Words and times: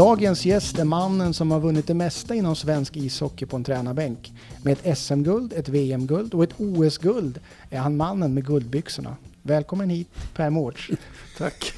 Dagens 0.00 0.46
gäst 0.46 0.78
är 0.78 0.84
mannen 0.84 1.34
som 1.34 1.50
har 1.50 1.60
vunnit 1.60 1.86
det 1.86 1.94
mesta 1.94 2.34
inom 2.34 2.56
svensk 2.56 2.96
ishockey 2.96 3.46
på 3.46 3.56
en 3.56 3.64
tränarbänk. 3.64 4.32
Med 4.64 4.72
ett 4.72 4.98
SM-guld, 4.98 5.52
ett 5.52 5.68
VM-guld 5.68 6.34
och 6.34 6.44
ett 6.44 6.54
OS-guld 6.56 7.40
är 7.70 7.78
han 7.78 7.96
mannen 7.96 8.34
med 8.34 8.46
guldbyxorna. 8.46 9.16
Välkommen 9.42 9.90
hit 9.90 10.08
Per 10.34 10.50
Mårts. 10.50 10.90
Tack. 11.38 11.72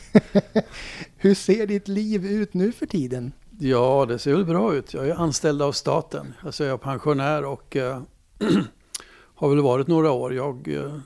Hur 1.17 1.35
ser 1.35 1.67
ditt 1.67 1.89
liv 1.89 2.27
ut 2.27 2.55
nu 2.55 2.73
för 2.73 2.87
tiden? 2.87 3.33
Ja, 3.59 4.07
det 4.09 4.19
ser 4.19 4.35
väl 4.35 4.45
bra 4.45 4.75
ut. 4.75 4.95
Jag 4.95 5.09
är 5.09 5.15
anställd 5.15 5.63
av 5.63 5.73
staten. 5.73 6.35
Alltså 6.45 6.65
jag 6.65 6.73
är 6.73 6.79
pensionär 6.79 7.45
och 7.45 7.77
äh, 7.77 8.03
har 9.35 9.49
väl 9.49 9.61
varit 9.61 9.87
några 9.87 10.11
år. 10.11 10.35
Jag 10.35 10.69
äh, 10.69 10.99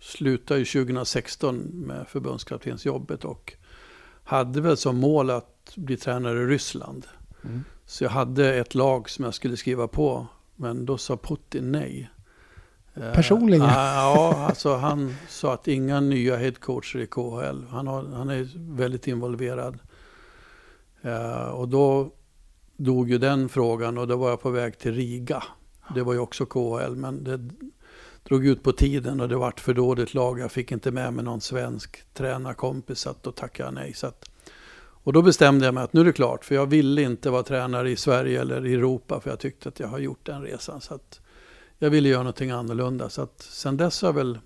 slutade 0.00 0.60
ju 0.60 0.66
2016 0.66 1.56
med 1.56 2.08
förbundskaptensjobbet 2.08 3.24
och 3.24 3.52
hade 4.24 4.60
väl 4.60 4.76
som 4.76 4.96
mål 4.96 5.30
att 5.30 5.53
bli 5.76 5.96
tränare 5.96 6.42
i 6.42 6.46
Ryssland. 6.46 7.06
Mm. 7.44 7.64
Så 7.86 8.04
jag 8.04 8.10
hade 8.10 8.54
ett 8.54 8.74
lag 8.74 9.10
som 9.10 9.24
jag 9.24 9.34
skulle 9.34 9.56
skriva 9.56 9.88
på, 9.88 10.26
men 10.56 10.86
då 10.86 10.98
sa 10.98 11.16
Putin 11.16 11.72
nej. 11.72 12.10
Eh, 12.94 13.12
Personligen? 13.12 13.66
Uh, 13.66 13.72
ja, 13.72 14.46
alltså 14.48 14.76
han 14.76 15.14
sa 15.28 15.54
att 15.54 15.68
inga 15.68 16.00
nya 16.00 16.36
headcoacher 16.36 16.98
i 16.98 17.06
KHL. 17.06 17.64
Han, 17.70 17.86
har, 17.86 18.04
han 18.04 18.30
är 18.30 18.48
väldigt 18.76 19.06
involverad. 19.06 19.78
Uh, 21.04 21.48
och 21.48 21.68
då 21.68 22.10
dog 22.76 23.10
ju 23.10 23.18
den 23.18 23.48
frågan 23.48 23.98
och 23.98 24.08
då 24.08 24.16
var 24.16 24.30
jag 24.30 24.40
på 24.40 24.50
väg 24.50 24.78
till 24.78 24.94
Riga. 24.94 25.42
Det 25.94 26.02
var 26.02 26.12
ju 26.12 26.18
också 26.18 26.46
KHL, 26.46 26.96
men 26.96 27.24
det 27.24 27.50
drog 28.22 28.46
ut 28.46 28.62
på 28.62 28.72
tiden 28.72 29.20
och 29.20 29.28
det 29.28 29.36
vart 29.36 29.60
för 29.60 29.74
dåligt 29.74 30.14
lag. 30.14 30.38
Jag 30.38 30.52
fick 30.52 30.72
inte 30.72 30.90
med 30.90 31.12
mig 31.12 31.24
någon 31.24 31.40
svensk 31.40 32.14
tränarkompis, 32.14 32.98
så 32.98 33.14
då 33.22 33.32
tackade 33.32 33.66
jag 33.66 33.74
nej. 33.74 33.94
Så 33.94 34.06
att, 34.06 34.30
och 35.04 35.12
då 35.12 35.22
bestämde 35.22 35.64
jag 35.64 35.74
mig 35.74 35.84
att 35.84 35.92
nu 35.92 36.00
är 36.00 36.04
det 36.04 36.12
klart, 36.12 36.44
för 36.44 36.54
jag 36.54 36.66
ville 36.66 37.02
inte 37.02 37.30
vara 37.30 37.42
tränare 37.42 37.90
i 37.90 37.96
Sverige 37.96 38.40
eller 38.40 38.66
i 38.66 38.74
Europa, 38.74 39.20
för 39.20 39.30
jag 39.30 39.38
tyckte 39.38 39.68
att 39.68 39.80
jag 39.80 39.88
har 39.88 39.98
gjort 39.98 40.26
den 40.26 40.42
resan. 40.42 40.80
Så 40.80 40.94
att 40.94 41.20
jag 41.78 41.90
ville 41.90 42.08
göra 42.08 42.22
någonting 42.22 42.50
annorlunda. 42.50 43.10
Så 43.10 43.22
att 43.22 43.42
sen 43.42 43.76
dess 43.76 44.02
har 44.02 44.08
jag 44.08 44.14
väl 44.14 44.38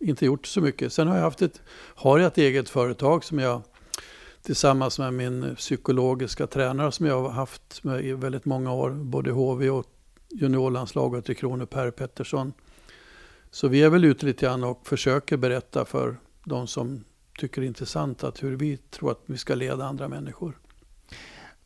inte 0.00 0.26
gjort 0.26 0.46
så 0.46 0.60
mycket. 0.60 0.92
Sen 0.92 1.08
har 1.08 1.16
jag 1.16 1.22
haft 1.22 1.42
ett, 1.42 1.60
har 1.94 2.18
jag 2.18 2.26
ett 2.26 2.38
eget 2.38 2.68
företag 2.68 3.24
som 3.24 3.38
jag 3.38 3.62
tillsammans 4.42 4.98
med 4.98 5.14
min 5.14 5.54
psykologiska 5.56 6.46
tränare 6.46 6.92
som 6.92 7.06
jag 7.06 7.22
har 7.22 7.30
haft 7.30 7.82
i 8.02 8.12
väldigt 8.12 8.44
många 8.44 8.72
år, 8.72 8.90
både 8.90 9.30
HV 9.30 9.70
och 9.70 9.86
juniorlandslaget 10.28 11.30
i 11.30 11.34
Kronor, 11.34 11.66
Per 11.66 11.90
Pettersson. 11.90 12.52
Så 13.50 13.68
vi 13.68 13.82
är 13.82 13.90
väl 13.90 14.04
ute 14.04 14.26
lite 14.26 14.46
grann 14.46 14.64
och 14.64 14.86
försöker 14.86 15.36
berätta 15.36 15.84
för 15.84 16.16
de 16.44 16.66
som 16.66 17.04
tycker 17.38 17.62
är 17.62 17.66
intressant 17.66 18.24
att 18.24 18.42
hur 18.42 18.56
vi 18.56 18.76
tror 18.76 19.10
att 19.10 19.22
vi 19.26 19.38
ska 19.38 19.54
leda 19.54 19.84
andra 19.84 20.08
människor. 20.08 20.58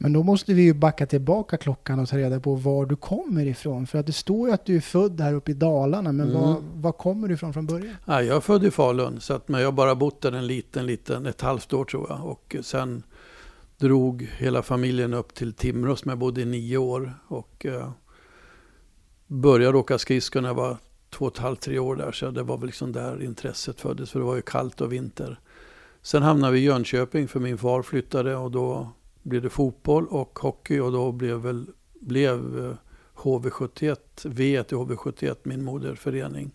Men 0.00 0.12
då 0.12 0.22
måste 0.22 0.54
vi 0.54 0.62
ju 0.62 0.74
backa 0.74 1.06
tillbaka 1.06 1.56
klockan 1.56 2.00
och 2.00 2.08
ta 2.08 2.18
reda 2.18 2.40
på 2.40 2.54
var 2.54 2.86
du 2.86 2.96
kommer 2.96 3.46
ifrån. 3.46 3.86
För 3.86 3.98
att 3.98 4.06
det 4.06 4.12
står 4.12 4.48
ju 4.48 4.54
att 4.54 4.64
du 4.64 4.76
är 4.76 4.80
född 4.80 5.20
här 5.20 5.34
uppe 5.34 5.50
i 5.50 5.54
Dalarna, 5.54 6.12
men 6.12 6.30
mm. 6.30 6.42
var, 6.42 6.62
var 6.74 6.92
kommer 6.92 7.28
du 7.28 7.34
ifrån 7.34 7.52
från 7.52 7.66
början? 7.66 7.96
Ja, 8.04 8.22
jag 8.22 8.36
är 8.36 8.40
född 8.40 8.64
i 8.64 8.70
Falun, 8.70 9.20
så 9.20 9.34
att, 9.34 9.48
men 9.48 9.60
jag 9.60 9.66
har 9.66 9.72
bara 9.72 9.94
bott 9.94 10.20
där 10.20 10.32
en 10.32 10.46
liten, 10.46 10.86
liten, 10.86 11.26
ett 11.26 11.40
halvt 11.40 11.72
år 11.72 11.84
tror 11.84 12.06
jag. 12.08 12.24
Och 12.24 12.56
sen 12.62 13.02
drog 13.76 14.22
hela 14.22 14.62
familjen 14.62 15.14
upp 15.14 15.34
till 15.34 15.52
Timrå 15.52 15.96
som 15.96 16.08
jag 16.08 16.18
bodde 16.18 16.40
i 16.40 16.44
nio 16.44 16.76
år. 16.76 17.14
Och 17.28 17.66
eh, 17.66 17.90
började 19.26 19.78
åka 19.78 19.98
skridskor 19.98 20.40
när 20.40 20.48
jag 20.48 20.54
var 20.54 20.76
två 21.10 21.24
och 21.24 21.32
ett 21.32 21.38
halvt, 21.38 21.60
tre 21.60 21.78
år 21.78 21.96
där. 21.96 22.12
Så 22.12 22.30
det 22.30 22.42
var 22.42 22.58
väl 22.58 22.66
liksom 22.66 22.92
där 22.92 23.22
intresset 23.22 23.80
föddes, 23.80 24.10
för 24.10 24.18
det 24.18 24.26
var 24.26 24.36
ju 24.36 24.42
kallt 24.42 24.80
och 24.80 24.92
vinter. 24.92 25.40
Sen 26.08 26.22
hamnade 26.22 26.52
vi 26.52 26.58
i 26.58 26.62
Jönköping 26.62 27.28
för 27.28 27.40
min 27.40 27.58
far 27.58 27.82
flyttade 27.82 28.36
och 28.36 28.50
då 28.50 28.88
blev 29.22 29.42
det 29.42 29.50
fotboll 29.50 30.06
och 30.06 30.38
hockey 30.38 30.78
och 30.78 30.92
då 30.92 31.12
blev, 31.12 31.36
väl, 31.36 31.66
blev 32.00 32.76
HV71, 33.14 33.96
V 34.24 34.58
i 34.58 34.74
HV71 34.74 35.36
min 35.42 35.64
moderförening. 35.64 36.50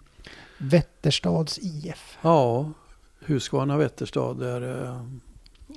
Vätterstads 0.57 1.59
IF? 1.59 2.17
Ja, 2.22 2.72
Husqvarna 3.19 3.78
Vätterstad. 3.78 4.33
Där, 4.33 4.83
eh, 4.83 5.05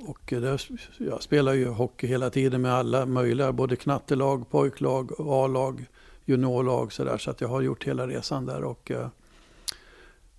och 0.09 0.19
där, 0.27 0.61
jag 0.97 1.23
spelar 1.23 1.53
ju 1.53 1.67
hockey 1.67 2.07
hela 2.07 2.29
tiden 2.29 2.61
med 2.61 2.73
alla 2.73 3.05
möjliga, 3.05 3.51
både 3.51 3.75
knattelag, 3.75 4.49
pojklag, 4.49 5.11
A-lag, 5.19 5.85
juniorlag 6.25 6.93
så 6.93 7.03
där, 7.03 7.17
så 7.17 7.31
att 7.31 7.41
jag 7.41 7.47
har 7.47 7.61
gjort 7.61 7.83
hela 7.83 8.07
resan 8.07 8.45
där. 8.45 8.63
Och, 8.63 8.91
eh, 8.91 9.07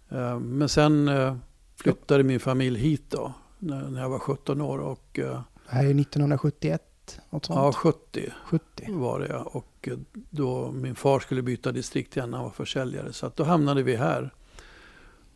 eh 0.08 0.38
men 0.38 0.68
sen 0.68 1.08
eh, 1.08 1.36
flyttade 1.82 2.24
min 2.24 2.40
familj 2.40 2.80
hit 2.80 3.04
då, 3.08 3.32
när, 3.58 4.00
jag 4.00 4.08
var 4.08 4.18
17 4.18 4.60
år. 4.60 4.78
Och, 4.78 5.18
eh, 5.18 5.40
det 5.70 5.74
här 5.74 5.84
är 5.84 6.00
1971? 6.00 6.82
Något 7.30 7.44
sånt. 7.44 7.56
Ja, 7.56 7.72
70, 7.72 8.32
70 8.44 8.92
var 8.92 9.20
det. 9.20 9.36
Och 9.36 9.88
eh, 9.88 9.98
då 10.30 10.72
min 10.72 10.94
far 10.94 11.20
skulle 11.20 11.42
byta 11.42 11.72
distrikt 11.72 12.16
igen, 12.16 12.34
han 12.34 12.42
var 12.42 12.50
försäljare. 12.50 13.12
Så 13.12 13.26
att 13.26 13.36
då 13.36 13.44
hamnade 13.44 13.82
vi 13.82 13.96
här. 13.96 14.34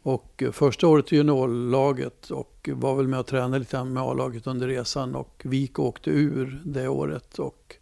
Och 0.02 0.42
eh, 0.42 0.52
första 0.52 0.88
året 0.88 1.12
i 1.12 1.16
juniorlaget 1.16 2.30
och 2.30 2.68
var 2.72 2.94
väl 2.94 3.08
med 3.08 3.20
och 3.20 3.26
tränade 3.26 3.58
lite 3.58 3.84
med 3.84 4.02
A-laget 4.02 4.46
under 4.46 4.68
resan. 4.68 5.14
Och 5.14 5.42
Vik 5.44 5.78
åkte 5.78 6.10
ur 6.10 6.62
det 6.64 6.88
året. 6.88 7.38
Och 7.38 7.76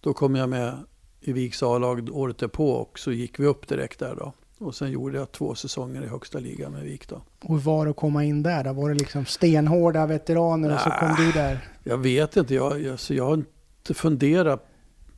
då 0.00 0.12
kom 0.12 0.34
jag 0.34 0.48
med 0.48 0.78
i 1.20 1.32
Viks 1.32 1.62
A-lag 1.62 2.08
året 2.12 2.38
därpå 2.38 2.72
och 2.72 2.98
så 2.98 3.12
gick 3.12 3.40
vi 3.40 3.46
upp 3.46 3.68
direkt 3.68 3.98
där 3.98 4.14
då. 4.16 4.32
Och 4.60 4.74
sen 4.74 4.90
gjorde 4.90 5.18
jag 5.18 5.32
två 5.32 5.54
säsonger 5.54 6.02
i 6.02 6.06
högsta 6.06 6.38
ligan 6.38 6.72
med 6.72 6.82
Vik 6.82 7.08
då. 7.08 7.22
Och 7.40 7.54
hur 7.54 7.62
var 7.62 7.84
det 7.84 7.90
att 7.90 7.96
komma 7.96 8.24
in 8.24 8.42
där 8.42 8.64
då? 8.64 8.72
Var 8.72 8.88
det 8.88 8.94
liksom 8.94 9.26
stenhårda 9.26 10.06
veteraner 10.06 10.74
och 10.74 10.80
så 10.80 10.90
kom 10.90 11.14
du 11.18 11.32
där? 11.32 11.68
Jag 11.84 11.98
vet 11.98 12.36
inte. 12.36 12.54
Jag, 12.54 12.80
jag, 12.80 12.98
jag 13.08 13.24
har 13.24 13.34
inte 13.34 13.94
funderat 13.94 14.66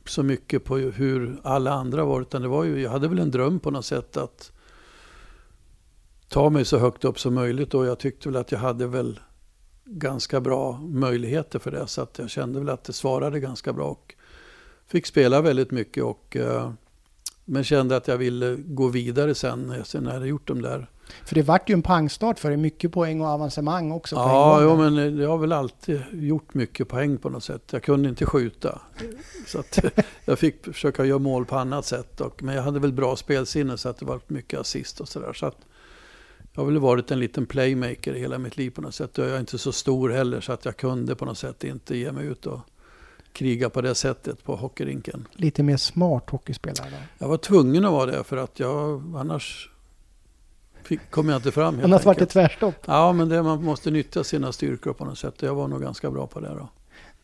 så 0.05 0.23
mycket 0.23 0.63
på 0.63 0.77
hur 0.77 1.39
alla 1.43 1.71
andra 1.71 2.05
var. 2.05 2.21
Utan 2.21 2.41
det 2.41 2.47
var 2.47 2.63
ju, 2.63 2.81
jag 2.81 2.89
hade 2.91 3.07
väl 3.07 3.19
en 3.19 3.31
dröm 3.31 3.59
på 3.59 3.71
något 3.71 3.85
sätt 3.85 4.17
att 4.17 4.51
ta 6.29 6.49
mig 6.49 6.65
så 6.65 6.77
högt 6.77 7.05
upp 7.05 7.19
som 7.19 7.33
möjligt. 7.33 7.73
Och 7.73 7.85
jag 7.85 7.99
tyckte 7.99 8.29
väl 8.29 8.35
att 8.35 8.51
jag 8.51 8.59
hade 8.59 8.87
väl 8.87 9.19
ganska 9.85 10.41
bra 10.41 10.79
möjligheter 10.81 11.59
för 11.59 11.71
det. 11.71 11.87
Så 11.87 12.01
att 12.01 12.19
jag 12.19 12.29
kände 12.29 12.59
väl 12.59 12.69
att 12.69 12.83
det 12.83 12.93
svarade 12.93 13.39
ganska 13.39 13.73
bra. 13.73 13.85
Och 13.85 14.15
fick 14.87 15.05
spela 15.05 15.41
väldigt 15.41 15.71
mycket. 15.71 16.03
och... 16.03 16.37
Uh, 16.39 16.71
men 17.45 17.63
kände 17.63 17.95
att 17.95 18.07
jag 18.07 18.17
ville 18.17 18.55
gå 18.55 18.87
vidare 18.87 19.35
sen, 19.35 19.73
sen 19.85 20.03
när 20.03 20.09
jag 20.09 20.13
hade 20.13 20.27
gjort 20.27 20.47
de 20.47 20.61
där. 20.61 20.87
För 21.25 21.35
det 21.35 21.41
vart 21.41 21.69
ju 21.69 21.73
en 21.73 21.81
pangstart 21.81 22.39
för 22.39 22.49
dig, 22.49 22.57
mycket 22.57 22.91
poäng 22.91 23.21
och 23.21 23.27
avancemang 23.27 23.91
också. 23.91 24.15
Ja, 24.15 24.61
jo, 24.61 24.77
men 24.77 25.17
jag 25.17 25.29
har 25.29 25.37
väl 25.37 25.51
alltid 25.51 26.01
gjort 26.11 26.53
mycket 26.53 26.87
poäng 26.87 27.17
på 27.17 27.29
något 27.29 27.43
sätt. 27.43 27.63
Jag 27.71 27.83
kunde 27.83 28.09
inte 28.09 28.25
skjuta. 28.25 28.81
Så 29.47 29.59
att 29.59 29.79
jag 30.25 30.39
fick 30.39 30.65
försöka 30.65 31.05
göra 31.05 31.19
mål 31.19 31.45
på 31.45 31.55
annat 31.55 31.85
sätt. 31.85 32.21
Och, 32.21 32.43
men 32.43 32.55
jag 32.55 32.63
hade 32.63 32.79
väl 32.79 32.93
bra 32.93 33.15
spelsinne 33.15 33.77
så 33.77 33.89
att 33.89 33.97
det 33.97 34.05
var 34.05 34.19
mycket 34.27 34.59
assist 34.59 34.99
och 34.99 35.07
sådär. 35.07 35.33
Så 35.33 35.45
att 35.45 35.57
jag 36.53 36.61
har 36.61 36.65
väl 36.65 36.79
varit 36.79 37.11
en 37.11 37.19
liten 37.19 37.45
playmaker 37.45 38.13
hela 38.13 38.37
mitt 38.37 38.57
liv 38.57 38.69
på 38.69 38.81
något 38.81 38.95
sätt. 38.95 39.17
Jag 39.17 39.27
är 39.27 39.39
inte 39.39 39.57
så 39.57 39.71
stor 39.71 40.09
heller 40.09 40.41
så 40.41 40.53
att 40.53 40.65
jag 40.65 40.77
kunde 40.77 41.15
på 41.15 41.25
något 41.25 41.37
sätt 41.37 41.63
inte 41.63 41.97
ge 41.97 42.11
mig 42.11 42.25
ut 42.25 42.45
och 42.45 42.59
kriga 43.33 43.69
på 43.69 43.81
det 43.81 43.95
sättet 43.95 44.43
på 44.43 44.55
hockeyrinken. 44.55 45.27
Lite 45.33 45.63
mer 45.63 45.77
smart 45.77 46.29
hockeyspelare? 46.29 46.89
Då. 46.89 46.97
Jag 47.17 47.27
var 47.27 47.37
tvungen 47.37 47.85
att 47.85 47.91
vara 47.91 48.11
det 48.11 48.23
för 48.23 48.37
att 48.37 48.59
jag 48.59 49.03
annars 49.17 49.69
fick, 50.83 51.11
kom 51.11 51.29
jag 51.29 51.37
inte 51.37 51.51
fram. 51.51 51.81
Annars 51.83 52.05
var 52.05 52.15
det 52.15 52.25
tvärstopp? 52.25 52.75
Ja, 52.85 53.13
men 53.13 53.29
det, 53.29 53.43
man 53.43 53.63
måste 53.63 53.91
nyttja 53.91 54.23
sina 54.23 54.51
styrkor 54.51 54.93
på 54.93 55.05
något 55.05 55.17
sätt. 55.17 55.41
Jag 55.41 55.55
var 55.55 55.67
nog 55.67 55.81
ganska 55.81 56.11
bra 56.11 56.27
på 56.27 56.39
det 56.39 56.47
då. 56.47 56.69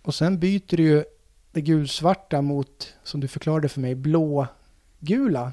Och 0.02 0.16
sen 0.16 0.40
byter 0.40 0.78
du 0.78 0.84
ju 0.84 1.04
det 1.52 1.62
gulsvarta 1.62 2.42
mot, 2.42 2.94
som 3.04 3.20
du 3.20 3.28
förklarade 3.28 3.70
för 3.70 3.80
mig, 3.80 3.96
blå-gula. 3.96 5.52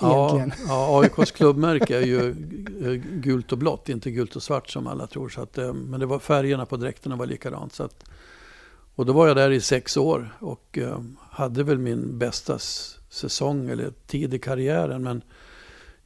Ja, 0.00 0.46
ja, 0.68 1.00
AIKs 1.02 1.30
klubbmärke 1.30 1.96
är 1.96 2.06
ju 2.06 2.28
eh, 2.84 2.92
gult 3.20 3.52
och 3.52 3.58
blått, 3.58 3.88
inte 3.88 4.10
gult 4.10 4.36
och 4.36 4.42
svart 4.42 4.70
som 4.70 4.86
alla 4.86 5.06
tror. 5.06 5.28
Så 5.28 5.40
att, 5.40 5.58
eh, 5.58 5.72
men 5.72 6.00
det 6.00 6.06
var 6.06 6.18
färgerna 6.18 6.66
på 6.66 6.76
dräkterna 6.76 7.16
var 7.16 7.26
likadant. 7.26 7.72
Så 7.72 7.82
att, 7.82 8.04
och 8.98 9.06
då 9.06 9.12
var 9.12 9.26
jag 9.26 9.36
där 9.36 9.50
i 9.50 9.60
sex 9.60 9.96
år 9.96 10.36
och 10.40 10.78
eh, 10.78 11.00
hade 11.30 11.62
väl 11.62 11.78
min 11.78 12.18
bästa 12.18 12.58
säsong 13.08 13.68
eller 13.68 13.92
tid 14.06 14.34
i 14.34 14.38
karriären. 14.38 15.02
Men 15.02 15.22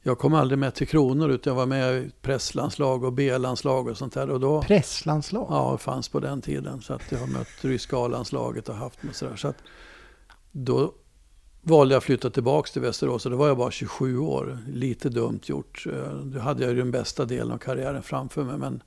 jag 0.01 0.19
kom 0.19 0.33
aldrig 0.33 0.59
med 0.59 0.73
till 0.73 0.87
Kronor 0.87 1.29
utan 1.29 1.51
jag 1.51 1.55
var 1.55 1.65
med 1.65 1.95
i 1.95 2.11
presslandslag 2.21 3.03
och 3.03 3.13
B-landslag 3.13 3.87
och 3.87 3.97
sånt 3.97 4.13
där. 4.13 4.29
Och 4.29 4.39
då, 4.39 4.61
presslandslag? 4.61 5.47
Ja, 5.49 5.77
fanns 5.77 6.09
på 6.09 6.19
den 6.19 6.41
tiden. 6.41 6.81
Så 6.81 6.93
att 6.93 7.01
jag 7.09 7.19
har 7.19 7.27
mött 7.27 7.47
ryska 7.61 7.97
A-landslaget 7.97 8.69
och 8.69 8.75
haft 8.75 9.03
med 9.03 9.15
sådär. 9.15 9.35
Så 9.35 9.47
att 9.47 9.57
då 10.51 10.93
valde 11.61 11.93
jag 11.93 11.97
att 11.97 12.03
flytta 12.03 12.29
tillbaka 12.29 12.69
till 12.71 12.81
Västerås 12.81 13.25
och 13.25 13.31
då 13.31 13.37
var 13.37 13.47
jag 13.47 13.57
bara 13.57 13.71
27 13.71 14.17
år. 14.17 14.57
Lite 14.67 15.09
dumt 15.09 15.41
gjort. 15.43 15.85
Eh, 15.93 16.13
då 16.13 16.39
hade 16.39 16.63
jag 16.63 16.71
ju 16.71 16.77
den 16.77 16.91
bästa 16.91 17.25
delen 17.25 17.51
av 17.51 17.57
karriären 17.57 18.03
framför 18.03 18.43
mig. 18.43 18.57
Men 18.57 18.83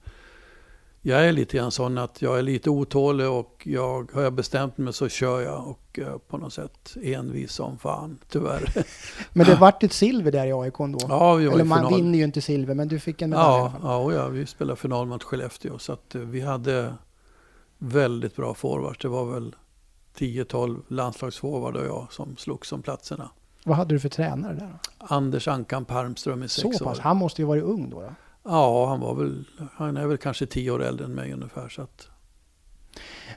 jag 1.09 1.27
är 1.27 1.33
lite 1.33 1.57
grann 1.57 1.71
sån 1.71 1.99
att 1.99 2.23
jag 2.23 2.39
är 2.39 2.43
lite 2.43 2.71
otålig 2.71 3.29
och 3.29 3.63
jag, 3.65 4.13
har 4.13 4.23
jag 4.23 4.33
bestämt 4.33 4.79
mig 4.79 4.93
så 4.93 5.09
kör 5.09 5.41
jag 5.41 5.69
och 5.69 5.99
uh, 5.99 6.19
på 6.19 6.39
något 6.39 6.53
sätt 6.53 6.97
envis 7.03 7.53
som 7.53 7.79
fan, 7.79 8.19
tyvärr. 8.29 8.85
men 9.33 9.47
det 9.47 9.55
vart 9.61 9.83
ett 9.83 9.93
silver 9.93 10.33
där 10.33 10.47
i 10.47 10.53
AIK 10.53 10.79
då? 10.79 10.99
Ja, 11.09 11.35
vi 11.35 11.47
var 11.47 11.55
Eller 11.55 11.65
man 11.65 11.79
final. 11.79 11.95
vinner 11.95 12.19
ju 12.19 12.25
inte 12.25 12.43
silver, 12.43 12.75
men 12.75 12.89
du 12.89 13.01
fick 13.01 13.23
en 13.23 13.31
medalj 13.31 13.47
ja, 13.47 13.59
i 13.59 13.61
alla 13.61 13.71
fall. 13.71 14.15
Ja, 14.15 14.23
ja, 14.23 14.29
vi 14.29 14.47
spelade 14.47 14.77
final 14.77 15.07
mot 15.07 15.23
Skellefteå 15.23 15.79
så 15.79 15.93
att 15.93 16.15
uh, 16.15 16.23
vi 16.23 16.41
hade 16.41 16.95
väldigt 17.79 18.37
bra 18.37 18.55
forwards. 18.55 18.99
Det 18.99 19.09
var 19.09 19.25
väl 19.25 19.57
10-12 20.19 20.83
landslagsforward 20.89 21.77
och 21.77 21.87
jag 21.87 22.07
som 22.11 22.37
slogs 22.37 22.73
om 22.73 22.83
platserna. 22.83 23.31
Vad 23.65 23.77
hade 23.77 23.95
du 23.95 24.01
för 24.01 24.09
tränare 24.09 24.55
där 24.55 24.79
då? 24.99 25.07
Anders 25.07 25.49
Ankan 25.49 25.85
Palmström 25.85 26.43
i 26.43 26.49
sex 26.49 26.79
Så 26.79 26.85
pass? 26.85 26.99
år. 26.99 27.03
Han 27.03 27.17
måste 27.17 27.43
ju 27.43 27.47
varit 27.47 27.65
ung 27.65 27.91
då? 27.91 28.01
då? 28.01 28.11
Ja, 28.47 28.87
han 28.87 29.01
var 29.01 29.15
väl, 29.15 29.45
han 29.75 29.97
är 29.97 30.07
väl 30.07 30.19
kanske 30.19 30.47
tio 30.47 30.71
år 30.71 30.83
äldre 30.83 31.05
än 31.05 31.15
mig 31.15 31.33
ungefär. 31.33 31.69
Så 31.69 31.83
att, 31.83 32.09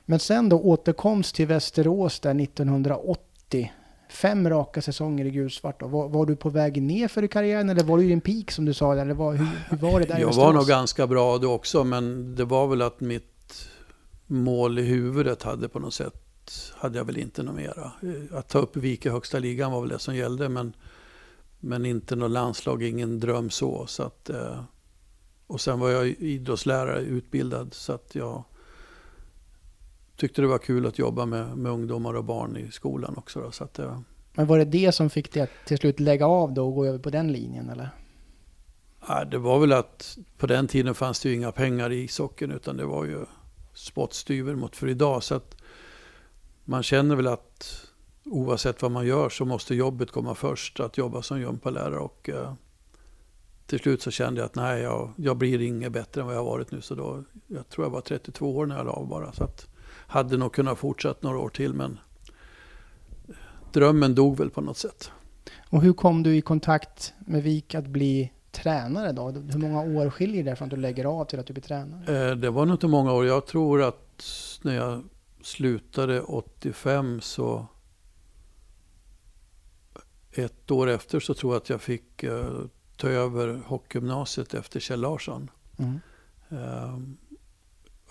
Men 0.06 0.20
sen 0.20 0.50
då 0.50 0.60
återkomst 0.60 1.36
till 1.36 1.48
Västerås 1.48 2.20
där 2.20 2.42
1980. 2.42 3.74
Fem 4.10 4.50
raka 4.50 4.82
säsonger 4.82 5.26
i 5.26 5.32
gulsvart. 5.32 5.82
Var, 5.82 6.10
var 6.10 6.26
du 6.26 6.36
på 6.36 6.50
väg 6.50 6.82
ner 6.82 7.08
för 7.08 7.24
i 7.24 7.28
karriären 7.28 7.70
eller 7.70 7.84
var 7.84 7.98
du 7.98 8.04
i 8.04 8.08
din 8.08 8.22
peak 8.22 8.52
som 8.52 8.66
du 8.66 8.74
sa? 8.74 8.96
Eller 8.96 9.14
var, 9.14 9.34
hur, 9.34 9.48
hur 9.70 9.78
var 9.78 10.00
det 10.00 10.06
där 10.06 10.20
jag 10.20 10.28
Västerås? 10.28 10.38
var 10.38 10.54
nog 10.54 10.68
ganska 10.68 11.08
bra 11.08 11.38
då 11.38 11.54
också, 11.54 11.84
men 11.84 12.36
det 12.36 12.46
var 12.46 12.68
väl 12.68 12.82
att 12.82 13.00
mitt 13.00 13.70
mål 14.28 14.80
i 14.80 14.84
huvudet 14.84 15.44
hade 15.44 15.70
på 15.70 15.80
något 15.80 15.94
sätt, 15.94 16.72
hade 16.76 16.98
jag 16.98 17.06
väl 17.06 17.18
inte 17.18 17.44
något 17.44 17.56
mera. 17.56 17.92
Att 18.32 18.48
ta 18.48 18.60
upp 18.60 18.78
Vik 18.78 19.06
i 19.06 19.10
högsta 19.10 19.40
ligan 19.40 19.72
var 19.72 19.82
väl 19.82 19.90
det 19.90 20.00
som 20.00 20.16
gällde, 20.16 20.50
men, 20.50 20.74
men 21.60 21.86
inte 21.86 22.16
något 22.16 22.32
landslag, 22.32 22.84
ingen 22.84 23.20
dröm 23.20 23.50
så. 23.50 23.86
så 23.88 24.04
att, 24.04 24.30
eh, 24.30 24.64
och 25.50 25.62
sen 25.62 25.80
var 25.80 25.90
jag 25.90 26.08
idrottslärare 26.08 27.02
utbildad, 27.02 27.74
så 27.74 27.94
att 27.94 28.16
jag 28.16 28.44
tyckte 30.16 30.42
det 30.42 30.48
var 30.48 30.58
kul 30.58 30.86
att 30.86 31.00
jobba 31.00 31.26
med, 31.26 31.58
med 31.58 31.72
ungdomar 31.72 32.14
och 32.14 32.24
barn 32.24 32.58
i 32.58 32.72
skolan 32.72 33.14
också. 33.18 33.42
Då, 33.42 33.52
så 33.52 33.64
att, 33.64 33.80
eh, 33.80 34.00
Men 34.34 34.48
var 34.48 34.58
det 34.58 34.66
det 34.66 34.92
som 34.92 35.10
fick 35.10 35.34
dig 35.34 35.44
att 35.44 35.50
till 35.66 35.78
slut 35.78 36.00
lägga 36.00 36.28
av 36.28 36.54
då 36.54 36.68
och 36.68 36.76
gå 36.76 36.86
över 36.86 37.00
på 37.00 37.10
den 37.10 37.32
linjen 37.32 37.70
eller? 37.70 37.90
Ja, 39.08 39.26
det 39.26 39.38
var 39.38 39.60
väl 39.60 39.74
att 39.74 40.18
på 40.38 40.48
den 40.48 40.68
tiden 40.68 40.96
fanns 40.96 41.20
det 41.20 41.30
ju 41.30 41.36
inga 41.36 41.52
pengar 41.52 41.92
i 41.92 42.04
ishockeyn 42.04 42.52
utan 42.52 42.78
det 42.78 42.86
var 42.86 43.06
ju 43.06 43.26
spottstyver 43.74 44.56
mot 44.56 44.76
för 44.76 44.88
idag. 44.88 45.24
Så 45.24 45.36
att 45.36 45.56
man 46.66 46.84
känner 46.84 47.16
väl 47.16 47.28
att 47.28 47.88
oavsett 48.26 48.82
vad 48.82 48.92
man 48.92 49.06
gör 49.06 49.30
så 49.30 49.46
måste 49.46 49.76
jobbet 49.76 50.12
komma 50.12 50.36
först. 50.36 50.80
Att 50.80 50.98
jobba 50.98 51.22
som 51.22 51.40
gympalärare 51.40 52.00
och 52.00 52.30
eh, 52.30 52.54
till 53.70 53.80
slut 53.80 54.02
så 54.02 54.12
kände 54.12 54.42
jag 54.42 54.46
att 54.46 54.56
nej, 54.56 54.82
jag, 54.82 55.14
jag 55.18 55.38
blir 55.38 55.62
inget 55.62 55.92
bättre 55.92 56.22
än 56.22 56.28
vad 56.28 56.36
jag 56.36 56.44
har 56.44 56.52
varit 56.52 56.72
nu. 56.72 56.82
Så 56.82 56.96
då, 56.96 57.24
jag 57.48 57.70
tror 57.70 57.86
jag 57.86 57.92
var 57.92 58.02
32 58.02 58.58
år 58.58 58.66
när 58.66 58.78
jag 58.78 58.86
la 58.86 58.92
av 58.92 59.08
bara. 59.08 59.34
Så 59.34 59.44
att 59.44 59.68
hade 60.08 60.38
nog 60.38 60.54
kunnat 60.54 60.78
fortsätta 60.78 61.28
några 61.28 61.40
år 61.40 61.50
till 61.50 61.74
men 61.74 62.00
drömmen 63.74 64.16
dog 64.16 64.38
väl 64.38 64.50
på 64.50 64.62
något 64.62 64.78
sätt. 64.78 65.12
Och 65.70 65.82
hur 65.82 65.94
kom 65.94 66.24
du 66.24 66.36
i 66.36 66.42
kontakt 66.42 67.14
med 67.20 67.44
Vik 67.44 67.76
att 67.76 67.88
bli 67.88 68.32
tränare 68.52 69.12
då? 69.12 69.32
Hur 69.32 69.58
många 69.60 69.82
år 69.82 70.10
skiljer 70.10 70.44
det 70.44 70.56
från 70.56 70.66
att 70.66 70.70
du 70.70 70.78
lägger 70.78 71.06
av 71.06 71.26
till 71.26 71.40
att 71.40 71.46
du 71.46 71.54
blir 71.54 71.64
tränare? 71.64 72.30
Eh, 72.30 72.36
Det 72.36 72.50
var 72.50 72.66
nog 72.66 72.74
inte 72.76 72.88
många 72.88 73.14
år. 73.14 73.26
Jag 73.26 73.46
tror 73.48 73.82
att 73.82 74.24
när 74.62 74.76
jag 74.76 75.04
slutade 75.42 76.22
85 76.22 77.22
så 77.22 77.66
ett 80.32 80.72
år 80.72 80.90
efter 80.90 81.20
så 81.20 81.34
tror 81.34 81.54
jag 81.54 81.62
att 81.62 81.70
jag 81.70 81.82
fick 81.82 82.24
eh, 82.24 82.62
ta 83.00 83.08
över 83.10 83.62
hockeygymnasiet 83.66 84.54
efter 84.54 84.80
Kjell 84.80 85.02
Larsson. 85.02 85.50
Mm. 85.78 86.00
Eh, 86.50 87.00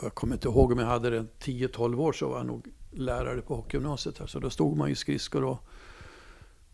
Jag 0.03 0.15
kommer 0.15 0.35
inte 0.35 0.49
ihåg 0.49 0.73
om 0.73 0.79
jag 0.79 0.87
hade 0.87 1.11
det 1.11 1.27
10-12 1.41 2.01
år 2.01 2.13
så 2.13 2.29
var 2.29 2.37
jag 2.37 2.47
nog 2.47 2.67
lärare 2.91 3.41
på 3.41 3.55
hockeygymnasiet. 3.57 4.19
Här, 4.19 4.27
så 4.27 4.39
då 4.39 4.51
stod 4.51 4.77
man 4.77 4.89
ju 4.89 4.95
skridskor 4.95 5.41
då. 5.43 5.59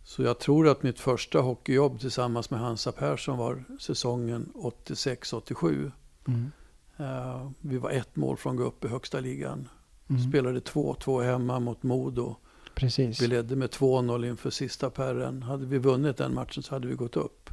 Så 0.05 0.23
jag 0.23 0.39
tror 0.39 0.69
att 0.69 0.83
mitt 0.83 1.01
första 1.01 1.41
hockeyjobb 1.41 2.01
tillsammans 2.01 2.51
med 2.51 2.61
Hansa 2.61 2.93
Persson 2.93 3.39
var 3.39 3.65
säsongen 3.81 4.53
86-87. 4.55 5.93
Mm. 6.29 6.51
Eh, 6.97 7.51
Vi 7.61 7.79
var 7.79 7.91
ett 7.91 8.17
mål 8.17 8.37
från 8.37 8.53
att 8.53 8.59
gå 8.59 8.65
upp 8.65 8.85
i 8.85 8.89
högsta 8.89 9.21
ligan. 9.21 9.69
Mm. 10.11 10.23
Spelade 10.29 10.61
2-2 10.61 11.23
hemma 11.23 11.61
mot 11.61 11.83
Modo. 11.83 12.37
Precis. 12.75 13.21
Vi 13.23 13.27
ledde 13.27 13.57
med 13.57 13.71
2-0 13.71 14.29
inför 14.29 14.51
sista 14.51 14.91
perren. 14.91 15.43
Hade 15.43 15.67
vi 15.67 15.79
vunnit 15.79 16.17
den 16.17 16.35
matchen 16.35 16.63
så 16.63 16.75
hade 16.75 16.89
vi 16.89 16.95
gått 16.95 17.17
upp. 17.17 17.51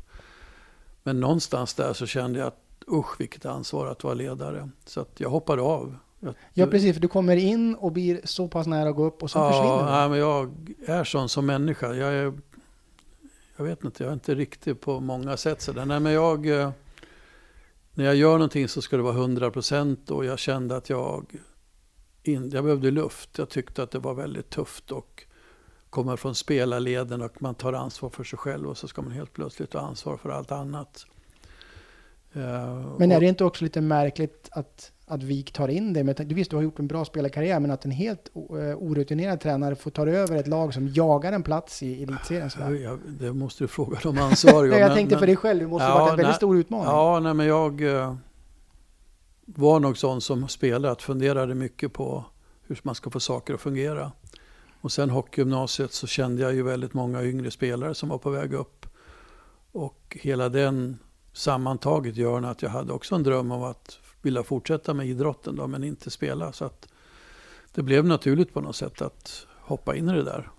Men 1.03 1.19
någonstans 1.19 1.73
där 1.73 1.93
så 1.93 2.05
kände 2.05 2.39
jag 2.39 2.47
att 2.47 2.63
usch 2.91 3.19
vilket 3.19 3.45
ansvar 3.45 3.87
att 3.87 4.03
vara 4.03 4.13
ledare. 4.13 4.69
Så 4.85 5.01
att 5.01 5.19
jag 5.19 5.29
hoppade 5.29 5.61
av. 5.61 5.95
Jag, 6.19 6.35
Ja 6.53 6.67
precis, 6.67 6.93
för 6.93 7.01
du 7.01 7.07
kommer 7.07 7.35
in 7.35 7.75
och 7.75 7.91
blir 7.91 8.21
så 8.23 8.47
pass 8.47 8.67
nära 8.67 8.89
att 8.89 8.95
gå 8.95 9.05
upp 9.05 9.23
och 9.23 9.31
försvinner 9.31 9.51
ja, 9.51 9.79
du. 9.79 9.91
nej, 9.91 10.09
men 10.09 10.19
jag 10.19 10.75
är 10.85 11.03
sån 11.03 11.29
som 11.29 11.45
människa. 11.45 11.93
Jag 11.93 12.13
är, 12.13 12.33
jag 13.57 13.65
vet 13.65 13.83
inte, 13.83 14.03
jag 14.03 14.09
är 14.09 14.13
inte 14.13 14.35
riktig 14.35 14.81
på 14.81 14.99
många 14.99 15.37
sätt 15.37 15.61
sådär. 15.61 15.85
Nej, 15.85 15.99
men 15.99 16.13
jag, 16.13 16.47
eh, 16.47 16.71
när 17.93 18.05
jag 18.05 18.15
gör 18.15 18.33
någonting 18.33 18.67
så 18.67 18.81
ska 18.81 18.97
det 18.97 19.03
vara 19.03 19.17
100% 19.17 20.11
och 20.11 20.25
jag 20.25 20.39
kände 20.39 20.77
att 20.77 20.89
jag, 20.89 21.35
in, 22.23 22.49
jag 22.49 22.63
behövde 22.63 22.91
luft. 22.91 23.37
Jag 23.37 23.49
tyckte 23.49 23.83
att 23.83 23.91
det 23.91 23.99
var 23.99 24.13
väldigt 24.13 24.49
tufft 24.49 24.91
och 24.91 25.25
komma 25.91 26.17
från 26.17 26.35
spelarleden 26.35 27.21
och 27.21 27.41
man 27.41 27.55
tar 27.55 27.73
ansvar 27.73 28.09
för 28.09 28.23
sig 28.23 28.39
själv 28.39 28.67
och 28.69 28.77
så 28.77 28.87
ska 28.87 29.01
man 29.01 29.11
helt 29.11 29.33
plötsligt 29.33 29.69
ta 29.69 29.79
ansvar 29.79 30.17
för 30.17 30.29
allt 30.29 30.51
annat. 30.51 31.05
Eh, 32.33 32.85
Men 32.99 33.11
är 33.11 33.19
det 33.19 33.25
inte 33.25 33.43
också 33.43 33.63
lite 33.63 33.81
märkligt 33.81 34.49
att, 34.51 34.91
att 35.05 35.23
Vik 35.23 35.51
tar 35.53 35.67
in 35.67 35.93
det? 35.93 36.03
Med, 36.03 36.15
du 36.27 36.35
visst, 36.35 36.49
du 36.51 36.55
har 36.57 36.63
gjort 36.63 36.79
en 36.79 36.87
bra 36.87 37.05
spelarkarriär, 37.05 37.59
men 37.59 37.71
att 37.71 37.85
en 37.85 37.91
helt 37.91 38.31
eh, 38.35 38.77
orutinerad 38.77 39.39
tränare 39.39 39.75
får 39.75 39.91
ta 39.91 40.07
över 40.07 40.35
ett 40.37 40.47
lag 40.47 40.73
som 40.73 40.87
jagar 40.87 41.33
en 41.33 41.43
plats 41.43 41.83
i 41.83 42.03
elitseriens 42.03 42.57
värld. 42.57 42.73
jag, 42.73 42.99
det 43.19 43.33
måste 43.33 43.63
du 43.63 43.67
fråga 43.67 43.99
de 44.03 44.17
ansvariga 44.17 44.73
jag 44.79 44.87
men- 44.87 44.95
tänkte 44.97 45.15
men- 45.15 45.19
för 45.19 45.27
dig 45.27 45.35
själv, 45.35 45.59
det 45.59 45.67
måste 45.67 45.85
Ja, 45.85 45.91
ha 45.91 45.99
varit 45.99 46.11
en 46.11 46.17
väldigt 46.17 46.27
nej. 46.29 46.35
stor 46.37 46.57
utmaning. 46.57 46.85
Ja, 46.87 47.19
nej, 47.19 47.33
men 47.33 47.45
jag 47.45 47.81
eh, 47.81 48.15
var 49.45 49.79
nog 49.79 49.97
sån 49.97 50.21
som 50.21 50.47
spelare 50.47 50.91
att 50.91 51.01
funderade 51.01 51.55
mycket 51.55 51.93
på 51.93 52.25
hur 52.67 52.79
man 52.83 52.95
ska 52.95 53.09
få 53.09 53.19
saker 53.19 53.53
att 53.53 53.61
fungera. 53.61 54.11
Och 54.81 54.91
sen 54.91 55.09
hockeygymnasiet 55.09 55.93
så 55.93 56.07
kände 56.07 56.41
jag 56.41 56.53
ju 56.53 56.63
väldigt 56.63 56.93
många 56.93 57.23
yngre 57.23 57.51
spelare 57.51 57.95
som 57.95 58.09
var 58.09 58.17
på 58.17 58.29
väg 58.29 58.53
upp. 58.53 58.85
Och 59.71 60.17
hela 60.21 60.49
den 60.49 60.99
sammantaget 61.33 62.17
gör 62.17 62.41
att 62.41 62.61
jag 62.61 62.69
hade 62.69 62.93
också 62.93 63.15
en 63.15 63.23
dröm 63.23 63.51
om 63.51 63.63
att 63.63 63.99
vilja 64.21 64.43
fortsätta 64.43 64.93
med 64.93 65.07
idrotten 65.07 65.55
då, 65.55 65.67
men 65.67 65.83
inte 65.83 66.09
spela. 66.09 66.51
Så 66.51 66.65
att 66.65 66.87
det 67.73 67.83
blev 67.83 68.05
naturligt 68.05 68.53
på 68.53 68.61
något 68.61 68.75
sätt 68.75 69.01
att 69.01 69.47
hoppa 69.59 69.95
in 69.95 70.09
i 70.09 70.13
det 70.13 70.23
där. 70.23 70.49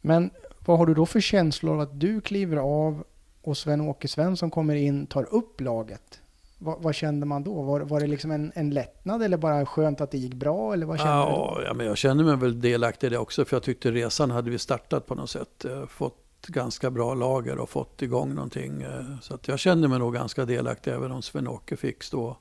Men 0.00 0.30
vad 0.58 0.78
har 0.78 0.86
du 0.86 0.94
då 0.94 1.06
för 1.06 1.20
känslor 1.20 1.74
av 1.74 1.80
att 1.80 2.00
du 2.00 2.20
kliver 2.20 2.56
av 2.56 3.04
och 3.42 3.56
Sven-Åke 3.56 4.08
Svensson 4.08 4.50
kommer 4.50 4.74
in, 4.74 5.06
tar 5.06 5.34
upp 5.34 5.60
laget? 5.60 6.21
Vad, 6.64 6.82
vad 6.82 6.94
kände 6.94 7.26
man 7.26 7.44
då? 7.44 7.62
Var, 7.62 7.80
var 7.80 8.00
det 8.00 8.06
liksom 8.06 8.30
en, 8.30 8.52
en 8.54 8.70
lättnad 8.70 9.22
eller 9.22 9.36
bara 9.36 9.66
skönt 9.66 10.00
att 10.00 10.10
det 10.10 10.18
gick 10.18 10.34
bra? 10.34 10.72
Eller 10.72 10.86
vad 10.86 10.98
kände 10.98 11.12
du 11.14 11.18
då? 11.20 11.26
Ja, 11.26 11.62
ja, 11.66 11.74
men 11.74 11.86
jag 11.86 11.96
kände 11.96 12.24
mig 12.24 12.36
väl 12.36 12.60
delaktig 12.60 13.06
i 13.06 13.10
det 13.10 13.18
också 13.18 13.44
för 13.44 13.56
jag 13.56 13.62
tyckte 13.62 13.90
resan 13.90 14.30
hade 14.30 14.50
vi 14.50 14.58
startat 14.58 15.06
på 15.06 15.14
något 15.14 15.30
sätt. 15.30 15.64
Eh, 15.64 15.86
Fått 15.86 16.18
ganska 16.46 16.90
bra 16.90 17.14
lager 17.14 17.58
och 17.58 17.70
fått 17.70 18.02
igång 18.02 18.34
någonting. 18.34 18.82
eh, 18.82 19.04
Så 19.22 19.34
att 19.34 19.48
jag 19.48 19.58
kände 19.58 19.88
mig 19.88 19.98
nog 19.98 20.14
ganska 20.14 20.44
delaktig 20.44 20.90
även 20.92 21.12
om 21.12 21.22
Sven-Åke 21.22 21.76
fick 21.76 22.02
stå 22.02 22.36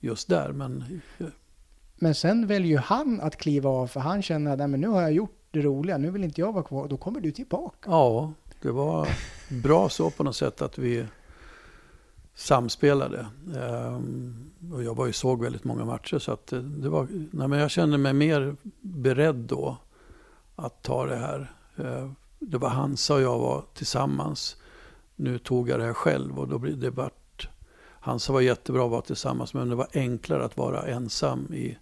just 0.00 0.28
där. 0.28 0.52
Men 0.52 0.84
eh, 1.18 1.26
Men 1.96 2.14
sen 2.14 2.46
väljer 2.46 2.68
ju 2.70 2.76
han 2.78 3.20
att 3.20 3.36
kliva 3.36 3.70
av 3.70 3.86
för 3.86 4.00
han 4.00 4.22
känner 4.22 4.52
att 4.52 4.58
"Nej, 4.58 4.68
men 4.68 4.80
nu 4.80 4.88
har 4.88 5.02
jag 5.02 5.12
gjort 5.12 5.36
det 5.50 5.60
roliga, 5.60 5.98
nu 5.98 6.10
vill 6.10 6.24
inte 6.24 6.40
jag 6.40 6.52
vara 6.52 6.64
kvar. 6.64 6.88
Då 6.88 6.96
kommer 6.96 7.20
du 7.20 7.30
tillbaka. 7.32 7.90
ja, 7.90 8.32
det 8.62 8.70
var 8.70 9.08
bra 9.62 9.88
så 9.88 10.10
på 10.10 10.24
något 10.24 10.36
sätt 10.36 10.62
att 10.62 10.78
vi 10.78 11.06
samspelade. 12.40 13.26
Ehm, 13.56 14.50
och 14.72 14.82
jag 14.82 14.94
var 14.94 15.06
ju 15.06 15.12
såg 15.12 15.42
väldigt 15.42 15.64
många 15.64 15.84
matcher 15.84 16.18
så 16.18 16.32
att 16.32 16.46
det 16.46 16.60
det 16.62 16.88
var, 16.88 17.06
nej 17.30 17.48
men 17.48 17.58
jag 17.58 17.70
kände 17.70 17.98
mig 17.98 18.12
mer 18.12 18.56
beredd 18.80 19.34
då 19.34 19.76
att 20.56 20.82
ta 20.82 21.06
det 21.06 21.16
här. 21.16 21.54
Eh, 21.76 22.10
Det 22.38 22.58
var 22.58 22.68
Hansa 22.68 23.14
och 23.14 23.20
jag 23.20 23.38
var 23.38 23.64
tillsammans. 23.74 24.56
Nu 25.16 25.38
tog 25.38 25.68
jag 25.68 25.80
det 25.80 25.86
här 25.86 25.92
själv 25.94 26.38
och 26.38 26.48
då 26.48 26.58
blev 26.58 26.78
det 26.78 26.90
vart 26.90 27.48
Hansa 28.00 28.32
var 28.32 28.40
jättebra 28.40 28.84
att 28.84 28.90
vara 28.90 29.02
tillsammans 29.02 29.54
men 29.54 29.68
det 29.68 29.74
var 29.74 29.88
enklare 29.92 30.44
att 30.44 30.56
vara 30.56 30.82
ensam 30.86 31.54
i, 31.54 31.78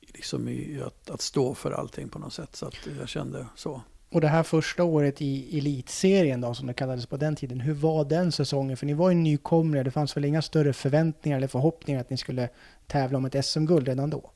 liksom 0.00 0.48
i 0.48 0.82
att, 0.86 1.10
att 1.10 1.20
stå 1.20 1.54
för 1.54 1.72
allting 1.72 2.08
på 2.08 2.18
något 2.18 2.32
sätt. 2.32 2.56
Så 2.56 2.66
att 2.66 2.86
jag 2.98 3.08
kände 3.08 3.46
så. 3.56 3.82
Och 4.12 4.20
det 4.20 4.28
här 4.28 4.42
första 4.42 4.84
året 4.84 5.22
i 5.22 5.58
elitserien 5.58 6.40
då, 6.40 6.54
som 6.54 6.66
det 6.66 6.74
kallades 6.74 7.06
på 7.06 7.16
den 7.16 7.36
tiden. 7.36 7.60
Hur 7.60 7.74
var 7.74 8.04
den 8.04 8.32
säsongen? 8.32 8.76
För 8.76 8.86
ni 8.86 8.94
var 8.94 9.10
ju 9.10 9.16
nykomlingar. 9.16 9.84
Det 9.84 9.90
fanns 9.90 10.16
väl 10.16 10.24
inga 10.24 10.42
större 10.42 10.72
förväntningar 10.72 11.36
eller 11.36 11.48
förhoppningar 11.48 12.00
att 12.00 12.10
ni 12.10 12.16
skulle 12.16 12.48
tävla 12.86 13.18
om 13.18 13.24
ett 13.24 13.44
SM-guld 13.44 13.88
redan 13.88 14.10
då? 14.10 14.30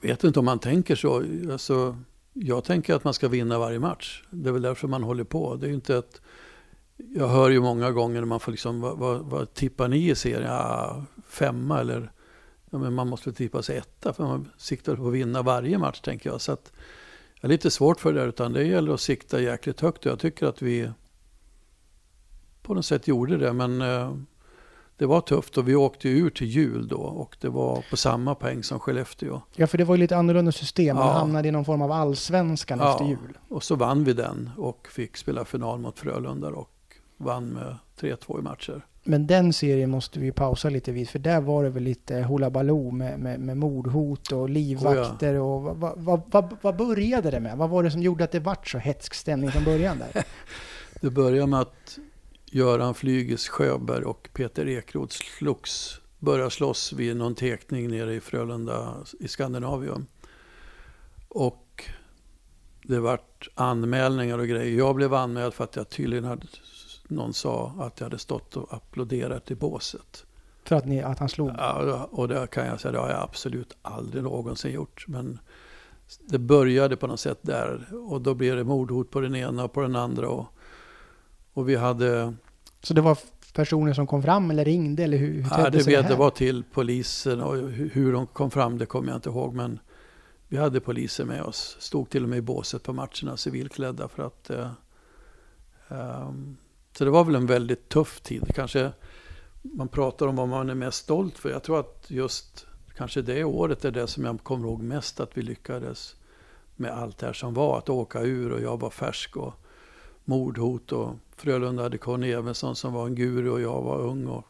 Jag 0.00 0.08
vet 0.08 0.24
inte 0.24 0.38
om 0.38 0.44
man 0.44 0.58
tänker 0.58 0.94
så. 0.94 1.24
Alltså, 1.52 1.96
jag 2.32 2.64
tänker 2.64 2.94
att 2.94 3.04
man 3.04 3.14
ska 3.14 3.28
vinna 3.28 3.58
varje 3.58 3.78
match. 3.78 4.22
Det 4.30 4.48
är 4.48 4.52
väl 4.52 4.62
därför 4.62 4.88
man 4.88 5.02
håller 5.02 5.24
på. 5.24 5.56
Det 5.56 5.66
är 5.66 5.68
ju 5.68 5.74
inte 5.74 5.98
att... 5.98 6.20
Jag 6.96 7.28
hör 7.28 7.50
ju 7.50 7.60
många 7.60 7.90
gånger 7.90 8.20
när 8.20 8.26
man 8.26 8.40
får 8.40 8.52
liksom, 8.52 8.80
vad, 8.80 8.98
vad, 8.98 9.20
vad 9.20 9.54
tippar 9.54 9.88
ni 9.88 10.10
i 10.10 10.14
serien? 10.14 10.50
Ja, 10.50 11.04
femma 11.28 11.80
eller... 11.80 12.12
Ja, 12.70 12.78
men 12.78 12.92
man 12.94 13.08
måste 13.08 13.28
väl 13.28 13.36
tippa 13.36 13.62
sig 13.62 13.76
etta 13.76 14.12
för 14.12 14.24
man 14.24 14.50
siktar 14.56 14.96
på 14.96 15.08
att 15.08 15.14
vinna 15.14 15.42
varje 15.42 15.78
match 15.78 16.00
tänker 16.00 16.30
jag. 16.30 16.40
Så 16.40 16.52
att 16.52 16.72
jag 17.42 17.48
är 17.48 17.52
lite 17.52 17.70
svårt 17.70 18.00
för 18.00 18.12
det 18.12 18.20
där, 18.20 18.28
utan 18.28 18.52
det 18.52 18.64
gäller 18.64 18.92
att 18.94 19.00
sikta 19.00 19.40
jäkligt 19.40 19.80
högt. 19.80 20.04
Jag 20.04 20.18
tycker 20.18 20.46
att 20.46 20.62
vi 20.62 20.90
på 22.62 22.74
något 22.74 22.86
sätt 22.86 23.08
gjorde 23.08 23.36
det. 23.38 23.52
Men 23.52 23.82
eh, 23.82 24.16
det 24.96 25.06
var 25.06 25.20
tufft 25.20 25.58
och 25.58 25.68
vi 25.68 25.74
åkte 25.74 26.08
ur 26.08 26.30
till 26.30 26.46
jul 26.46 26.88
då 26.88 26.96
och 26.96 27.36
det 27.40 27.48
var 27.48 27.84
på 27.90 27.96
samma 27.96 28.34
poäng 28.34 28.62
som 28.62 28.80
Skellefteå. 28.80 29.40
Ja, 29.56 29.66
för 29.66 29.78
det 29.78 29.84
var 29.84 29.94
ju 29.94 30.00
lite 30.00 30.16
annorlunda 30.16 30.52
system. 30.52 30.96
Man 30.96 31.06
Ja. 31.06 31.12
hamnade 31.12 31.48
i 31.48 31.50
någon 31.50 31.64
form 31.64 31.82
av 31.82 31.92
allsvenskan 31.92 32.78
Ja. 32.78 32.92
efter 32.92 33.04
jul. 33.04 33.38
Och 33.48 33.62
så 33.62 33.74
vann 33.76 34.04
vi 34.04 34.12
den 34.12 34.50
och 34.56 34.88
fick 34.90 35.16
spela 35.16 35.44
final 35.44 35.78
mot 35.78 35.98
Frölunda 35.98 36.48
och 36.48 36.70
vann 37.16 37.46
med 37.48 37.76
3-2 38.00 38.38
i 38.38 38.42
matcher. 38.42 38.86
Men 39.04 39.26
den 39.26 39.52
serien 39.52 39.90
måste 39.90 40.20
vi 40.20 40.32
pausa 40.32 40.68
lite 40.70 40.92
vid, 40.92 41.08
för 41.08 41.18
där 41.18 41.40
var 41.40 41.64
det 41.64 41.70
väl 41.70 41.82
lite 41.82 42.14
hula 42.14 42.50
baloo 42.50 42.90
med, 42.90 43.20
med, 43.20 43.40
med 43.40 43.56
mordhot 43.56 44.32
och 44.32 44.50
livvakter 44.50 45.34
och 45.34 45.62
vad, 45.62 45.76
vad, 45.76 45.98
vad, 45.98 46.22
vad, 46.26 46.56
vad 46.60 46.76
började 46.76 47.30
det 47.30 47.40
med? 47.40 47.56
Vad 47.58 47.70
var 47.70 47.82
det 47.82 47.90
som 47.90 48.02
gjorde 48.02 48.24
att 48.24 48.32
det 48.32 48.40
vart 48.40 48.68
så 48.68 48.78
hetsk 48.78 49.14
stämning 49.14 49.50
från 49.50 49.64
början 49.64 49.98
där? 49.98 50.24
Det 51.00 51.10
började 51.10 51.46
med 51.46 51.60
att 51.60 51.98
Göran 52.46 52.94
Flyges 52.94 53.48
Sjöberg 53.48 54.04
och 54.04 54.28
Peter 54.32 54.68
Ekroth 54.68 55.16
slogs, 55.38 56.00
började 56.18 56.50
slåss 56.50 56.92
vid 56.92 57.16
någon 57.16 57.34
tekning 57.34 57.88
nere 57.88 58.14
i 58.14 58.20
Frölunda 58.20 58.94
i 59.20 59.28
Skandinavium. 59.28 60.06
Och 61.28 61.84
det 62.82 63.00
vart 63.00 63.48
anmälningar 63.54 64.38
och 64.38 64.48
grejer. 64.48 64.78
Jag 64.78 64.94
blev 64.94 65.14
anmäld 65.14 65.54
för 65.54 65.64
att 65.64 65.76
jag 65.76 65.88
tydligen 65.88 66.24
hade, 66.24 66.46
någon 67.12 67.34
sa 67.34 67.74
att 67.78 68.00
jag 68.00 68.06
hade 68.06 68.18
stått 68.18 68.56
och 68.56 68.74
applåderat 68.74 69.50
i 69.50 69.54
båset. 69.54 70.24
För 70.64 70.76
att, 70.76 70.86
ni, 70.86 71.02
att 71.02 71.18
han 71.18 71.28
slog? 71.28 71.50
Ja, 71.58 72.08
och 72.10 72.28
det 72.28 72.46
kan 72.46 72.66
jag 72.66 72.80
säga, 72.80 72.92
det 72.92 72.98
har 72.98 73.10
jag 73.10 73.22
absolut 73.22 73.76
aldrig 73.82 74.22
någonsin 74.22 74.72
gjort. 74.72 75.04
Men 75.08 75.38
det 76.20 76.38
började 76.38 76.96
på 76.96 77.06
något 77.06 77.20
sätt 77.20 77.38
där 77.42 77.86
och 78.10 78.20
då 78.20 78.34
blev 78.34 78.56
det 78.56 78.64
mordhot 78.64 79.10
på 79.10 79.20
den 79.20 79.34
ena 79.34 79.64
och 79.64 79.72
på 79.72 79.80
den 79.80 79.96
andra. 79.96 80.28
Och, 80.28 80.46
och 81.52 81.68
vi 81.68 81.76
hade, 81.76 82.34
Så 82.82 82.94
det 82.94 83.00
var 83.00 83.18
personer 83.52 83.92
som 83.92 84.06
kom 84.06 84.22
fram 84.22 84.50
eller 84.50 84.64
ringde 84.64 85.04
eller 85.04 85.18
hur, 85.18 85.32
hur 85.32 85.50
ja, 85.50 85.70
det, 85.70 85.86
vet, 85.86 86.04
här? 86.04 86.16
var 86.16 86.30
till 86.30 86.64
polisen 86.72 87.40
och 87.40 87.56
hur, 87.70 88.12
de 88.12 88.26
kom 88.26 88.50
fram 88.50 88.78
det 88.78 88.86
kommer 88.86 89.08
jag 89.08 89.16
inte 89.16 89.28
ihåg. 89.28 89.54
Men 89.54 89.78
vi 90.48 90.56
hade 90.56 90.80
poliser 90.80 91.24
med 91.24 91.42
oss, 91.42 91.76
stod 91.80 92.10
till 92.10 92.22
och 92.22 92.28
med 92.28 92.38
i 92.38 92.42
båset 92.42 92.82
på 92.82 92.92
matcherna 92.92 93.36
civilklädda 93.36 94.08
för 94.08 94.26
att 94.26 94.50
eh, 94.50 94.70
ehm, 95.88 96.56
så 96.92 97.04
det 97.04 97.10
var 97.10 97.24
väl 97.24 97.34
en 97.34 97.46
väldigt 97.46 97.88
tuff 97.88 98.20
tid. 98.20 98.54
Kanske 98.54 98.92
man 99.62 99.88
pratar 99.88 100.26
om 100.26 100.36
vad 100.36 100.48
man 100.48 100.70
är 100.70 100.74
mest 100.74 100.98
stolt 100.98 101.38
för. 101.38 101.50
Jag 101.50 101.62
tror 101.62 101.80
att 101.80 102.04
just 102.08 102.66
kanske 102.96 103.22
det 103.22 103.44
året 103.44 103.84
är 103.84 103.90
det 103.90 104.06
som 104.06 104.24
jag 104.24 104.42
kommer 104.42 104.68
ihåg 104.68 104.82
mest 104.82 105.20
att 105.20 105.30
vi 105.34 105.42
lyckades 105.42 106.16
med 106.76 106.90
allt 106.90 107.18
det 107.18 107.26
här 107.26 107.32
som 107.32 107.54
var. 107.54 107.78
Att 107.78 107.88
åka 107.88 108.20
ur 108.20 108.52
och 108.52 108.60
jag 108.60 108.80
var 108.80 108.90
färsk 108.90 109.36
och 109.36 109.54
mordhot 110.24 110.92
och 110.92 111.14
Frölunda 111.36 111.82
hade 111.82 111.98
Conny 111.98 112.30
Evensson 112.32 112.76
som 112.76 112.92
var 112.92 113.06
en 113.06 113.14
guru 113.14 113.50
och 113.50 113.60
jag 113.60 113.82
var 113.82 113.98
ung. 113.98 114.26
Och, 114.26 114.44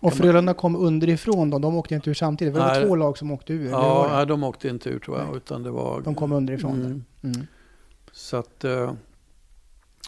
Och 0.00 0.14
Frölunda 0.14 0.54
kom 0.54 0.76
underifrån 0.76 1.50
då, 1.50 1.58
de 1.58 1.76
åkte 1.76 1.94
inte 1.94 2.10
ur 2.10 2.14
samtidigt. 2.14 2.54
Det 2.54 2.60
var 2.60 2.66
Nej. 2.66 2.84
två 2.86 2.96
lag 2.96 3.18
som 3.18 3.30
åkte 3.30 3.52
ur. 3.52 3.70
ja, 3.70 4.08
nej, 4.12 4.26
de 4.26 4.44
åkte 4.44 4.68
inte 4.68 4.88
ur 4.90 4.98
tror 4.98 5.18
jag. 5.18 5.26
Nej. 5.26 5.36
Utan 5.36 5.62
det 5.62 5.70
var, 5.70 6.00
De 6.00 6.14
kom 6.14 6.32
underifrån. 6.32 6.74
Mm. 6.74 7.04
Mm. 7.22 7.46
Så 8.12 8.36
att, 8.36 8.64
eh, 8.64 8.92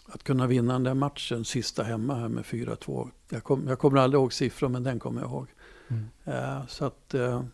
att 0.06 0.22
kunna 0.22 0.46
vinna 0.46 0.72
den 0.72 0.82
där 0.82 0.94
matchen 0.94 1.44
sista 1.44 1.82
hemma 1.82 2.14
här 2.14 2.28
med 2.28 2.44
4-2. 2.44 3.10
Jag, 3.28 3.44
kom, 3.44 3.68
jag 3.68 3.78
kommer 3.78 4.00
aldrig 4.00 4.20
ihåg 4.20 4.32
siffror 4.32 4.68
men 4.68 4.82
den 4.82 4.98
kommer 4.98 5.20
jag 5.20 5.30
ihåg. 5.30 5.46
Mm. 5.88 6.08
Eh, 6.24 6.66
så 6.66 6.84
att 6.84 7.14
eh, 7.14 7.44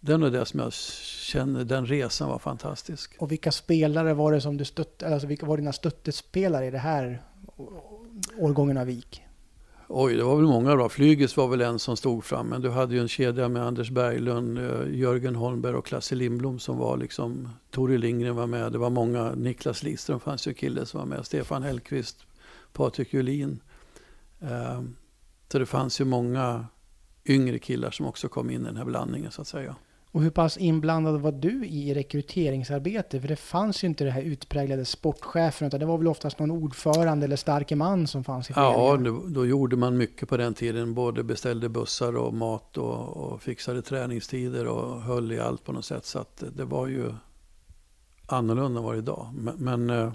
den 0.00 0.22
är 0.22 0.30
det 0.30 0.46
som 0.46 0.60
jag 0.60 0.72
känner, 0.72 1.64
den 1.64 1.86
resan 1.86 2.28
var 2.28 2.38
fantastisk. 2.38 3.16
Och 3.18 3.32
vilka 3.32 3.52
spelare 3.52 4.14
var 4.14 4.32
det 4.32 4.40
som 4.40 4.56
du 4.56 4.64
stötte, 4.64 5.08
alltså 5.08 5.26
vilka 5.26 5.46
var 5.46 5.56
dina 5.56 5.72
stöttespelare 5.72 6.66
i 6.66 6.70
det 6.70 6.78
här 6.78 7.22
årgången 8.38 8.76
av 8.76 8.86
Vik? 8.86 9.25
Oj, 9.88 10.16
det 10.16 10.24
var 10.24 10.36
väl 10.36 10.46
många 10.46 10.76
bra. 10.76 10.88
Flygis 10.88 11.36
var 11.36 11.48
väl 11.48 11.60
en 11.60 11.78
som 11.78 11.96
stod 11.96 12.24
fram. 12.24 12.46
Men 12.46 12.62
du 12.62 12.70
hade 12.70 12.94
ju 12.94 13.00
en 13.00 13.08
kedja 13.08 13.48
med 13.48 13.62
Anders 13.62 13.90
Berglund, 13.90 14.58
eh, 14.58 14.98
Jörgen 14.98 15.36
Holmberg 15.36 15.74
och 15.74 15.86
Klasse 15.86 16.14
Lindblom 16.14 16.58
som 16.58 16.78
var 16.78 16.96
liksom... 16.96 17.48
Tore 17.70 17.98
Lindgren 17.98 18.36
var 18.36 18.46
med. 18.46 18.72
Det 18.72 18.78
var 18.78 18.90
många. 18.90 19.32
Niklas 19.34 19.82
Lidström 19.82 20.20
fanns 20.20 20.48
ju 20.48 20.54
kille 20.54 20.86
som 20.86 21.00
var 21.00 21.06
med. 21.06 21.26
Stefan 21.26 21.62
Hellqvist, 21.62 22.26
Patrik 22.72 23.14
Julin. 23.14 23.60
Ehm, 24.40 24.96
så 25.48 25.58
det 25.58 25.66
fanns 25.66 26.00
ju 26.00 26.04
många 26.04 26.66
yngre 27.24 27.58
killar 27.58 27.90
som 27.90 28.06
också 28.06 28.28
kom 28.28 28.50
in 28.50 28.62
i 28.62 28.64
den 28.64 28.76
här 28.76 28.84
blandningen 28.84 29.30
så 29.30 29.42
att 29.42 29.48
säga. 29.48 29.76
Och 30.16 30.22
hur 30.22 30.30
pass 30.30 30.56
inblandad 30.58 31.20
var 31.20 31.32
du 31.32 31.66
i 31.66 31.94
rekryteringsarbete? 31.94 33.20
För 33.20 33.28
det 33.28 33.36
fanns 33.36 33.84
ju 33.84 33.88
inte 33.88 34.04
det 34.04 34.10
här 34.10 34.22
utpräglade 34.22 34.84
sportchefen, 34.84 35.68
utan 35.68 35.80
det 35.80 35.86
var 35.86 35.98
väl 35.98 36.06
oftast 36.06 36.38
någon 36.38 36.50
ordförande 36.50 37.26
eller 37.26 37.36
starke 37.36 37.76
man 37.76 38.06
som 38.06 38.24
fanns 38.24 38.50
i 38.50 38.52
Ja, 38.56 38.72
föreningen? 38.72 39.04
då, 39.04 39.40
då 39.40 39.46
gjorde 39.46 39.76
man 39.76 39.96
mycket 39.96 40.28
på 40.28 40.36
den 40.36 40.54
tiden. 40.54 40.94
Både 40.94 41.22
beställde 41.22 41.68
bussar 41.68 42.16
och 42.16 42.34
mat 42.34 42.76
och, 42.78 43.16
och 43.16 43.42
fixade 43.42 43.82
träningstider 43.82 44.66
och 44.66 45.02
höll 45.02 45.32
i 45.32 45.40
allt 45.40 45.64
på 45.64 45.72
något 45.72 45.84
sätt. 45.84 46.04
Så 46.04 46.18
att 46.18 46.36
det, 46.36 46.50
det 46.50 46.64
var 46.64 46.86
ju 46.86 47.12
annorlunda 48.26 48.78
än 48.78 48.84
vad 48.84 48.94
det 48.94 48.98
är 48.98 49.02
idag. 49.02 49.28
Men, 49.34 49.54
men 49.58 49.90
eh, 49.90 50.12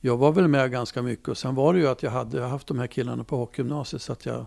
jag 0.00 0.16
var 0.16 0.32
väl 0.32 0.48
med 0.48 0.70
ganska 0.70 1.02
mycket. 1.02 1.28
Och 1.28 1.38
sen 1.38 1.54
var 1.54 1.74
det 1.74 1.80
ju 1.80 1.88
att 1.88 2.02
jag 2.02 2.10
hade 2.10 2.42
haft 2.42 2.66
de 2.66 2.78
här 2.78 2.86
killarna 2.86 3.24
på 3.24 3.36
hockeygymnasiet 3.36 4.02
så 4.02 4.12
att 4.12 4.26
jag, 4.26 4.46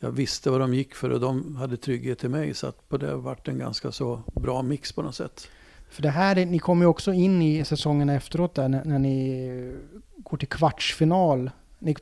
jag 0.00 0.10
visste 0.10 0.50
vad 0.50 0.60
de 0.60 0.74
gick 0.74 0.94
för 0.94 1.10
och 1.10 1.20
de 1.20 1.56
hade 1.56 1.76
trygghet 1.76 2.24
i 2.24 2.28
mig. 2.28 2.54
Så 2.54 2.66
att 2.66 2.88
på 2.88 2.96
det 2.96 3.14
vart 3.16 3.48
en 3.48 3.58
ganska 3.58 3.92
så 3.92 4.22
bra 4.34 4.62
mix 4.62 4.92
på 4.92 5.02
något 5.02 5.14
sätt. 5.14 5.48
För 5.90 6.02
det 6.02 6.10
här, 6.10 6.38
är- 6.38 6.46
ni 6.46 6.58
kommer 6.58 6.84
ju 6.84 6.88
också 6.88 7.12
in 7.12 7.42
i 7.42 7.64
säsongerna 7.64 8.14
efteråt 8.14 8.54
där 8.54 8.68
när, 8.68 8.84
när 8.84 8.98
ni 8.98 9.74
går 10.16 10.36
till 10.36 10.48
kvartsfinal. 10.48 11.50
Ni 11.78 11.94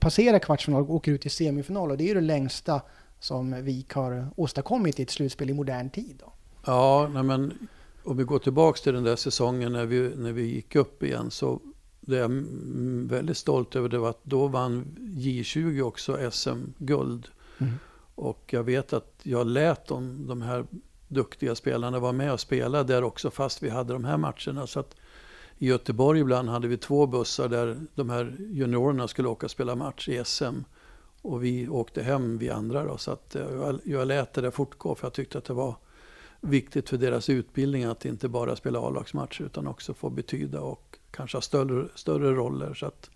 passerar 0.00 0.38
kvartsfinal 0.38 0.82
och 0.82 0.94
åker 0.94 1.12
ut 1.12 1.20
till 1.22 1.30
semifinal 1.30 1.90
och 1.90 1.96
det 1.96 2.04
är 2.04 2.08
ju 2.08 2.14
det 2.14 2.20
längsta 2.20 2.80
som 3.20 3.64
Vik 3.64 3.92
har 3.92 4.28
åstadkommit 4.36 5.00
i 5.00 5.02
ett 5.02 5.10
slutspel 5.10 5.50
i 5.50 5.54
modern 5.54 5.90
tid. 5.90 6.16
Då. 6.24 6.32
Ja, 6.66 7.10
nej 7.14 7.22
men 7.22 7.68
om 8.04 8.16
vi 8.16 8.24
går 8.24 8.38
tillbaka 8.38 8.78
till 8.82 8.94
den 8.94 9.04
där 9.04 9.16
säsongen 9.16 9.72
när 9.72 9.86
vi, 9.86 10.12
när 10.16 10.32
vi 10.32 10.42
gick 10.42 10.76
upp 10.76 11.02
igen 11.02 11.30
så 11.30 11.60
det 12.06 12.16
jag 12.16 12.32
är 12.32 13.08
väldigt 13.08 13.36
stolt 13.36 13.76
över 13.76 13.88
det 13.88 13.98
var 13.98 14.10
att 14.10 14.24
då 14.24 14.48
vann 14.48 14.96
J20 14.98 15.82
också 15.82 16.30
SM-guld. 16.30 17.28
Mm. 17.58 17.72
Och 18.14 18.44
jag 18.46 18.62
vet 18.62 18.92
att 18.92 19.20
jag 19.22 19.46
lät 19.46 19.86
dem, 19.86 20.26
de 20.26 20.42
här 20.42 20.66
duktiga 21.08 21.54
spelarna 21.54 21.98
vara 21.98 22.12
med 22.12 22.32
och 22.32 22.40
spela 22.40 22.82
där 22.82 23.04
också 23.04 23.30
fast 23.30 23.62
vi 23.62 23.70
hade 23.70 23.92
de 23.92 24.04
här 24.04 24.16
matcherna. 24.16 24.66
Så 24.66 24.80
att 24.80 24.96
i 25.58 25.66
Göteborg 25.66 26.20
ibland 26.20 26.48
hade 26.48 26.68
vi 26.68 26.76
två 26.76 27.06
bussar 27.06 27.48
där 27.48 27.76
de 27.94 28.10
här 28.10 28.36
juniorerna 28.38 29.08
skulle 29.08 29.28
åka 29.28 29.46
och 29.46 29.50
spela 29.50 29.74
match 29.74 30.08
i 30.08 30.24
SM. 30.24 30.58
Och 31.22 31.44
vi 31.44 31.68
åkte 31.68 32.02
hem, 32.02 32.38
vi 32.38 32.50
andra 32.50 32.84
då. 32.84 32.98
Så 32.98 33.10
att 33.10 33.34
eh, 33.34 33.42
jag, 33.42 33.80
jag 33.84 34.08
lät 34.08 34.32
det 34.32 34.40
där 34.40 34.50
fortgå 34.50 34.94
för 34.94 35.06
jag 35.06 35.12
tyckte 35.12 35.38
att 35.38 35.44
det 35.44 35.52
var 35.52 35.76
viktigt 36.42 36.88
för 36.88 36.96
deras 36.96 37.28
utbildning 37.28 37.84
att 37.84 38.04
inte 38.04 38.28
bara 38.28 38.56
spela 38.56 38.78
A-lagsmatcher 38.80 39.42
utan 39.44 39.66
också 39.66 39.94
få 39.94 40.10
betyda 40.10 40.60
och 40.60 40.98
kanske 41.10 41.36
ha 41.36 41.42
större, 41.42 41.88
större 41.94 42.34
roller. 42.34 42.74
Så 42.74 42.86
att 42.86 43.10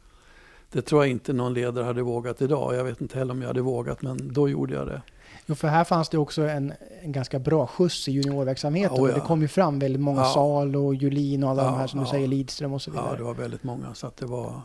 det 0.73 0.83
tror 0.83 1.02
jag 1.02 1.11
inte 1.11 1.33
någon 1.33 1.54
ledare 1.54 1.85
hade 1.85 2.02
vågat 2.02 2.42
idag. 2.42 2.75
Jag 2.75 2.85
vet 2.85 3.00
inte 3.00 3.18
heller 3.18 3.33
om 3.35 3.40
jag 3.40 3.49
hade 3.49 3.61
vågat, 3.62 4.02
men 4.02 4.33
då 4.33 4.49
gjorde 4.49 4.75
jag 4.75 4.87
det. 4.87 5.02
Jo, 5.47 5.54
för 5.54 5.68
här 5.68 5.85
fanns 5.85 6.09
det 6.09 6.18
också 6.18 6.42
en, 6.42 6.73
en 7.02 7.12
ganska 7.12 7.38
bra 7.38 7.66
skjuts 7.66 8.09
i 8.09 8.12
juniorverksamheten. 8.12 9.04
Oh, 9.04 9.09
ja. 9.09 9.14
Det 9.14 9.21
kom 9.21 9.42
ju 9.42 9.49
fram 9.49 9.78
väldigt 9.78 10.02
många, 10.02 10.21
Ja. 10.21 10.25
Sal 10.35 10.76
och 10.76 10.95
Julin 10.95 11.45
och 11.45 11.50
alla 11.50 11.62
de 11.64 11.73
Ja, 11.73 11.78
här 11.78 11.87
som 11.87 12.00
du 12.00 12.06
ja. 12.06 12.11
säger, 12.11 12.28
Lidström 12.28 12.73
och 12.73 12.83
så 12.83 12.90
vidare. 12.90 13.09
Ja, 13.11 13.16
det 13.16 13.23
var 13.23 13.35
väldigt 13.35 13.62
många. 13.64 13.95
Så 13.95 14.06
att 14.06 14.16
det 14.16 14.26
var... 14.26 14.61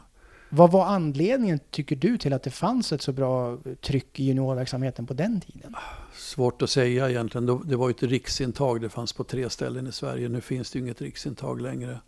Vad 0.53 0.71
var 0.71 0.85
anledningen, 0.85 1.59
tycker 1.69 1.95
du, 1.95 2.17
till 2.17 2.33
att 2.33 2.43
det 2.43 2.49
fanns 2.49 2.91
ett 2.91 3.01
så 3.01 3.11
bra 3.11 3.57
tryck 3.81 4.19
i 4.19 4.23
juniorverksamheten 4.23 5.07
på 5.07 5.13
den 5.13 5.41
tiden? 5.41 5.75
Svårt 6.13 6.61
att 6.61 6.69
säga 6.69 7.09
egentligen. 7.09 7.45
Det 7.65 7.75
var 7.75 7.89
ju 7.89 7.91
ett 7.91 8.03
riksintag. 8.03 8.81
Det 8.81 8.89
fanns 8.89 9.13
på 9.13 9.23
tre 9.23 9.49
ställen 9.49 9.87
i 9.87 9.91
Sverige. 9.91 10.29
Nu 10.29 10.41
finns 10.41 10.71
det 10.71 10.79
ju 10.79 10.85
inget 10.85 11.01
riksintag 11.01 11.61
längre. 11.61 11.99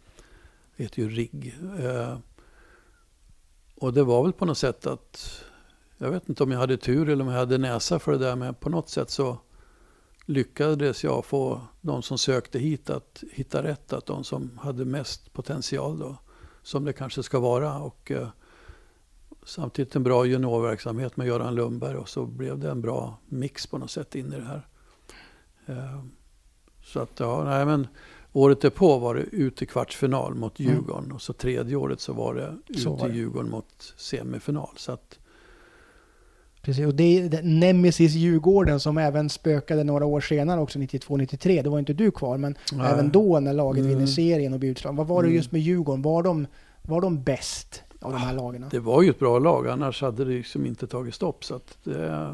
Det 0.77 0.83
heter 0.83 1.01
ju 1.01 1.09
RIGG. 1.09 1.55
Eh, 1.79 2.17
och 3.75 3.93
det 3.93 4.03
var 4.03 4.23
väl 4.23 4.33
på 4.33 4.45
något 4.45 4.57
sätt 4.57 4.87
att... 4.87 5.43
Jag 5.97 6.11
vet 6.11 6.29
inte 6.29 6.43
om 6.43 6.51
jag 6.51 6.59
hade 6.59 6.77
tur 6.77 7.09
eller 7.09 7.23
om 7.23 7.31
jag 7.31 7.39
hade 7.39 7.57
näsa 7.57 7.99
för 7.99 8.11
det 8.11 8.17
där. 8.17 8.35
Men 8.35 8.53
på 8.53 8.69
något 8.69 8.89
sätt 8.89 9.09
så 9.09 9.37
lyckades 10.25 11.03
jag 11.03 11.25
få 11.25 11.61
de 11.81 12.01
som 12.01 12.17
sökte 12.17 12.59
hit 12.59 12.89
att 12.89 13.23
hitta 13.31 13.63
rätt. 13.63 13.93
Att 13.93 14.05
de 14.05 14.23
som 14.23 14.57
hade 14.57 14.85
mest 14.85 15.33
potential 15.33 15.99
då. 15.99 16.17
Som 16.63 16.85
det 16.85 16.93
kanske 16.93 17.23
ska 17.23 17.39
vara. 17.39 17.79
Och 17.79 18.11
eh, 18.11 18.27
samtidigt 19.45 19.95
en 19.95 20.03
bra 20.03 20.25
juniorverksamhet 20.25 21.17
med 21.17 21.27
Göran 21.27 21.55
Lundberg. 21.55 21.95
Och 21.97 22.09
så 22.09 22.25
blev 22.25 22.59
det 22.59 22.69
en 22.71 22.81
bra 22.81 23.17
mix 23.27 23.67
på 23.67 23.77
något 23.77 23.91
sätt 23.91 24.15
in 24.15 24.33
i 24.33 24.35
det 24.35 24.45
här. 24.45 24.67
Eh, 25.65 26.03
Så 26.83 26.99
att 26.99 27.19
ja, 27.19 27.43
nej 27.43 27.65
men 27.65 27.87
året 28.31 28.61
därpå 28.61 28.97
var 28.97 29.15
det 29.15 29.21
ut 29.21 29.61
i 29.61 29.65
kvartsfinal 29.65 30.35
mot 30.35 30.59
Mm. 30.59 30.71
Djurgården. 30.73 31.11
Och 31.11 31.21
så 31.21 31.33
tredje 31.33 31.75
året 31.75 31.99
så 31.99 32.13
var 32.13 32.33
det 32.33 32.57
ut 32.67 32.79
i. 32.79 33.13
Djurgården 33.13 33.51
mot 33.51 33.93
semifinal. 33.97 34.69
Så 34.77 34.91
att 34.91 35.19
Precis, 36.65 36.85
och 36.85 36.95
det 36.95 37.03
är 37.19 37.43
Nemesis 37.43 38.13
Djurgården 38.13 38.79
som 38.79 38.97
även 38.97 39.29
spökade 39.29 39.83
några 39.83 40.05
år 40.05 40.21
senare 40.21 40.61
också, 40.61 40.79
92-93. 40.79 41.63
Då 41.63 41.69
var 41.69 41.79
inte 41.79 41.93
du 41.93 42.11
kvar, 42.11 42.37
men 42.37 42.55
Nej. 42.73 42.91
även 42.91 43.11
då 43.11 43.39
när 43.39 43.53
laget 43.53 43.83
Mm. 43.83 43.93
vinner 43.95 44.07
serien 44.07 44.53
och 44.53 44.59
blir 44.59 44.69
utslagen. 44.69 44.95
Vad 44.95 45.07
var 45.07 45.21
det 45.23 45.27
Mm. 45.27 45.35
just 45.37 45.51
med 45.51 45.61
Djurgården? 45.61 46.01
Var 46.01 46.23
de, 46.23 46.47
var 46.81 47.01
de 47.01 47.23
bäst 47.23 47.83
av 48.01 48.11
de 48.11 48.17
här 48.21 48.33
lagarna? 48.33 48.67
Det 48.71 48.79
var 48.79 49.01
ju 49.01 49.09
ett 49.09 49.19
bra 49.19 49.39
lag, 49.39 49.67
annars 49.67 50.01
hade 50.01 50.25
det 50.25 50.31
liksom 50.31 50.65
inte 50.65 50.87
tagit 50.87 51.13
stopp. 51.15 51.45
Så 51.45 51.59
det, 51.83 52.29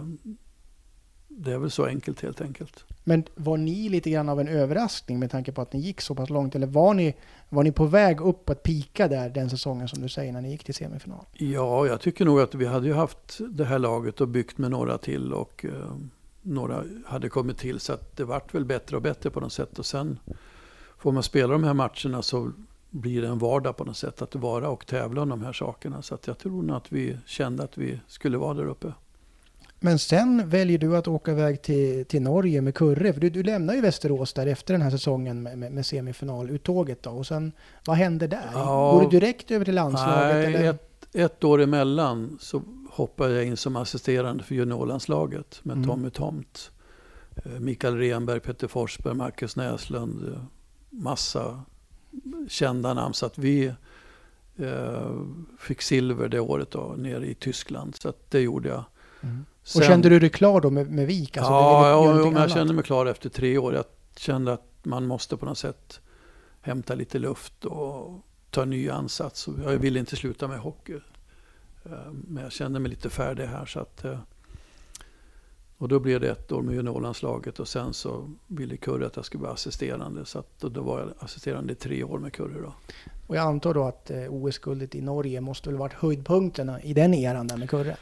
det 1.41 1.51
är 1.51 1.57
väl 1.57 1.71
så 1.71 1.85
enkelt 1.85 2.21
helt 2.21 2.41
enkelt. 2.41 2.85
Men 3.03 3.23
var 3.35 3.57
ni 3.57 3.89
lite 3.89 4.09
grann 4.09 4.29
av 4.29 4.39
en 4.39 4.47
överraskning 4.47 5.19
med 5.19 5.31
tanke 5.31 5.51
på 5.51 5.61
att 5.61 5.73
ni 5.73 5.79
gick 5.79 6.01
så 6.01 6.15
pass 6.15 6.29
långt? 6.29 6.55
Eller 6.55 6.67
var 6.67 6.93
ni, 6.93 7.15
var 7.49 7.63
ni 7.63 7.71
på 7.71 7.85
väg 7.85 8.21
upp 8.21 8.49
att 8.49 8.63
pika 8.63 9.07
där 9.07 9.29
den 9.29 9.49
säsongen 9.49 9.87
som 9.87 10.01
du 10.01 10.09
säger 10.09 10.33
när 10.33 10.41
ni 10.41 10.51
gick 10.51 10.63
till 10.63 10.73
semifinal? 10.73 11.25
Ja, 11.33 11.87
jag 11.87 12.01
tycker 12.01 12.25
nog 12.25 12.39
att 12.39 12.55
vi 12.55 12.65
hade 12.65 12.87
ju 12.87 12.93
haft 12.93 13.39
det 13.49 13.65
här 13.65 13.79
laget 13.79 14.21
och 14.21 14.27
byggt 14.27 14.57
med 14.57 14.71
några 14.71 14.97
till 14.97 15.33
och 15.33 15.65
eh, 15.65 15.95
några 16.41 16.83
hade 17.05 17.29
kommit 17.29 17.57
till. 17.57 17.79
Så 17.79 17.93
att 17.93 18.17
det 18.17 18.23
vart 18.23 18.55
väl 18.55 18.65
bättre 18.65 18.95
och 18.95 19.01
bättre 19.01 19.29
på 19.29 19.39
något 19.39 19.53
sätt. 19.53 19.79
Och 19.79 19.85
sen 19.85 20.19
får 20.97 21.11
man 21.11 21.23
spela 21.23 21.53
de 21.53 21.63
här 21.63 21.73
matcherna 21.73 22.21
så 22.21 22.51
blir 22.89 23.21
det 23.21 23.27
en 23.27 23.39
vardag 23.39 23.77
på 23.77 23.83
något 23.83 23.97
sätt 23.97 24.21
att 24.21 24.35
vara 24.35 24.69
och 24.69 24.85
tävla 24.85 25.21
om 25.21 25.29
de 25.29 25.41
här 25.41 25.53
sakerna. 25.53 26.01
Så 26.01 26.15
att 26.15 26.27
jag 26.27 26.37
tror 26.37 26.63
nog 26.63 26.77
att 26.77 26.91
vi 26.91 27.17
kände 27.25 27.63
att 27.63 27.77
vi 27.77 27.99
skulle 28.07 28.37
vara 28.37 28.53
där 28.53 28.67
uppe. 28.67 28.93
Men 29.79 29.99
sen 29.99 30.49
väljer 30.49 30.77
du 30.77 30.97
att 30.97 31.07
åka 31.07 31.31
iväg 31.31 31.61
till, 31.61 32.05
till 32.05 32.21
Norge 32.21 32.61
med 32.61 32.75
Kurre. 32.75 33.13
För 33.13 33.21
du, 33.21 33.29
du 33.29 33.43
lämnar 33.43 33.73
ju 33.73 33.81
Västerås 33.81 34.33
där 34.33 34.47
efter 34.47 34.73
den 34.73 34.81
här 34.81 34.89
säsongen 34.91 35.43
med, 35.43 35.57
med, 35.57 35.71
med 35.71 35.85
semifinaluttåget 35.85 37.03
då. 37.03 37.09
Och 37.09 37.27
sen, 37.27 37.51
vad 37.85 37.97
hände 37.97 38.27
där? 38.27 38.49
Ja, 38.53 38.91
Går 38.91 39.01
du 39.01 39.19
direkt 39.19 39.51
över 39.51 39.65
till 39.65 39.75
landslaget? 39.75 40.33
Nej, 40.35 40.45
eller? 40.55 40.69
Ett, 40.69 41.15
ett 41.15 41.43
år 41.43 41.61
emellan 41.61 42.37
så 42.41 42.61
hoppade 42.91 43.33
jag 43.35 43.45
in 43.45 43.57
som 43.57 43.75
assisterande 43.75 44.43
för 44.43 44.55
juniorlandslaget 44.55 45.59
med 45.63 45.75
Mm. 45.77 45.89
Tommy 45.89 46.09
Tomt. 46.09 46.71
eh, 47.45 47.51
Mikael 47.59 47.97
Renberg, 47.97 48.39
Peter 48.39 48.67
Forsberg, 48.67 49.13
Marcus 49.13 49.55
Näslund. 49.55 50.27
eh, 50.33 50.41
Massa 50.89 51.61
kända 52.47 52.93
namn. 52.93 53.13
Så 53.13 53.25
att 53.25 53.37
vi 53.37 53.71
eh, 54.57 55.21
fick 55.59 55.81
silver 55.81 56.27
det 56.27 56.39
året 56.39 56.71
då, 56.71 56.95
nere 56.97 57.25
i 57.27 57.33
Tyskland. 57.35 57.95
Så 57.95 58.09
att 58.09 58.31
det 58.31 58.39
gjorde 58.39 58.69
jag. 58.69 58.83
Mm. 59.21 59.45
Och 59.75 59.81
Sen- 59.81 59.83
kände 59.83 60.09
du 60.09 60.19
dig 60.19 60.29
klar 60.29 60.61
då 60.61 60.69
med, 60.69 60.91
med 60.91 61.07
Vik? 61.07 61.37
Alltså, 61.37 61.51
ja, 61.51 61.89
ja, 61.89 62.05
ja 62.05 62.17
jag 62.17 62.27
annat? 62.27 62.51
kände 62.51 62.73
mig 62.73 62.83
klar 62.83 63.05
efter 63.05 63.29
tre 63.29 63.57
år. 63.57 63.73
Jag 63.73 63.85
kände 64.17 64.53
att 64.53 64.65
man 64.83 65.07
måste 65.07 65.37
på 65.37 65.45
något 65.45 65.57
sätt 65.57 65.99
hämta 66.61 66.95
lite 66.95 67.19
luft 67.19 67.65
och 67.65 68.19
ta 68.49 68.65
ny 68.65 68.89
ansats. 68.89 69.47
Och 69.47 69.53
Jag 69.65 69.77
ville 69.77 69.99
inte 69.99 70.15
sluta 70.15 70.47
med 70.47 70.59
hockey. 70.59 70.93
Eh, 71.85 71.91
Men 72.11 72.43
jag 72.43 72.51
kände 72.51 72.79
mig 72.79 72.89
lite 72.89 73.09
färdig 73.09 73.43
här. 73.45 73.65
Så 73.65 73.79
att, 73.79 74.05
eh, 74.05 74.19
och 75.77 75.87
då 75.87 75.99
blev 75.99 76.19
det 76.21 76.29
ett 76.29 76.51
år 76.51 76.61
med 76.61 76.75
juniorlandslaget 76.75 77.59
och 77.59 77.67
sen 77.67 77.93
så 77.93 78.29
ville 78.47 78.77
Kurre 78.77 79.05
att 79.07 79.15
jag 79.15 79.25
skulle 79.25 79.43
vara 79.43 79.53
assisterande. 79.53 80.25
Så 80.25 80.39
att, 80.39 80.63
och 80.63 80.71
då 80.71 80.81
var 80.81 80.99
jag 80.99 81.09
assisterande 81.19 81.73
i 81.73 81.75
tre 81.75 82.03
år 82.03 82.19
med 82.19 82.33
Kurre. 82.33 82.61
Då. 82.61 82.73
Och 83.27 83.35
jag 83.35 83.43
antar 83.47 83.73
då 83.73 83.83
att 83.83 84.11
eh, 84.11 84.17
OS-guldet 84.29 84.95
i 84.95 85.01
Norge 85.01 85.41
måste 85.41 85.69
väl 85.69 85.77
varit 85.77 85.93
höjdpunkterna 85.93 86.81
i 86.81 86.93
den 86.93 87.13
eran 87.13 87.47
där 87.47 87.57
med 87.57 87.69
Kurre? 87.69 87.97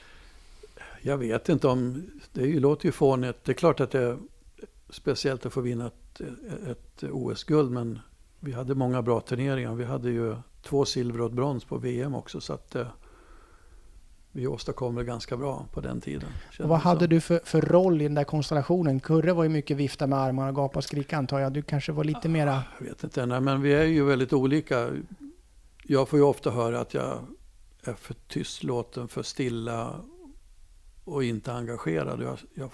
Jag 1.02 1.18
vet 1.18 1.50
inte 1.50 1.68
om, 1.68 2.10
det 2.34 2.60
låter 2.60 2.86
ju 2.86 2.92
fånigt. 2.92 3.44
Det 3.44 3.52
är 3.52 3.54
klart 3.54 3.80
att 3.80 3.92
det 3.92 4.02
är 4.02 4.18
speciellt 4.90 5.46
att 5.46 5.54
få 5.54 5.62
vinna 5.62 5.88
ett, 5.88 6.22
ett 6.68 7.04
OS-guld. 7.04 7.72
Men 7.72 8.00
vi 8.40 8.52
hade 8.52 8.76
många 8.76 9.02
bra 9.02 9.22
turneringar. 9.22 9.76
Vi 9.76 9.86
hade 9.86 10.10
ju 10.10 10.36
två 10.62 10.86
silver 10.86 11.22
och 11.22 11.28
ett 11.28 11.34
brons 11.34 11.66
på 11.66 11.78
VM 11.78 12.16
också. 12.16 12.42
Så 12.42 12.54
att 12.54 12.76
eh, 12.76 12.88
vi 14.32 14.48
åstadkom 14.48 14.96
det 14.96 15.04
ganska 15.04 15.38
bra 15.38 15.66
på 15.74 15.82
den 15.82 16.02
tiden. 16.02 16.30
Och 16.60 16.70
vad 16.70 16.80
hade 16.80 17.08
du 17.08 17.22
för, 17.22 17.42
för 17.44 17.62
roll 17.62 18.02
i 18.02 18.04
den 18.04 18.16
där 18.16 18.24
konstellationen? 18.24 19.00
Kurre 19.00 19.34
var 19.34 19.44
ju 19.44 19.50
mycket 19.50 19.78
vifta 19.78 20.08
med 20.08 20.20
armarna, 20.20 20.52
gapa 20.52 20.80
och 20.80 20.84
skrika 20.84 21.18
antar 21.18 21.40
jag. 21.40 21.54
Du 21.54 21.62
kanske 21.62 21.92
var 21.92 22.04
lite 22.04 22.30
mera... 22.30 22.64
Jag 22.80 22.86
vet 22.86 23.04
inte, 23.04 23.26
nej, 23.26 23.42
men 23.42 23.62
vi 23.62 23.74
är 23.74 23.84
ju 23.84 24.06
väldigt 24.06 24.34
olika. 24.34 24.90
Jag 25.84 26.10
får 26.10 26.20
ju 26.20 26.26
ofta 26.26 26.52
höra 26.52 26.80
att 26.80 26.94
jag 26.94 27.20
är 27.84 27.94
för 27.94 28.14
tystlåten, 28.14 29.08
för 29.08 29.24
stilla 29.24 29.96
och 31.08 31.24
inte 31.24 31.54
engagerad. 31.54 32.22
Jag, 32.22 32.38
jag 32.54 32.72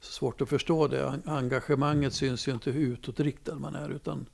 svårt 0.00 0.40
att 0.40 0.48
förstå 0.48 0.88
det. 0.88 1.20
Engagemanget 1.24 2.14
syns 2.14 2.48
ju 2.48 2.52
inte 2.52 2.70
hur 2.70 2.92
utåtriktad 2.92 3.54
man 3.54 3.74
är 3.74 3.88
utan 3.88 4.26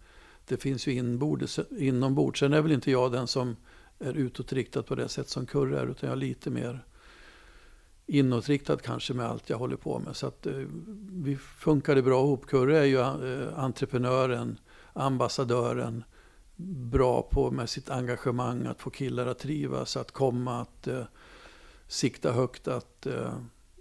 det 0.49 0.57
finns 0.57 0.87
ju 0.87 0.93
inbordes, 0.93 1.61
inombords. 1.79 2.41
Sen 2.41 2.53
är 2.53 2.63
väl 2.63 2.73
inte 2.73 2.91
jag 2.91 3.13
den 3.13 3.27
som 3.27 3.57
är 3.99 4.15
utåtriktad 4.15 4.83
på 4.83 4.95
det 4.95 5.09
sätt 5.09 5.29
som 5.29 5.47
Kurre 5.47 5.81
är 5.81 5.87
utan 5.87 6.09
jag 6.09 6.17
är 6.17 6.21
lite 6.21 6.51
mer 6.51 6.85
inåtriktad 8.07 8.77
kanske 8.77 9.15
med 9.15 9.27
allt 9.27 9.51
jag 9.51 9.59
håller 9.59 9.77
på 9.77 9.99
med. 9.99 10.17
Så 10.17 10.27
att 10.27 10.47
eh, 10.47 10.65
vi 11.11 11.37
funkade 11.37 12.03
bra 12.03 12.21
ihop. 12.21 12.47
Kurre 12.47 12.79
är 12.79 12.85
ju 12.85 12.99
eh, 13.01 13.59
entreprenören, 13.59 14.59
ambassadören, 14.93 16.05
bra 16.91 17.23
på 17.23 17.51
med 17.51 17.69
sitt 17.69 17.91
engagemang, 17.91 18.67
att 18.67 18.81
få 18.81 18.91
killar 18.91 19.27
att 19.27 19.39
trivas, 19.39 19.97
att 19.97 20.11
komma, 20.11 20.61
att 20.61 20.87
eh, 20.87 21.03
sikta 21.89 22.33
högt, 22.33 22.69
att 22.69 23.07
eh, 23.07 23.35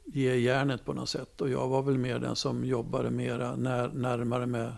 ge 0.05 0.35
järnet 0.35 0.85
på 0.85 0.93
något 0.93 1.09
sätt. 1.09 1.41
Och 1.41 1.49
jag 1.49 1.67
var 1.67 1.81
väl 1.81 1.97
mer 1.97 2.19
den 2.19 2.35
som 2.35 2.65
jobbade 2.65 3.09
mera 3.09 3.55
när, 3.55 3.87
närmare 3.87 4.45
med 4.45 4.73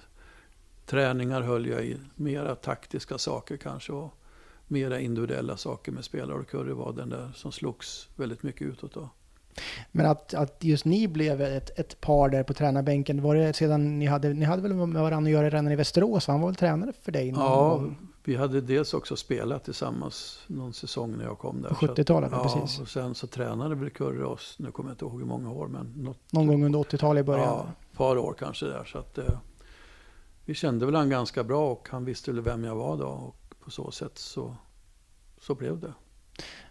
träningar 0.85 1.41
höll 1.41 1.67
jag 1.67 1.85
i, 1.85 1.97
mera 2.15 2.55
taktiska 2.55 3.17
saker 3.17 3.57
kanske 3.57 3.91
och 3.93 4.13
mera 4.67 4.99
individuella 4.99 5.57
saker 5.57 5.91
med 5.91 6.05
spelare. 6.05 6.37
Och 6.37 6.47
Kurre 6.47 6.73
var 6.73 6.93
den 6.93 7.09
där 7.09 7.31
som 7.35 7.51
slogs 7.51 8.09
väldigt 8.15 8.43
mycket 8.43 8.61
utåt 8.61 8.93
då. 8.93 9.09
Men 9.91 10.05
att, 10.05 10.33
att 10.33 10.63
just 10.63 10.85
ni 10.85 11.07
blev 11.07 11.41
ett, 11.41 11.79
ett 11.79 12.01
par 12.01 12.29
där 12.29 12.43
på 12.43 12.53
tränarbänken, 12.53 13.21
var 13.21 13.35
det 13.35 13.53
sedan 13.53 13.99
ni 13.99 14.05
hade, 14.05 14.33
ni 14.33 14.45
hade 14.45 14.61
väl 14.61 14.73
med 14.73 15.01
varandra 15.01 15.29
att 15.29 15.33
göra 15.33 15.45
redan 15.45 15.71
i 15.71 15.75
Västerås? 15.75 16.27
Han 16.27 16.41
var 16.41 16.47
väl 16.47 16.55
tränare 16.55 16.93
för 17.01 17.11
dig? 17.11 17.27
Ja, 17.27 17.69
gång 17.69 18.14
vi 18.27 18.35
hade 18.35 18.61
dels 18.61 18.93
också 18.93 19.15
spelat 19.15 19.63
tillsammans 19.63 20.39
någon 20.47 20.73
säsong 20.73 21.17
när 21.17 21.23
jag 21.23 21.37
kom 21.39 21.61
där. 21.61 21.69
På 21.69 21.75
Så 21.75 21.85
att- 21.85 21.97
70-talet, 21.97 22.29
ja, 22.33 22.43
precis. 22.43 22.79
och 22.79 22.87
sen 22.87 23.15
så 23.15 23.27
tränade 23.27 23.75
väl 23.75 23.89
Kurre 23.89 24.25
oss, 24.25 24.55
nu 24.59 24.71
kommer 24.71 24.89
jag 24.89 24.93
inte 24.93 25.05
ihåg 25.05 25.19
hur 25.19 25.27
många 25.27 25.51
år, 25.51 25.67
men 25.67 25.93
något, 25.95 26.17
Någon 26.31 26.47
gång 26.47 26.65
under 26.65 26.79
80-talet 26.79 27.21
i 27.21 27.23
början? 27.23 27.45
ja, 27.47 27.67
ett 27.91 27.97
par 27.97 28.17
år 28.17 28.35
kanske 28.39 28.65
där. 28.65 28.83
Så 28.85 28.97
att, 28.97 29.17
eh, 29.17 29.23
vi 30.45 30.53
kände 30.53 30.85
väl 30.85 30.95
han 30.95 31.09
ganska 31.09 31.43
bra 31.43 31.71
och 31.71 31.87
han 31.91 32.05
visste 32.05 32.31
väl 32.31 32.41
vem 32.41 32.63
jag 32.63 32.75
var 32.75 32.97
då. 32.97 33.05
Och 33.07 33.35
på 33.59 33.71
så 33.71 33.91
sätt 33.91 34.17
så, 34.17 34.55
så 35.41 35.55
blev 35.55 35.79
det. 35.79 35.93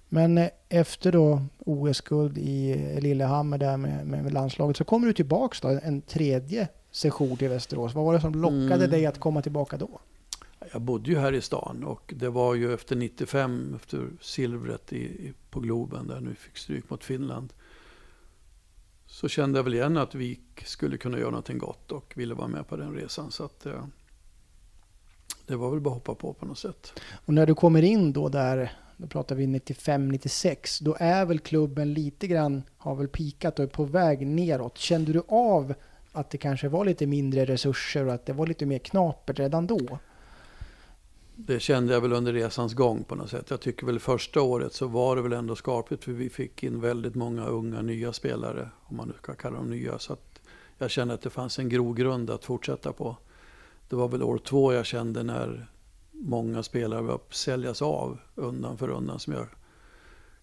Men 0.09 0.39
eh, 0.39 0.49
efter 0.69 1.13
då 1.13 1.43
OS-guld 1.59 2.39
i 2.39 2.71
eh, 2.95 3.01
Lillehammer 3.01 3.59
där 3.59 3.77
med, 3.77 4.07
med 4.07 4.33
landslaget 4.33 4.77
så 4.77 4.85
kommer 4.85 5.07
du 5.07 5.13
tillbaks 5.13 5.61
då 5.61 5.69
en 5.69 6.03
tredje 6.03 6.69
session 6.91 7.37
till 7.37 7.49
Västerås. 7.49 7.95
Vad 7.95 8.05
var 8.05 8.13
det 8.15 8.21
som 8.21 8.35
lockade 8.35 8.75
Mm. 8.75 8.91
dig 8.91 9.07
att 9.07 9.21
komma 9.21 9.43
tillbaka 9.43 9.77
då? 9.77 9.89
Jag 10.73 10.83
bodde 10.83 11.11
ju 11.11 11.19
här 11.19 11.33
i 11.33 11.41
stan 11.41 11.85
och 11.85 12.15
det 12.17 12.29
var 12.29 12.55
ju 12.55 12.75
efter 12.75 12.97
95, 12.97 13.75
efter 13.77 14.09
silvret 14.21 14.93
i, 14.93 14.97
i, 14.97 15.33
på 15.51 15.61
Globen 15.61 16.07
där 16.07 16.21
nu 16.21 16.35
fick 16.35 16.57
stryk 16.57 16.91
mot 16.91 17.05
Finland. 17.05 17.53
Så 19.07 19.29
kände 19.29 19.59
jag 19.59 19.65
väl 19.65 19.75
igen 19.75 19.97
att 19.97 20.15
vi 20.15 20.41
skulle 20.65 20.97
kunna 20.97 21.19
göra 21.19 21.31
någonting 21.31 21.59
gott 21.59 21.93
och 21.93 22.13
ville 22.17 22.35
vara 22.35 22.49
med 22.49 22.69
på 22.69 22.77
den 22.77 22.95
resan. 22.95 23.31
Så 23.31 23.45
att, 23.45 23.67
eh, 23.67 23.85
det 25.47 25.57
var 25.57 25.71
väl 25.71 25.81
bara 25.81 25.91
att 25.91 26.07
hoppa 26.07 26.15
på 26.15 26.33
på 26.33 26.47
något 26.47 26.59
sätt. 26.59 27.01
Och 27.27 27.35
när 27.35 27.47
du 27.47 27.55
kommer 27.55 27.83
in 27.83 28.13
då 28.13 28.29
där, 28.29 28.73
då 28.97 29.07
pratar 29.07 29.35
vi 29.35 29.47
95-96, 29.47 30.85
då 30.85 30.97
är 31.01 31.25
väl 31.25 31.39
klubben 31.39 31.95
lite 31.95 32.27
grann, 32.27 32.63
har 32.77 32.95
väl 32.95 33.09
pikat 33.09 33.59
och 33.59 33.63
är 33.63 33.69
på 33.69 33.85
väg 33.85 34.27
neråt. 34.27 34.79
Kände 34.79 35.13
du 35.13 35.23
av 35.29 35.75
att 36.13 36.31
det 36.31 36.39
kanske 36.39 36.69
var 36.69 36.85
lite 36.85 37.07
mindre 37.07 37.45
resurser 37.45 38.07
och 38.07 38.15
att 38.15 38.27
det 38.27 38.33
var 38.33 38.47
lite 38.47 38.67
mer 38.67 38.79
knapert 38.79 39.39
redan 39.39 39.67
då? 39.67 39.99
Det 41.37 41.61
kände 41.61 41.95
jag 41.95 42.01
väl 42.01 42.13
under 42.13 42.33
resans 42.33 42.75
gång 42.75 43.05
på 43.05 43.15
något 43.15 43.31
sätt. 43.31 43.51
Jag 43.51 43.61
tycker 43.61 43.87
väl 43.87 43.99
första 43.99 44.43
året 44.43 44.73
så 44.73 44.87
var 44.87 45.17
det 45.17 45.23
väl 45.23 45.33
ändå 45.33 45.57
skapligt 45.57 46.05
för 46.05 46.13
vi 46.13 46.31
fick 46.31 46.63
in 46.63 46.81
väldigt 46.81 47.15
många 47.15 47.45
unga 47.47 47.83
nya 47.83 48.13
spelare, 48.13 48.69
om 48.85 48.97
man 48.97 49.09
nu 49.09 49.15
ska 49.23 49.35
kalla 49.35 49.57
dem 49.57 49.71
nya. 49.71 49.99
Så 49.99 50.13
att 50.13 50.41
jag 50.79 50.91
kände 50.91 51.15
att 51.15 51.23
det 51.23 51.31
fanns 51.31 51.59
en 51.59 51.69
grogrund 51.69 52.31
att 52.31 52.45
fortsätta 52.45 52.93
på. 52.93 53.17
Det 53.89 53.97
var 53.97 54.09
väl 54.09 54.23
år 54.23 54.39
två 54.39 54.73
jag 54.73 54.87
kände 54.87 55.23
när 55.23 55.67
många 56.13 56.63
spelare 56.63 57.03
började 57.03 57.23
säljas 57.31 57.83
av 57.83 58.19
undan 58.35 58.79
för 58.79 58.89
undan 58.89 59.19
som 59.19 59.33
jag 59.33 59.47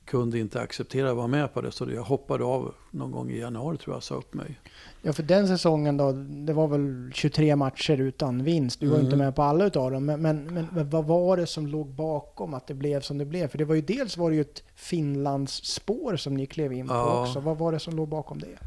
kunde 0.06 0.40
inte 0.40 0.62
acceptera 0.62 1.10
att 1.12 1.16
vara 1.18 1.28
med 1.28 1.54
på 1.54 1.62
det. 1.62 1.72
Så 1.72 1.92
jag 1.92 2.04
hoppade 2.04 2.44
av 2.44 2.74
någon 2.92 3.12
gång 3.12 3.32
i 3.32 3.40
januari 3.40 3.78
tror 3.78 3.96
jag, 3.96 4.04
sa 4.04 4.16
upp 4.16 4.34
mig. 4.34 4.60
Ja, 5.02 5.14
för 5.14 5.24
den 5.24 5.48
säsongen 5.48 5.98
då, 5.98 6.12
det 6.46 6.54
var 6.54 6.68
väl 6.68 7.12
23 7.14 7.56
matcher 7.56 8.02
utan 8.02 8.44
vinst. 8.44 8.80
Du 8.80 8.88
var 8.88 8.96
Mm. 8.96 9.06
inte 9.06 9.18
med 9.18 9.36
på 9.36 9.42
alla 9.44 9.66
utav 9.66 9.92
dem. 9.92 10.06
Men, 10.06 10.22
men, 10.22 10.46
men, 10.46 10.68
men 10.72 10.90
vad 10.90 11.06
var 11.06 11.38
det 11.38 11.48
som 11.48 11.68
låg 11.68 11.88
bakom 11.88 12.54
att 12.54 12.68
det 12.68 12.74
blev 12.74 13.02
som 13.02 13.18
det 13.18 13.26
blev? 13.26 13.48
För 13.48 13.58
det 13.58 13.66
var 13.66 13.76
ju 13.76 13.82
dels 13.82 14.18
var 14.18 14.30
det 14.30 14.36
ju 14.36 14.42
ett 14.42 14.64
Finlands 14.76 15.66
spår 15.66 16.16
som 16.16 16.34
ni 16.34 16.46
klev 16.46 16.74
in 16.74 16.88
på 16.88 16.94
Ja. 16.94 17.22
också. 17.22 17.40
Vad 17.40 17.58
var 17.58 17.72
det 17.72 17.80
som 17.80 17.96
låg 17.96 18.08
bakom 18.08 18.40
det? 18.40 18.58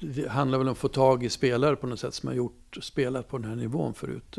Det 0.00 0.28
handlar 0.28 0.58
väl 0.58 0.66
om 0.68 0.72
att 0.72 0.78
få 0.78 0.88
tag 0.88 1.24
i 1.24 1.28
spelare 1.30 1.76
på 1.76 1.86
något 1.86 2.00
sätt 2.00 2.14
som 2.14 2.26
har 2.28 2.34
gjort, 2.34 2.78
spelat 2.82 3.28
på 3.28 3.38
den 3.38 3.48
här 3.48 3.56
nivån 3.56 3.94
förut. 3.94 4.38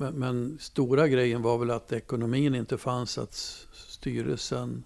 Men, 0.00 0.14
men 0.14 0.58
stora 0.60 1.08
grejen 1.08 1.42
var 1.42 1.58
väl 1.58 1.70
att 1.70 1.92
ekonomin 1.92 2.54
inte 2.54 2.78
fanns, 2.78 3.18
att 3.18 3.34
styrelsen 3.72 4.84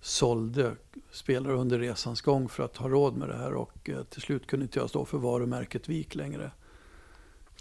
sålde 0.00 0.76
spelare 1.10 1.54
under 1.54 1.78
resans 1.78 2.20
gång 2.20 2.48
för 2.48 2.62
att 2.62 2.76
ha 2.76 2.88
råd 2.88 3.16
med 3.16 3.28
det 3.28 3.36
här 3.36 3.54
och 3.54 3.90
eh, 3.90 4.02
till 4.02 4.22
slut 4.22 4.46
kunde 4.46 4.64
inte 4.64 4.78
jag 4.78 4.88
stå 4.88 5.04
för 5.04 5.18
varumärket 5.18 5.88
Vik 5.88 6.14
längre. 6.14 6.50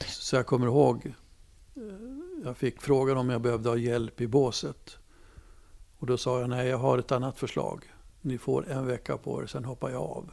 Så 0.06 0.36
jag 0.36 0.46
kommer 0.46 0.68
ihåg 0.68 1.14
eh, 1.76 1.84
jag 2.44 2.58
fick 2.58 2.82
frågan 2.82 3.18
om 3.18 3.30
jag 3.30 3.42
behövde 3.42 3.70
ha 3.70 3.78
hjälp 3.78 4.22
i 4.22 4.28
båset. 4.28 4.98
Och 6.00 6.08
då 6.08 6.18
sa 6.18 6.40
jag 6.40 6.50
nej, 6.50 6.68
jag 6.68 6.78
har 6.78 6.98
ett 6.98 7.12
annat 7.12 7.40
förslag. 7.40 7.94
Ni 8.22 8.38
får 8.38 8.70
en 8.70 8.86
vecka 8.86 9.18
på 9.18 9.42
er, 9.42 9.48
sen 9.48 9.66
hoppar 9.66 9.90
jag 9.90 10.02
av. 10.02 10.32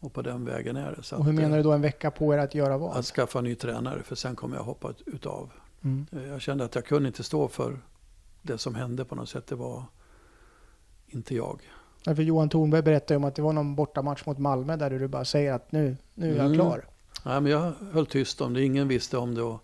Och 0.00 0.12
på 0.12 0.22
den 0.22 0.44
vägen 0.44 0.76
är 0.76 0.94
det. 0.96 1.02
Så 1.02 1.16
och 1.16 1.24
hur 1.24 1.32
menar 1.32 1.56
du 1.56 1.62
då 1.62 1.72
en 1.72 1.82
vecka 1.82 2.10
på 2.10 2.34
er 2.34 2.38
att 2.38 2.54
göra 2.54 2.78
vad? 2.78 2.96
Att 2.96 3.04
skaffa 3.04 3.40
ny 3.40 3.54
tränare, 3.54 4.02
för 4.02 4.14
sen 4.14 4.36
kommer 4.36 4.56
jag 4.56 4.64
hoppa 4.64 4.94
utav. 5.06 5.50
Mm. 5.82 6.06
Jag 6.28 6.40
kände 6.40 6.64
att 6.64 6.74
jag 6.74 6.84
kunde 6.84 7.06
inte 7.06 7.22
stå 7.22 7.48
för 7.48 7.80
det 8.42 8.58
som 8.58 8.74
hände 8.74 9.04
på 9.04 9.14
något 9.14 9.28
sätt. 9.28 9.46
Det 9.46 9.54
var 9.54 9.84
inte 11.06 11.34
jag. 11.34 11.60
Ja, 12.04 12.14
för 12.14 12.22
Johan 12.22 12.48
Thornberg 12.48 12.82
berättade 12.82 13.16
om 13.16 13.24
att 13.24 13.34
det 13.34 13.42
var 13.42 13.52
någon 13.52 13.74
bortamatch 13.74 14.26
mot 14.26 14.38
Malmö 14.38 14.76
där 14.76 14.90
du 14.90 15.08
bara 15.08 15.24
säger 15.24 15.52
att 15.52 15.72
nu, 15.72 15.96
nu 16.14 16.32
är 16.32 16.36
jag 16.36 16.46
mm. 16.46 16.54
klar. 16.54 16.84
Nej, 17.24 17.40
men 17.40 17.52
jag 17.52 17.72
höll 17.92 18.06
tyst 18.06 18.40
om 18.40 18.54
det. 18.54 18.62
Ingen 18.62 18.88
visste 18.88 19.18
om 19.18 19.34
det. 19.34 19.42
Och 19.42 19.60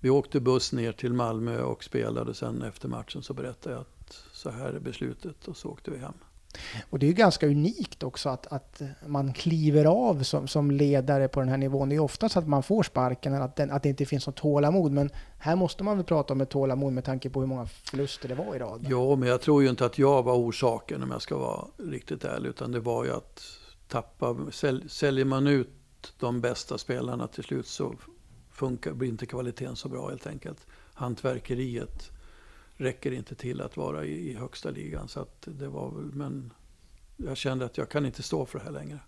vi 0.00 0.10
åkte 0.10 0.40
buss 0.40 0.72
ner 0.72 0.92
till 0.92 1.12
Malmö 1.12 1.62
och 1.62 1.84
spelade. 1.84 2.34
Sen 2.34 2.62
efter 2.62 2.88
matchen 2.88 3.22
så 3.22 3.34
berättade 3.34 3.74
jag 3.74 3.80
att 3.80 4.22
så 4.32 4.50
här 4.50 4.72
är 4.72 4.78
beslutet 4.78 5.48
och 5.48 5.56
så 5.56 5.68
åkte 5.68 5.90
vi 5.90 5.98
hem. 5.98 6.14
Och 6.90 6.98
det 6.98 7.06
är 7.06 7.08
ju 7.08 7.14
ganska 7.14 7.46
unikt 7.46 8.02
också 8.02 8.28
att, 8.28 8.46
att 8.46 8.82
man 9.06 9.32
kliver 9.32 9.84
av 9.84 10.22
som, 10.22 10.48
som 10.48 10.70
ledare 10.70 11.28
på 11.28 11.40
den 11.40 11.48
här 11.48 11.56
nivån. 11.56 11.88
Det 11.88 11.94
är 11.94 12.00
oftast 12.00 12.36
att 12.36 12.48
man 12.48 12.62
får 12.62 12.82
sparken 12.82 13.34
eller 13.34 13.44
att, 13.44 13.56
den, 13.56 13.70
att 13.70 13.82
det 13.82 13.88
inte 13.88 14.06
finns 14.06 14.26
något 14.26 14.36
tålamod. 14.36 14.92
Men 14.92 15.10
här 15.38 15.56
måste 15.56 15.84
man 15.84 15.96
väl 15.96 16.06
prata 16.06 16.32
om 16.32 16.40
ett 16.40 16.50
tålamod 16.50 16.92
med 16.92 17.04
tanke 17.04 17.30
på 17.30 17.40
hur 17.40 17.46
många 17.46 17.66
förluster 17.66 18.28
det 18.28 18.34
var 18.34 18.54
i 18.54 18.58
rad. 18.58 18.86
Ja, 18.88 19.16
men 19.16 19.28
jag 19.28 19.40
tror 19.40 19.62
ju 19.62 19.68
inte 19.68 19.86
att 19.86 19.98
jag 19.98 20.22
var 20.22 20.34
orsaken 20.34 21.02
om 21.02 21.10
jag 21.10 21.22
ska 21.22 21.38
vara 21.38 21.64
riktigt 21.90 22.24
ärlig. 22.24 22.48
Utan 22.48 22.72
det 22.72 22.80
var 22.80 23.04
ju 23.04 23.12
att 23.12 23.42
tappa, 23.88 24.36
säl, 24.52 24.88
säljer 24.88 25.24
man 25.24 25.46
ut 25.46 25.68
de 26.18 26.40
bästa 26.40 26.78
spelarna 26.78 27.26
till 27.26 27.44
slut 27.44 27.66
så 27.66 27.94
funkar, 28.50 28.92
blir 28.92 29.08
inte 29.08 29.26
kvaliteten 29.26 29.76
så 29.76 29.88
bra 29.88 30.08
helt 30.08 30.26
enkelt. 30.26 30.66
Hantverkeriet 30.94 32.10
räcker 32.76 33.12
inte 33.12 33.34
till 33.34 33.60
att 33.60 33.76
vara 33.76 34.04
i, 34.04 34.30
i 34.30 34.34
högsta 34.34 34.70
ligan. 34.70 35.08
Så 35.08 35.20
att 35.20 35.48
det 35.50 35.68
var 35.68 35.90
men 35.90 36.52
jag 37.16 37.36
kände 37.36 37.64
att 37.64 37.78
jag 37.78 37.88
kan 37.88 38.06
inte 38.06 38.22
stå 38.22 38.46
för 38.46 38.58
det 38.58 38.64
här 38.64 38.72
längre. 38.72 38.98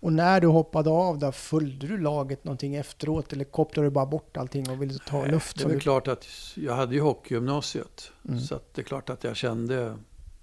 Och 0.00 0.12
när 0.12 0.40
du 0.40 0.46
hoppade 0.46 0.90
av 0.90 1.18
då, 1.18 1.32
följde 1.32 1.86
du 1.86 1.98
laget 1.98 2.44
någonting 2.44 2.74
efteråt 2.74 3.32
eller 3.32 3.44
kopplade 3.44 3.86
du 3.86 3.90
bara 3.90 4.06
bort 4.06 4.36
allting 4.36 4.70
och 4.70 4.82
ville 4.82 4.98
ta 4.98 5.26
luft? 5.26 5.58
Det 5.58 5.64
är 5.64 5.68
väl 5.68 5.80
klart 5.80 6.08
att 6.08 6.26
jag 6.54 6.74
hade 6.74 6.94
ju 6.94 7.00
hockeygymnasiet. 7.00 8.12
Mm. 8.28 8.40
Så 8.40 8.60
det 8.74 8.80
är 8.80 8.84
klart 8.84 9.10
att 9.10 9.24
jag 9.24 9.36
kände, 9.36 9.96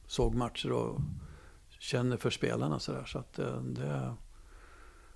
såg 0.07 0.35
matcher 0.35 0.71
och 0.71 0.99
känner 1.79 2.17
för 2.17 2.29
spelarna 2.29 2.79
sådär. 2.79 3.05
Så 3.05 3.19
att 3.19 3.33
det, 3.33 3.61
det 3.61 4.13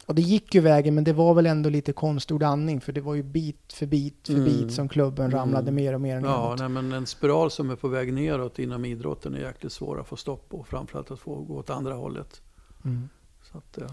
och 0.09 0.15
det 0.15 0.21
gick 0.21 0.55
ju 0.55 0.61
vägen, 0.61 0.95
men 0.95 1.03
det 1.03 1.13
var 1.13 1.33
väl 1.33 1.45
ändå 1.45 1.69
lite 1.69 1.93
konstgjord 1.93 2.43
andning, 2.43 2.81
för 2.81 2.91
det 2.91 3.01
var 3.01 3.15
ju 3.15 3.23
bit 3.23 3.73
för 3.73 3.85
bit 3.85 4.15
för 4.23 4.33
mm. 4.33 4.45
bit 4.45 4.73
som 4.73 4.89
klubben 4.89 5.25
mm. 5.25 5.37
ramlade 5.37 5.71
mer 5.71 5.93
och 5.93 6.01
mer 6.01 6.19
neråt. 6.19 6.31
Ja, 6.31 6.55
nej, 6.59 6.69
men 6.69 6.91
en 6.91 7.05
spiral 7.05 7.51
som 7.51 7.69
är 7.69 7.75
på 7.75 7.87
väg 7.87 8.13
neråt 8.13 8.59
inom 8.59 8.85
idrotten 8.85 9.35
är 9.35 9.39
jäkligt 9.39 9.71
svår 9.71 9.99
att 9.99 10.07
få 10.07 10.15
stopp 10.15 10.49
på, 10.49 10.63
framförallt 10.63 11.11
att 11.11 11.19
få 11.19 11.35
gå 11.35 11.57
åt 11.57 11.69
andra 11.69 11.93
hållet. 11.93 12.41
Mm. 12.85 13.09
Att, 13.51 13.77
ja. 13.81 13.85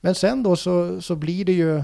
Men 0.00 0.14
sen 0.14 0.42
då 0.42 0.56
så, 0.56 1.00
så 1.00 1.16
blir 1.16 1.44
det 1.44 1.52
ju, 1.52 1.82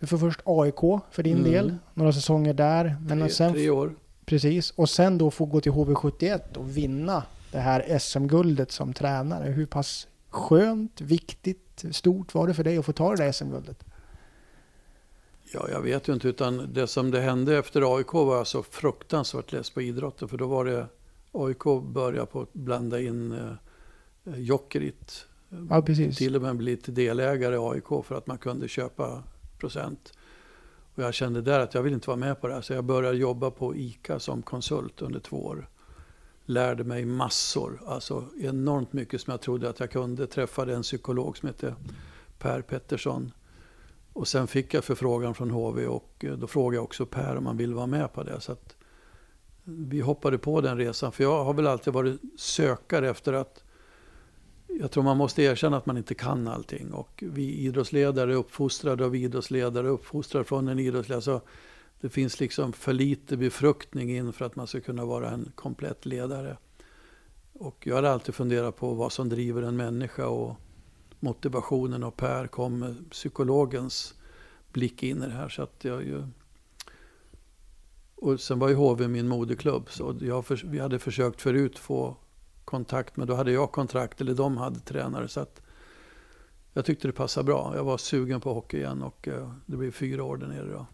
du 0.00 0.06
får 0.06 0.18
först 0.18 0.40
AIK 0.44 1.00
för 1.10 1.22
din 1.22 1.38
mm. 1.38 1.50
del, 1.50 1.76
några 1.94 2.12
säsonger 2.12 2.54
där. 2.54 2.96
Men 3.08 3.20
tre, 3.20 3.30
sen, 3.30 3.52
tre 3.52 3.70
år. 3.70 3.94
Precis, 4.24 4.70
och 4.70 4.90
sen 4.90 5.18
då 5.18 5.30
få 5.30 5.44
gå 5.44 5.60
till 5.60 5.72
HV71 5.72 6.56
och 6.56 6.76
vinna 6.76 7.22
det 7.52 7.60
här 7.60 7.98
SM-guldet 7.98 8.72
som 8.72 8.92
tränare. 8.92 9.50
Hur 9.50 9.66
pass 9.66 10.06
skönt, 10.30 11.00
viktigt 11.00 11.65
stort 11.92 12.34
var 12.34 12.46
det 12.46 12.54
för 12.54 12.64
dig 12.64 12.78
att 12.78 12.86
få 12.86 12.92
ta 12.92 13.10
det 13.10 13.24
där 13.24 13.32
SM-guldet? 13.32 13.84
Ja, 15.52 15.68
jag 15.70 15.80
vet 15.80 16.08
ju 16.08 16.12
inte. 16.12 16.28
Utan 16.28 16.72
det 16.72 16.86
som 16.86 17.10
det 17.10 17.20
hände 17.20 17.58
efter 17.58 17.96
AIK 17.96 18.12
var 18.12 18.36
jag 18.36 18.46
så 18.46 18.62
fruktansvärt 18.62 19.52
less 19.52 19.70
på 19.70 19.82
idrotten. 19.82 20.28
För 20.28 20.36
då 20.36 20.46
var 20.46 20.64
det 20.64 20.86
AIK 21.32 21.64
började 21.82 22.26
på 22.26 22.40
att 22.40 22.52
blanda 22.52 23.00
in 23.00 23.32
eh, 23.32 24.38
Jokerit. 24.38 25.26
Ja, 25.70 25.82
precis. 25.82 26.16
Till 26.16 26.36
och 26.36 26.42
med 26.42 26.56
bli 26.56 26.70
lite 26.70 26.92
delägare 26.92 27.54
i 27.54 27.58
AIK 27.58 28.04
för 28.04 28.14
att 28.14 28.26
man 28.26 28.38
kunde 28.38 28.68
köpa 28.68 29.22
procent. 29.58 30.12
Och 30.94 31.02
jag 31.02 31.14
kände 31.14 31.42
där 31.42 31.60
att 31.60 31.74
jag 31.74 31.82
vill 31.82 31.92
inte 31.92 32.06
vara 32.06 32.16
med 32.16 32.40
på 32.40 32.48
det 32.48 32.54
här. 32.54 32.60
Så 32.60 32.72
jag 32.72 32.84
började 32.84 33.18
jobba 33.18 33.50
på 33.50 33.76
ICA 33.76 34.18
som 34.18 34.42
konsult 34.42 35.02
under 35.02 35.20
två 35.20 35.46
år 35.46 35.68
lärde 36.46 36.84
mig 36.84 37.04
massor. 37.04 37.82
Alltså 37.86 38.24
enormt 38.40 38.92
mycket 38.92 39.20
som 39.20 39.30
jag 39.30 39.40
trodde 39.40 39.68
att 39.68 39.80
jag 39.80 39.90
kunde. 39.90 40.26
Träffade 40.26 40.74
en 40.74 40.82
psykolog 40.82 41.36
som 41.36 41.46
hette 41.46 41.74
Per 42.38 42.62
Pettersson. 42.62 43.32
Och 44.12 44.28
sen 44.28 44.46
fick 44.46 44.74
jag 44.74 44.84
förfrågan 44.84 45.34
från 45.34 45.50
HV 45.50 45.86
och 45.86 46.24
eh, 46.24 46.32
då 46.32 46.46
frågade 46.46 46.76
jag 46.76 46.84
också 46.84 47.06
Per 47.06 47.36
om 47.36 47.46
han 47.46 47.56
ville 47.56 47.74
vara 47.74 47.86
med 47.86 48.12
på 48.12 48.22
det. 48.22 48.40
Så 48.40 48.52
att 48.52 48.76
eh, 49.64 49.72
vi 49.72 50.00
hoppade 50.00 50.38
på 50.38 50.60
den 50.60 50.78
resan. 50.78 51.12
För 51.12 51.24
jag 51.24 51.44
har 51.44 51.54
väl 51.54 51.66
alltid 51.66 51.92
varit 51.92 52.20
sökare 52.36 53.10
efter 53.10 53.32
att 53.32 53.62
jag 54.80 54.90
tror 54.90 55.02
man 55.02 55.16
måste 55.16 55.42
erkänna 55.42 55.76
att 55.76 55.86
man 55.86 55.96
inte 55.96 56.14
kan 56.14 56.48
allting. 56.48 56.92
Och 56.92 57.24
vi 57.26 57.54
idrottsledare 57.54 58.32
är 58.32 58.36
uppfostrade 58.36 59.04
av 59.04 59.16
idrottsledare, 59.16 59.88
uppfostrade 59.88 60.44
från 60.44 60.68
en 60.68 60.78
idrottsledare. 60.78 61.22
Så 61.22 61.40
det 62.00 62.08
finns 62.08 62.40
liksom 62.40 62.72
för 62.72 62.92
lite 62.92 63.36
befruktning 63.36 64.16
in 64.16 64.32
för 64.32 64.44
att 64.44 64.56
man 64.56 64.66
ska 64.66 64.80
kunna 64.80 65.04
vara 65.04 65.30
en 65.30 65.52
komplett 65.54 66.06
ledare. 66.06 66.56
Och 67.52 67.86
jag 67.86 67.94
har 67.94 68.02
alltid 68.02 68.34
funderat 68.34 68.76
på 68.76 68.94
vad 68.94 69.12
som 69.12 69.28
driver 69.28 69.62
en 69.62 69.76
människa 69.76 70.26
och 70.26 70.56
motivationen 71.20 72.02
och 72.04 72.16
Per 72.16 72.46
kom 72.46 72.78
med 72.78 73.10
psykologens 73.10 74.14
blick 74.72 75.02
in 75.02 75.22
i 75.22 75.26
det 75.26 75.32
här. 75.32 75.48
Så 75.48 75.62
att 75.62 75.84
jag 75.84 76.02
ju... 76.02 76.26
Och 78.14 78.40
sen 78.40 78.58
var 78.58 78.68
ju 78.68 78.74
HV 78.74 79.08
min 79.08 79.28
moderklubb 79.28 79.90
så 79.90 80.16
jag 80.20 80.46
för, 80.46 80.62
vi 80.64 80.78
hade 80.78 80.98
försökt 80.98 81.40
förut 81.40 81.78
få 81.78 82.16
kontakt 82.64 83.16
men 83.16 83.26
då 83.26 83.34
hade 83.34 83.52
jag 83.52 83.72
kontrakt 83.72 84.20
eller 84.20 84.34
de 84.34 84.56
hade 84.56 84.80
tränare. 84.80 85.28
Så 85.28 85.40
att 85.40 85.62
jag 86.72 86.84
tyckte 86.84 87.08
det 87.08 87.12
passade 87.12 87.44
bra. 87.44 87.72
Jag 87.76 87.84
var 87.84 87.98
sugen 87.98 88.40
på 88.40 88.54
hockey 88.54 88.76
igen 88.76 89.02
och 89.02 89.28
eh, 89.28 89.52
det 89.66 89.76
blev 89.76 89.90
fyra 89.90 90.24
år 90.24 90.36
där 90.36 90.46
nere 90.46 90.70
då. 90.70 90.86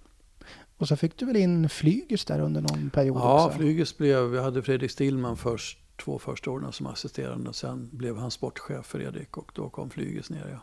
Och 0.83 0.89
så 0.89 0.97
fick 0.97 1.17
du 1.17 1.27
väl 1.27 1.37
in 1.37 1.69
Flygus 1.69 2.25
där 2.25 2.41
under 2.41 2.61
någon 2.61 2.91
period 2.91 3.17
ja, 3.17 3.35
också? 3.35 3.55
Ja, 3.55 3.59
Flygus 3.59 3.99
blev, 3.99 4.23
vi 4.23 4.39
hade 4.39 4.63
Fredrik 4.63 4.91
Stillman 4.91 5.37
först 5.37 5.79
två 5.97 6.19
första 6.19 6.51
åren 6.51 6.73
som 6.73 6.87
assisterande. 6.87 7.49
Och 7.49 7.57
sen 7.57 7.89
blev 7.93 8.17
han 8.17 8.31
sportchef 8.31 8.87
Fredrik 8.87 9.37
och 9.37 9.53
då 9.55 9.69
kom 9.69 9.91
Flygus 9.91 10.31
ner. 10.31 10.49
Ja. 10.53 10.59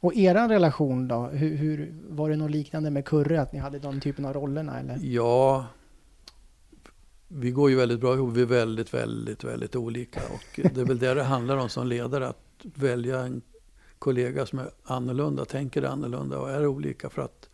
Och 0.00 0.14
er 0.14 0.48
relation 0.48 1.08
då? 1.08 1.26
Hur, 1.26 1.56
hur, 1.56 1.94
var 2.08 2.30
det 2.30 2.36
något 2.36 2.50
liknande 2.50 2.90
med 2.90 3.04
Kurre? 3.04 3.40
Att 3.40 3.52
ni 3.52 3.58
hade 3.58 3.78
de 3.78 4.00
typen 4.00 4.24
av 4.24 4.32
rollerna 4.32 4.80
eller? 4.80 4.98
Ja, 5.02 5.66
vi 7.28 7.50
går 7.50 7.70
ju 7.70 7.76
väldigt 7.76 8.00
bra 8.00 8.14
ihop. 8.14 8.36
Vi 8.36 8.42
är 8.42 8.46
väldigt, 8.46 8.94
väldigt, 8.94 9.44
väldigt 9.44 9.76
olika. 9.76 10.20
Och 10.20 10.60
det 10.74 10.80
är 10.80 10.84
väl 10.84 10.98
det 10.98 11.14
det 11.14 11.22
handlar 11.22 11.56
om 11.56 11.68
som 11.68 11.86
ledare. 11.86 12.28
Att 12.28 12.64
välja 12.74 13.20
en 13.20 13.42
kollega 13.98 14.46
som 14.46 14.58
är 14.58 14.70
annorlunda, 14.84 15.44
tänker 15.44 15.82
annorlunda 15.82 16.38
och 16.38 16.50
är 16.50 16.66
olika. 16.66 17.10
För 17.10 17.22
att 17.22 17.49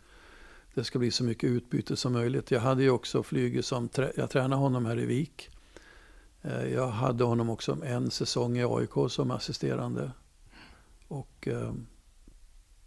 det 0.77 0.83
ska 0.83 0.99
bli 0.99 1.11
så 1.11 1.23
mycket 1.23 1.49
utbyte 1.49 1.95
som 1.95 2.13
möjligt. 2.13 2.51
Jag 2.51 2.59
hade 2.59 2.83
ju 2.83 2.89
också 2.89 3.23
flyget 3.23 3.65
som, 3.65 3.89
jag 4.15 4.29
tränade 4.29 4.61
honom 4.61 4.85
här 4.85 4.99
i 4.99 5.05
Vik. 5.05 5.49
Eh, 6.41 6.65
jag 6.73 6.87
hade 6.87 7.23
honom 7.23 7.49
också 7.49 7.77
en 7.85 8.11
säsong 8.11 8.57
i 8.57 8.63
AIK 8.63 9.11
som 9.11 9.31
assisterande. 9.31 10.11
Och 11.07 11.47
eh, 11.47 11.71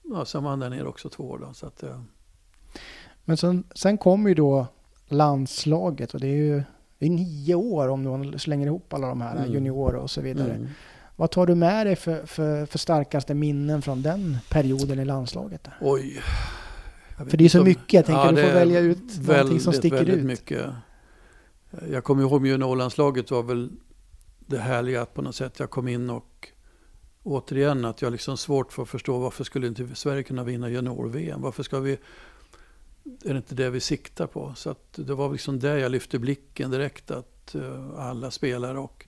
ja, 0.03 0.24
sen 0.24 0.42
var 0.42 0.50
han 0.50 0.59
där 0.59 0.70
nere 0.70 0.88
också 0.88 1.09
två 1.09 1.24
år. 1.31 1.38
Då, 1.38 1.55
så 1.55 1.66
att, 1.66 1.83
ja. 1.83 2.05
Men 3.24 3.37
sen, 3.37 3.64
sen 3.74 3.98
kom 3.98 4.29
ju 4.29 4.35
då 4.35 4.66
landslaget 5.09 6.14
och 6.14 6.20
det 6.20 6.29
är 6.29 6.37
ju 6.37 6.62
det 6.98 7.07
är 7.07 7.11
nio 7.11 7.55
år 7.55 7.88
om 7.88 8.31
du 8.31 8.38
slänger 8.38 8.66
ihop 8.66 8.92
alla 8.92 9.09
de 9.09 9.20
här 9.20 9.37
mm. 9.37 9.53
juniorer 9.53 9.96
och 9.96 10.11
så 10.11 10.20
vidare. 10.20 10.55
Mm. 10.55 10.68
Vad 11.16 11.31
tar 11.31 11.46
du 11.46 11.55
med 11.55 11.87
dig 11.87 11.96
för, 11.96 12.26
för, 12.26 12.66
för 12.66 12.79
starkaste 12.79 13.35
minnen 13.35 13.83
från 13.83 14.03
den 14.03 14.38
perioden 14.50 14.98
i 14.98 15.05
landslaget? 15.05 15.68
Oj, 15.81 16.22
för 17.28 17.37
det 17.37 17.44
är 17.44 17.48
så 17.48 17.64
mycket, 17.64 17.92
jag 17.92 18.06
tänker 18.06 18.24
ja, 18.24 18.33
du 18.33 18.42
får 18.42 18.54
välja 18.54 18.80
ut 18.80 18.98
väldigt, 18.98 19.26
någonting 19.26 19.61
som 19.61 19.72
sticker 19.72 19.96
väldigt 19.96 20.16
ut. 20.16 20.24
Mycket. 20.24 20.66
Jag 21.90 22.04
kommer 22.04 22.22
ihåg 22.22 22.46
juniorlandslaget 22.46 23.30
var 23.30 23.42
väl 23.42 23.70
det 24.38 24.59
härliga 24.59 25.02
att 25.02 25.14
på 25.14 25.22
något 25.22 25.35
sätt 25.35 25.59
jag 25.59 25.70
kom 25.70 25.88
in 25.88 26.11
och 26.11 26.48
återigen 27.22 27.85
att 27.85 28.02
jag 28.02 28.12
liksom 28.12 28.37
svårt 28.37 28.72
för 28.72 28.83
att 28.83 28.88
förstå 28.88 29.18
varför 29.18 29.44
skulle 29.44 29.66
inte 29.66 29.94
Sverige 29.94 30.22
kunna 30.22 30.44
vinna 30.44 30.68
junior-VM? 30.68 31.42
Varför 31.42 31.62
ska 31.62 31.80
vi, 31.80 31.92
är 33.24 33.33
det 33.33 33.37
inte 33.37 33.54
det 33.54 33.70
vi 33.70 33.80
siktar 33.80 34.26
på? 34.26 34.52
Så 34.56 34.74
det 34.94 35.14
var 35.14 35.33
liksom 35.33 35.59
där 35.59 35.76
jag 35.76 35.92
lyfte 35.92 36.18
blicken 36.18 36.70
direkt 36.70 37.11
att 37.11 37.54
uh, 37.54 38.00
alla 38.00 38.30
spelare 38.30 38.78
och 38.78 39.06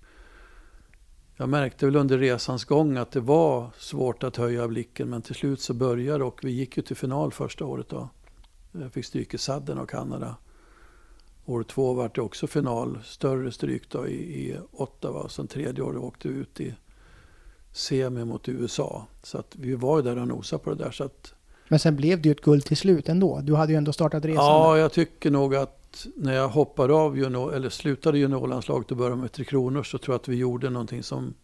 jag 1.42 1.48
märkte 1.48 1.86
väl 1.86 1.96
under 1.96 2.18
resans 2.18 2.64
gång 2.64 2.96
att 2.96 3.10
det 3.10 3.20
var 3.20 3.70
svårt 3.78 4.22
att 4.22 4.36
höja 4.36 4.68
blicken 4.68 5.10
men 5.10 5.22
till 5.22 5.34
slut 5.34 5.60
så 5.60 5.74
började 5.74 6.24
och 6.24 6.44
vi 6.44 6.50
gick 6.50 6.76
ju 6.76 6.82
till 6.82 6.96
final 6.96 7.32
första 7.32 7.64
året 7.64 7.88
då. 7.88 8.08
Jag 8.72 8.92
fick 8.92 9.04
stryk 9.04 9.34
i 9.34 9.38
sadden 9.38 9.78
av 9.78 9.86
Kanada. 9.86 10.36
År 11.44 11.62
två 11.62 11.92
var 11.92 12.10
det 12.14 12.20
också 12.20 12.46
final, 12.46 12.98
större 13.04 13.52
stryk 13.52 13.90
då 13.90 14.08
i, 14.08 14.14
i 14.14 14.56
Ottawa. 14.72 15.20
Och 15.20 15.30
sen 15.30 15.46
tredje 15.46 15.84
året 15.84 16.02
åkte 16.02 16.28
vi 16.28 16.34
ut 16.34 16.60
i 16.60 16.74
semi 17.72 18.24
mot 18.24 18.48
USA. 18.48 19.06
Så 19.22 19.38
att 19.38 19.56
vi 19.56 19.74
var 19.74 19.96
ju 19.96 20.02
där 20.02 20.18
och 20.18 20.28
nosade 20.28 20.62
på 20.62 20.70
det 20.70 20.84
där. 20.84 20.90
Så 20.90 21.04
att, 21.04 21.34
men 21.68 21.78
sen 21.78 21.96
blev 21.96 22.22
det 22.22 22.28
ju 22.28 22.32
ett 22.32 22.42
guld 22.42 22.64
till 22.64 22.76
slut 22.76 23.08
ändå. 23.08 23.40
Du 23.42 23.54
hade 23.54 23.72
ju 23.72 23.78
ändå 23.78 23.92
startat 23.92 24.24
resan. 24.24 24.44
Ja, 24.44 24.78
jag 24.78 24.92
tycker 24.92 25.30
nog 25.30 25.54
att 25.54 25.81
att 25.92 26.06
när 26.16 26.34
jag 26.34 26.48
hoppade 26.48 26.94
av 26.94 27.18
junior, 27.18 27.54
eller 27.54 27.68
slutade 27.68 28.18
juniorlandslaget 28.18 28.90
och 28.90 28.96
började 28.96 29.16
med 29.16 29.32
Tre 29.32 29.44
Kronor 29.44 29.82
så 29.82 29.98
tror 29.98 30.14
jag 30.14 30.20
att 30.20 30.28
vi 30.28 30.36
gjorde 30.36 30.70
någonting 30.70 31.02
som 31.02 31.34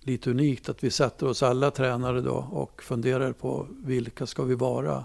lite 0.00 0.30
unikt. 0.30 0.68
Att 0.68 0.84
vi 0.84 0.90
satte 0.90 1.26
oss 1.26 1.42
alla 1.42 1.70
tränare 1.70 2.20
då 2.20 2.48
och 2.50 2.82
funderade 2.82 3.32
på 3.32 3.66
vilka 3.70 4.26
ska 4.26 4.42
vi 4.42 4.54
vara? 4.54 5.04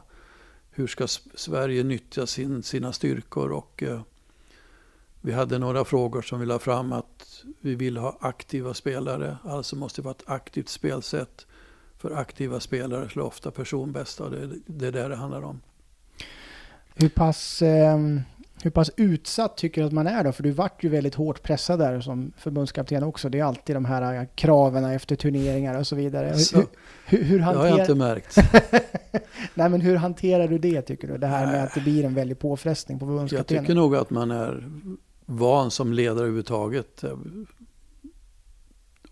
Hur 0.72 0.88
ska 0.88 1.08
Sverige 1.36 1.84
nyttja 1.84 2.28
sin, 2.28 2.64
sina 2.64 2.94
styrkor? 2.94 3.52
Och 3.52 3.84
eh, 3.84 4.02
vi 5.22 5.32
hade 5.32 5.60
några 5.60 5.86
frågor 5.86 6.22
som 6.22 6.40
vi 6.40 6.46
la 6.46 6.60
fram 6.60 6.94
att 6.94 7.44
vi 7.62 7.76
vill 7.76 7.98
ha 7.98 8.18
aktiva 8.20 8.74
spelare. 8.74 9.38
Alltså 9.44 9.76
måste 9.76 10.02
det 10.02 10.06
vara 10.06 10.16
ett 10.16 10.30
aktivt 10.30 10.70
spelsätt. 10.70 11.48
För 11.98 12.12
aktiva 12.12 12.60
spelare 12.60 13.10
slår 13.10 13.24
ofta 13.24 13.52
personbästa 13.52 14.24
och 14.24 14.32
det, 14.32 14.50
det 14.66 14.88
är 14.88 14.92
det 14.92 15.08
det 15.08 15.16
handlar 15.16 15.42
om. 15.42 15.62
Hur 16.96 17.10
pass, 17.10 17.62
eh, 17.62 17.98
hur 18.62 18.70
pass 18.70 18.92
utsatt 18.98 19.58
tycker 19.58 19.82
du 19.82 19.88
att 19.88 19.94
man 19.94 20.08
är 20.08 20.24
då? 20.24 20.32
För 20.32 20.44
du 20.44 20.52
vart 20.52 20.84
ju 20.84 20.90
väldigt 20.90 21.16
hårt 21.16 21.44
pressad 21.44 21.80
där 21.80 22.02
som 22.02 22.34
förbundskapten 22.38 23.04
också. 23.04 23.30
Det 23.30 23.40
är 23.40 23.44
alltid 23.44 23.76
de 23.76 23.86
här 23.86 24.20
eh, 24.20 24.28
kraven 24.36 24.86
efter 24.86 25.16
turneringar 25.16 25.80
och 25.80 25.88
så 25.88 25.96
vidare. 25.96 26.38
Så, 26.38 26.58
hur, 26.58 26.68
hur, 27.06 27.24
hur 27.24 27.40
hanterar... 27.40 27.64
Det 27.64 27.72
har 27.72 27.78
jag 27.78 27.84
inte 27.84 27.96
märkt. 27.96 28.38
Nej 29.54 29.70
men 29.70 29.82
hur 29.82 29.96
hanterar 29.96 30.48
du 30.48 30.58
det 30.58 30.82
tycker 30.82 31.08
du? 31.08 31.18
Det 31.18 31.28
här 31.28 31.48
med 31.48 31.64
att 31.64 31.74
det 31.74 31.82
blir 31.82 32.06
en 32.06 32.14
väldig 32.14 32.40
påfrestning 32.40 33.00
på 33.00 33.06
förbundskaptenen. 33.06 33.64
Jag 33.64 33.68
tycker 33.68 33.76
nog 33.76 33.96
att 33.96 34.10
man 34.10 34.32
är 34.32 34.64
van 35.26 35.72
som 35.72 35.94
ledare 35.94 36.20
överhuvudtaget. 36.20 37.04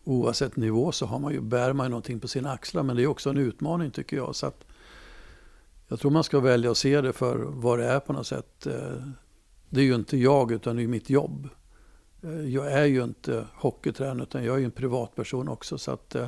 Oavsett 0.03 0.55
nivå 0.55 0.91
så 0.91 1.05
har 1.05 1.19
man 1.19 1.33
ju, 1.33 1.41
bär 1.41 1.73
man 1.73 1.85
ju 1.85 1.89
någonting 1.89 2.19
på 2.19 2.27
sina 2.27 2.51
axlar. 2.51 2.83
Men 2.83 2.95
det 2.95 3.03
är 3.03 3.07
också 3.07 3.29
en 3.29 3.37
utmaning 3.37 3.91
tycker 3.91 4.17
jag. 4.17 4.35
Så 4.35 4.45
att 4.45 4.65
jag 5.87 5.99
tror 5.99 6.11
man 6.11 6.23
ska 6.23 6.39
välja 6.39 6.71
att 6.71 6.77
se 6.77 7.01
det 7.01 7.13
för 7.13 7.37
vad 7.37 7.79
det 7.79 7.85
är 7.85 7.99
på 7.99 8.13
något 8.13 8.27
sätt. 8.27 8.67
Det 9.73 9.81
är 9.81 9.85
ju 9.85 9.95
inte 9.95 10.17
jag 10.17 10.51
utan 10.51 10.75
det 10.75 10.83
är 10.83 10.87
mitt 10.87 11.09
jobb. 11.09 11.49
Eh, 12.23 12.41
jag 12.41 12.71
är 12.71 12.85
ju 12.85 13.03
inte 13.03 13.45
hockeytränare 13.53 14.23
utan 14.23 14.43
jag 14.43 14.55
är 14.55 14.59
ju 14.59 14.65
en 14.65 14.71
privatperson 14.71 15.49
också. 15.49 15.77
Så 15.77 15.91
att 15.91 16.15
eh, 16.15 16.27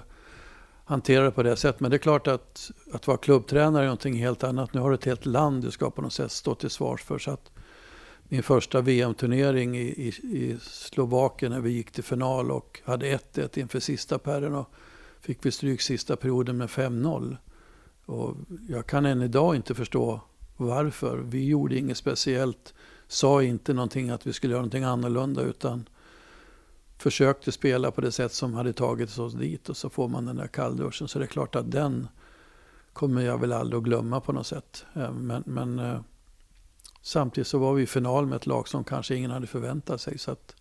hantera 0.86 1.23
det 1.23 1.32
på 1.32 1.43
det 1.43 1.56
sättet. 1.56 1.79
Men 1.79 1.91
det 1.91 1.97
är 1.97 1.99
klart 1.99 2.27
att, 2.27 2.71
att 2.93 3.08
vara 3.08 3.17
klubbtränare 3.17 3.84
är 3.84 3.88
någonting 3.88 4.13
helt 4.13 4.43
annat. 4.43 4.73
Nu 4.73 4.79
har 4.79 4.89
du 4.89 4.95
ett 4.95 5.06
helt 5.06 5.25
land 5.25 5.63
du 5.63 5.71
ska 5.71 5.91
på 5.91 6.01
något 6.01 6.13
sätt 6.13 6.32
stå 6.32 6.56
till 6.56 6.69
svars 6.69 7.03
för. 7.03 7.19
Så 7.19 7.32
att 7.32 7.51
min 8.23 8.43
första 8.43 8.82
VM-turnering 8.82 9.77
i, 9.77 9.82
i, 9.82 10.08
i 10.08 10.58
Slovakien 10.62 11.51
när 11.51 11.60
vi 11.60 11.71
gick 11.71 11.91
till 11.91 12.03
final 12.03 12.51
och 12.51 12.82
hade 12.86 13.17
1-1 13.17 13.60
inför 13.60 13.79
sista 13.79 14.19
perren 14.19 14.56
och 14.56 14.69
fick 15.21 15.45
vi 15.45 15.51
stryk 15.51 15.82
sista 15.82 16.15
perioden 16.15 16.58
med 16.58 16.69
5-0. 16.69 17.38
Och 18.06 18.36
jag 18.69 18.88
kan 18.88 19.06
än 19.06 19.21
idag 19.21 19.56
inte 19.56 19.75
förstå 19.75 20.21
varför. 20.58 21.17
Vi 21.17 21.45
gjorde 21.45 21.77
inget 21.77 21.97
speciellt, 21.97 22.73
sa 23.13 23.43
inte 23.43 23.73
någonting 23.73 24.10
att 24.10 24.28
vi 24.28 24.34
skulle 24.34 24.52
göra 24.52 24.62
någonting 24.62 24.84
annorlunda 24.84 25.41
utan 25.41 25.89
försökte 26.97 27.52
spela 27.52 27.91
på 27.91 28.02
det 28.02 28.12
sätt 28.12 28.34
som 28.34 28.54
hade 28.54 28.73
tagit 28.73 29.17
oss 29.19 29.34
dit 29.34 29.69
och 29.69 29.78
så 29.78 29.89
får 29.89 30.08
man 30.08 30.26
den 30.26 30.36
där 30.36 30.47
kallduschen. 30.47 31.08
Så 31.08 31.19
det 31.19 31.26
är 31.26 31.28
klart 31.28 31.56
att 31.56 31.71
den 31.71 32.08
kommer 32.93 33.21
jag 33.21 33.38
väl 33.38 33.54
aldrig 33.54 33.78
att 33.78 33.84
glömma 33.84 34.21
på 34.21 34.32
något 34.32 34.47
sätt. 34.47 34.86
Eh, 34.95 35.12
men, 35.12 35.43
men 35.45 35.80
eh, 35.80 35.99
samtidigt 37.02 37.47
så 37.47 37.58
var 37.58 37.73
vi 37.73 37.84
i 37.84 37.88
final 37.88 38.26
med 38.26 38.36
ett 38.36 38.45
lag 38.45 38.67
som 38.67 38.84
kanske 38.84 39.15
ingen 39.15 39.32
hade 39.32 39.47
förväntat 39.47 40.02
sig. 40.02 40.17
Så 40.17 40.32
att 40.32 40.56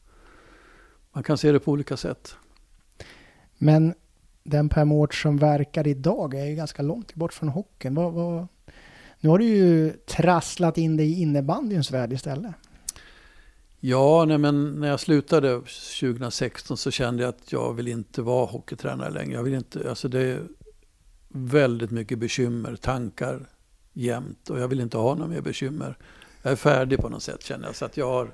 man 1.12 1.22
kan 1.22 1.38
se 1.38 1.52
det 1.52 1.60
på 1.60 1.70
olika 1.70 1.96
sätt. 1.96 2.36
Men 3.58 3.94
den 4.42 4.68
Per 4.68 4.84
Mårts 4.84 5.22
som 5.22 5.36
verkar 5.36 5.86
idag 5.86 6.34
är 6.34 6.44
ju 6.44 6.54
ganska 6.54 6.82
långt 6.82 7.14
bort 7.14 7.32
från 7.32 7.48
hockeyn. 7.48 7.94
Vad, 7.94 8.12
vad... 8.12 8.46
Nu 9.22 9.28
har 9.28 9.38
du 9.38 9.44
ju 9.44 9.92
trasslat 9.92 10.78
in 10.78 10.96
dig 10.96 11.06
i 11.06 11.20
innebandyns 11.20 11.90
värld 11.90 12.12
istället. 12.12 12.54
Ja, 13.80 14.24
nej, 14.24 14.38
men 14.38 14.80
när 14.80 14.88
jag 14.88 15.00
slutade 15.00 15.60
2016 16.00 16.76
så 16.76 16.90
kände 16.90 17.22
jag 17.22 17.28
att 17.28 17.52
jag 17.52 17.74
vill 17.74 17.88
inte 17.88 18.22
vara 18.22 18.46
hockeytränare 18.46 19.10
längre. 19.10 19.34
Jag 19.34 19.42
vill 19.42 19.54
inte, 19.54 19.88
alltså 19.88 20.08
det 20.08 20.20
är 20.20 20.42
väldigt 21.28 21.90
mycket 21.90 22.18
bekymmer, 22.18 22.76
tankar 22.76 23.46
jämt 23.92 24.50
och 24.50 24.60
jag 24.60 24.68
vill 24.68 24.80
inte 24.80 24.98
ha 24.98 25.14
några 25.14 25.30
mer 25.30 25.40
bekymmer. 25.40 25.98
Jag 26.42 26.52
är 26.52 26.56
färdig 26.56 26.98
på 26.98 27.08
något 27.08 27.22
sätt 27.22 27.44
känner 27.44 27.66
jag. 27.66 27.76
Så 27.76 27.84
att 27.84 27.96
jag 27.96 28.06
har 28.06 28.30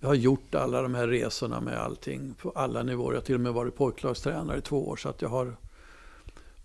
jag 0.00 0.08
har 0.08 0.14
gjort 0.14 0.54
alla 0.54 0.82
de 0.82 0.94
här 0.94 1.08
resorna 1.08 1.60
med 1.60 1.78
allting 1.78 2.34
på 2.34 2.50
alla 2.50 2.82
nivåer. 2.82 3.12
Jag 3.12 3.20
har 3.20 3.24
till 3.24 3.34
och 3.34 3.40
med 3.40 3.52
varit 3.52 3.76
pojklagstränare 3.76 4.58
i 4.58 4.60
två 4.60 4.88
år 4.88 4.96
så 4.96 5.08
att 5.08 5.22
jag 5.22 5.28
har 5.28 5.56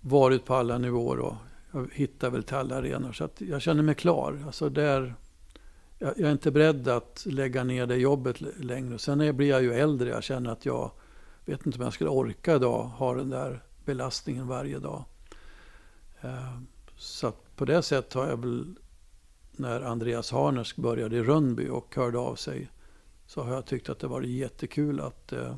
varit 0.02 0.46
på 0.46 0.56
alla 0.56 0.78
nivåer 0.78 1.20
och 1.20 1.36
jag 1.76 1.90
hittar 1.94 2.30
väl 2.30 2.44
till 2.44 2.56
alla 2.56 2.76
arenor. 2.76 3.12
Så 3.12 3.24
att 3.24 3.42
jag 3.42 3.62
känner 3.62 3.84
mig 3.84 3.96
klar. 3.96 4.44
Alltså 4.46 4.70
där, 4.70 5.16
jag, 6.00 6.20
är 6.20 6.32
inte 6.32 6.52
beredd 6.52 6.88
att 6.88 7.24
lägga 7.26 7.64
ner 7.64 7.86
det 7.86 7.96
jobbet 7.96 8.42
längre. 8.42 9.00
Sen 9.00 9.38
blir 9.38 9.50
jag 9.50 9.64
ju 9.64 9.74
äldre. 9.74 10.10
Jag 10.10 10.24
känner 10.24 10.52
att 10.52 10.66
jag 10.66 10.92
vet 11.46 11.66
inte 11.66 11.78
om 11.78 11.84
jag 11.84 11.94
skulle 11.94 12.10
orka 12.10 12.56
idag 12.56 12.84
ha 12.84 13.14
den 13.14 13.30
där 13.30 13.64
belastningen 13.86 14.48
varje 14.48 14.80
dag. 14.80 15.04
Eh, 16.22 16.60
så 16.98 17.28
att 17.28 17.56
på 17.56 17.66
det 17.66 17.82
sättet 17.82 18.14
har 18.14 18.28
jag 18.28 18.38
väl 18.38 18.76
när 19.52 19.82
Andreas 19.82 20.32
Harnesk 20.32 20.76
började 20.76 21.16
i 21.16 21.24
Rönnby 21.24 21.70
och 21.70 21.96
hörde 21.96 22.18
av 22.18 22.36
sig 22.36 22.70
så 23.28 23.44
har 23.44 23.54
jag 23.54 23.66
tyckt 23.66 23.90
att 23.90 24.00
det 24.00 24.08
varit 24.08 24.30
jättekul 24.30 25.00
att 25.00 25.34
eh, 25.34 25.56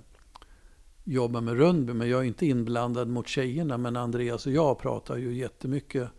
jobba 1.08 1.42
med 1.42 1.58
Rönnby. 1.58 1.94
Men 1.94 2.10
jag 2.10 2.20
är 2.20 2.24
inte 2.24 2.46
inblandad 2.46 3.08
mot 3.08 3.28
tjejerna. 3.28 3.78
Men 3.78 3.96
Andreas 3.96 4.46
och 4.46 4.52
jag 4.52 4.80
pratar 4.80 5.18
ju 5.18 5.34
jättemycket 5.34 6.10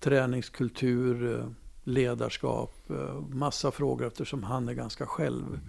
träningskultur, 0.00 1.38
eh, 1.38 1.46
ledarskap, 1.84 2.90
eh, 2.90 3.20
massa 3.20 3.70
frågor 3.70 4.06
eftersom 4.06 4.42
han 4.42 4.68
är 4.68 4.74
ganska 4.74 5.06
själv. 5.06 5.60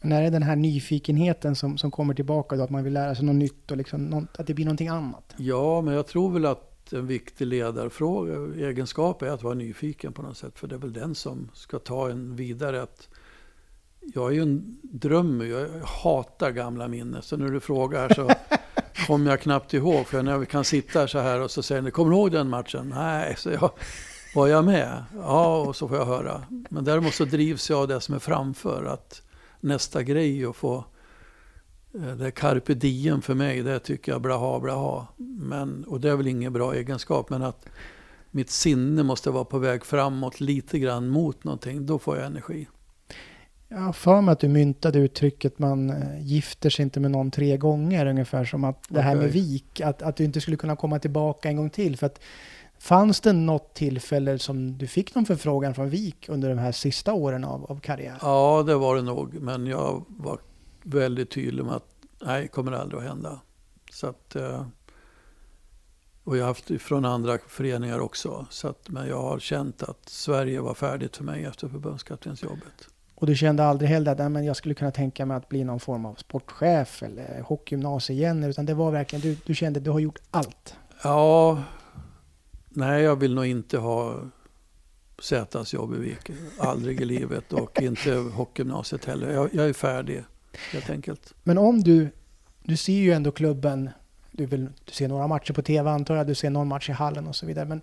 Men 0.00 0.12
är 0.12 0.22
det 0.22 0.30
den 0.30 0.42
här 0.42 0.56
nyfikenheten 0.56 1.56
som, 1.56 1.78
som 1.78 1.90
kommer 1.90 2.14
tillbaka 2.14 2.56
då? 2.56 2.62
Att 2.62 2.70
man 2.70 2.84
vill 2.84 2.92
lära 2.92 3.14
sig 3.14 3.24
något 3.24 3.36
nytt 3.36 3.70
och 3.70 3.76
liksom 3.76 4.04
något, 4.04 4.36
att 4.38 4.46
det 4.46 4.54
blir 4.54 4.64
någonting 4.64 4.88
annat? 4.88 5.34
Ja, 5.36 5.80
men 5.80 5.94
jag 5.94 6.06
tror 6.06 6.30
väl 6.30 6.46
att 6.46 6.92
en 6.92 7.06
viktig 7.06 7.46
ledarfråga, 7.46 8.66
egenskap 8.68 9.22
är 9.22 9.28
att 9.28 9.42
vara 9.42 9.54
nyfiken 9.54 10.12
på 10.12 10.22
något 10.22 10.36
sätt. 10.36 10.58
För 10.58 10.66
det 10.66 10.74
är 10.74 10.78
väl 10.78 10.92
den 10.92 11.14
som 11.14 11.48
ska 11.52 11.78
ta 11.78 12.10
en 12.10 12.36
vidare. 12.36 12.82
att 12.82 13.08
jag 14.14 14.30
är 14.30 14.34
ju 14.34 14.42
en 14.42 14.78
drömmer. 14.82 15.44
Jag 15.44 15.68
hatar 15.84 16.50
gamla 16.50 16.88
minnen. 16.88 17.22
Så 17.22 17.36
när 17.36 17.48
du 17.48 17.60
frågar 17.60 18.14
så 18.14 18.30
kommer 19.06 19.30
jag 19.30 19.40
knappt 19.40 19.74
ihåg. 19.74 20.06
För 20.06 20.22
när 20.22 20.38
vi 20.38 20.46
kan 20.46 20.64
sitta 20.64 21.00
här 21.00 21.06
så 21.06 21.18
här 21.18 21.40
och 21.40 21.50
så 21.50 21.62
säger 21.62 21.82
ni, 21.82 21.90
kommer 21.90 22.10
du 22.10 22.16
ihåg 22.16 22.32
den 22.32 22.48
matchen? 22.48 22.92
Nej, 22.96 23.34
så 23.38 23.50
jag, 23.50 23.70
var 24.34 24.46
jag 24.46 24.64
med? 24.64 25.04
Ja, 25.14 25.56
och 25.56 25.76
så 25.76 25.88
får 25.88 25.96
jag 25.96 26.06
höra. 26.06 26.42
Men 26.70 26.84
däremot 26.84 27.14
så 27.14 27.24
drivs 27.24 27.70
jag 27.70 27.78
av 27.78 27.88
det 27.88 28.00
som 28.00 28.14
är 28.14 28.18
framför. 28.18 28.84
Att 28.84 29.22
nästa 29.60 30.02
grej 30.02 30.44
att 30.44 30.56
få 30.56 30.84
eh, 31.94 32.16
det 32.16 32.26
är 32.26 32.30
carpe 32.30 32.74
diem 32.74 33.22
för 33.22 33.34
mig, 33.34 33.62
det 33.62 33.78
tycker 33.78 34.12
jag 34.12 34.20
blaha 34.20 34.60
blaha. 34.60 35.06
Men, 35.38 35.84
och 35.84 36.00
det 36.00 36.10
är 36.10 36.16
väl 36.16 36.26
ingen 36.26 36.52
bra 36.52 36.74
egenskap, 36.74 37.30
men 37.30 37.42
att 37.42 37.66
mitt 38.30 38.50
sinne 38.50 39.02
måste 39.02 39.30
vara 39.30 39.44
på 39.44 39.58
väg 39.58 39.84
framåt 39.84 40.40
lite 40.40 40.78
grann 40.78 41.08
mot 41.08 41.44
någonting, 41.44 41.86
då 41.86 41.98
får 41.98 42.16
jag 42.16 42.26
energi. 42.26 42.66
Jag 43.68 43.78
har 43.78 43.92
för 43.92 44.20
mig 44.20 44.32
att 44.32 44.40
du 44.40 44.48
myntade 44.48 44.98
uttrycket 44.98 45.58
man 45.58 45.90
eh, 45.90 46.20
gifter 46.26 46.70
sig 46.70 46.82
inte 46.82 47.00
med 47.00 47.10
någon 47.10 47.30
tre 47.30 47.56
gånger. 47.56 48.06
Ungefär 48.06 48.44
som 48.44 48.64
att 48.64 48.84
det 48.88 49.00
här 49.00 49.14
med 49.16 49.32
vik, 49.32 49.80
att, 49.80 50.02
att 50.02 50.16
du 50.16 50.24
inte 50.24 50.40
skulle 50.40 50.56
kunna 50.56 50.76
komma 50.76 50.98
tillbaka 50.98 51.48
en 51.48 51.56
gång 51.56 51.70
till. 51.70 51.96
För 51.96 52.06
att 52.06 52.20
fanns 52.78 53.20
det 53.20 53.32
något 53.32 53.74
tillfälle 53.74 54.38
som 54.38 54.78
du 54.78 54.86
fick 54.86 55.14
någon 55.14 55.26
förfrågan 55.26 55.74
från 55.74 55.90
Vik 55.90 56.28
under 56.28 56.48
de 56.48 56.58
här 56.58 56.72
sista 56.72 57.12
åren 57.12 57.44
av, 57.44 57.64
av 57.64 57.80
karriären? 57.80 58.18
Ja, 58.22 58.64
det 58.66 58.74
var 58.74 58.96
det 58.96 59.02
nog. 59.02 59.34
Men 59.34 59.66
jag 59.66 60.04
var 60.08 60.38
väldigt 60.82 61.30
tydlig 61.30 61.64
med 61.64 61.74
att 61.74 61.96
nej, 62.22 62.42
det 62.42 62.48
kommer 62.48 62.72
aldrig 62.72 63.00
att 63.00 63.08
hända. 63.08 63.40
Så 63.92 64.06
att, 64.06 64.36
eh, 64.36 64.66
och 66.24 66.36
jag 66.36 66.42
har 66.42 66.48
haft 66.48 66.82
från 66.82 67.04
andra 67.04 67.38
föreningar 67.48 67.98
också. 67.98 68.46
Så 68.50 68.68
att, 68.68 68.88
men 68.88 69.08
jag 69.08 69.22
har 69.22 69.38
känt 69.38 69.82
att 69.82 70.08
Sverige 70.08 70.60
var 70.60 70.74
färdigt 70.74 71.16
för 71.16 71.24
mig 71.24 71.44
efter 71.44 71.68
förbundskaptensjobbet. 71.68 72.88
Och 73.18 73.26
du 73.26 73.36
kände 73.36 73.64
aldrig 73.64 73.90
heller 73.90 74.12
att 74.12 74.32
men 74.32 74.44
jag 74.44 74.56
skulle 74.56 74.74
kunna 74.74 74.90
tänka 74.90 75.26
mig 75.26 75.36
att 75.36 75.48
bli 75.48 75.64
någon 75.64 75.80
form 75.80 76.06
av 76.06 76.14
sportchef 76.14 77.02
eller 77.02 77.40
hockeygymnasie 77.40 78.16
igen, 78.16 78.44
utan 78.44 78.66
det 78.66 78.74
var 78.74 78.90
verkligen, 78.90 79.22
du, 79.22 79.36
du 79.46 79.54
kände 79.54 79.78
att 79.78 79.84
du 79.84 79.90
har 79.90 79.98
gjort 79.98 80.18
allt? 80.30 80.74
Ja, 81.02 81.62
nej 82.68 83.02
jag 83.02 83.16
vill 83.16 83.34
nog 83.34 83.46
inte 83.46 83.78
ha 83.78 84.20
Zätas 85.22 85.74
jobb 85.74 85.94
i 85.94 85.98
Vik. 85.98 86.30
Aldrig 86.58 87.00
i 87.00 87.04
livet 87.04 87.52
och 87.52 87.80
inte 87.82 88.14
hockeygymnasiet 88.14 89.04
heller. 89.04 89.32
Jag, 89.32 89.54
jag, 89.54 89.68
är 89.68 89.72
färdig 89.72 90.24
helt 90.72 90.90
enkelt. 90.90 91.34
Men 91.42 91.58
om 91.58 91.82
du, 91.82 92.08
du 92.62 92.76
ser 92.76 92.92
ju 92.92 93.12
ändå 93.12 93.30
klubben, 93.30 93.90
du, 94.32 94.46
vill, 94.46 94.68
du 94.84 94.92
ser 94.92 95.08
några 95.08 95.26
matcher 95.26 95.52
på 95.52 95.62
tv 95.62 95.90
antar 95.90 96.16
jag, 96.16 96.26
du 96.26 96.34
ser 96.34 96.50
någon 96.50 96.68
match 96.68 96.88
i 96.88 96.92
hallen 96.92 97.26
och 97.26 97.36
så 97.36 97.46
vidare. 97.46 97.64
Men 97.64 97.82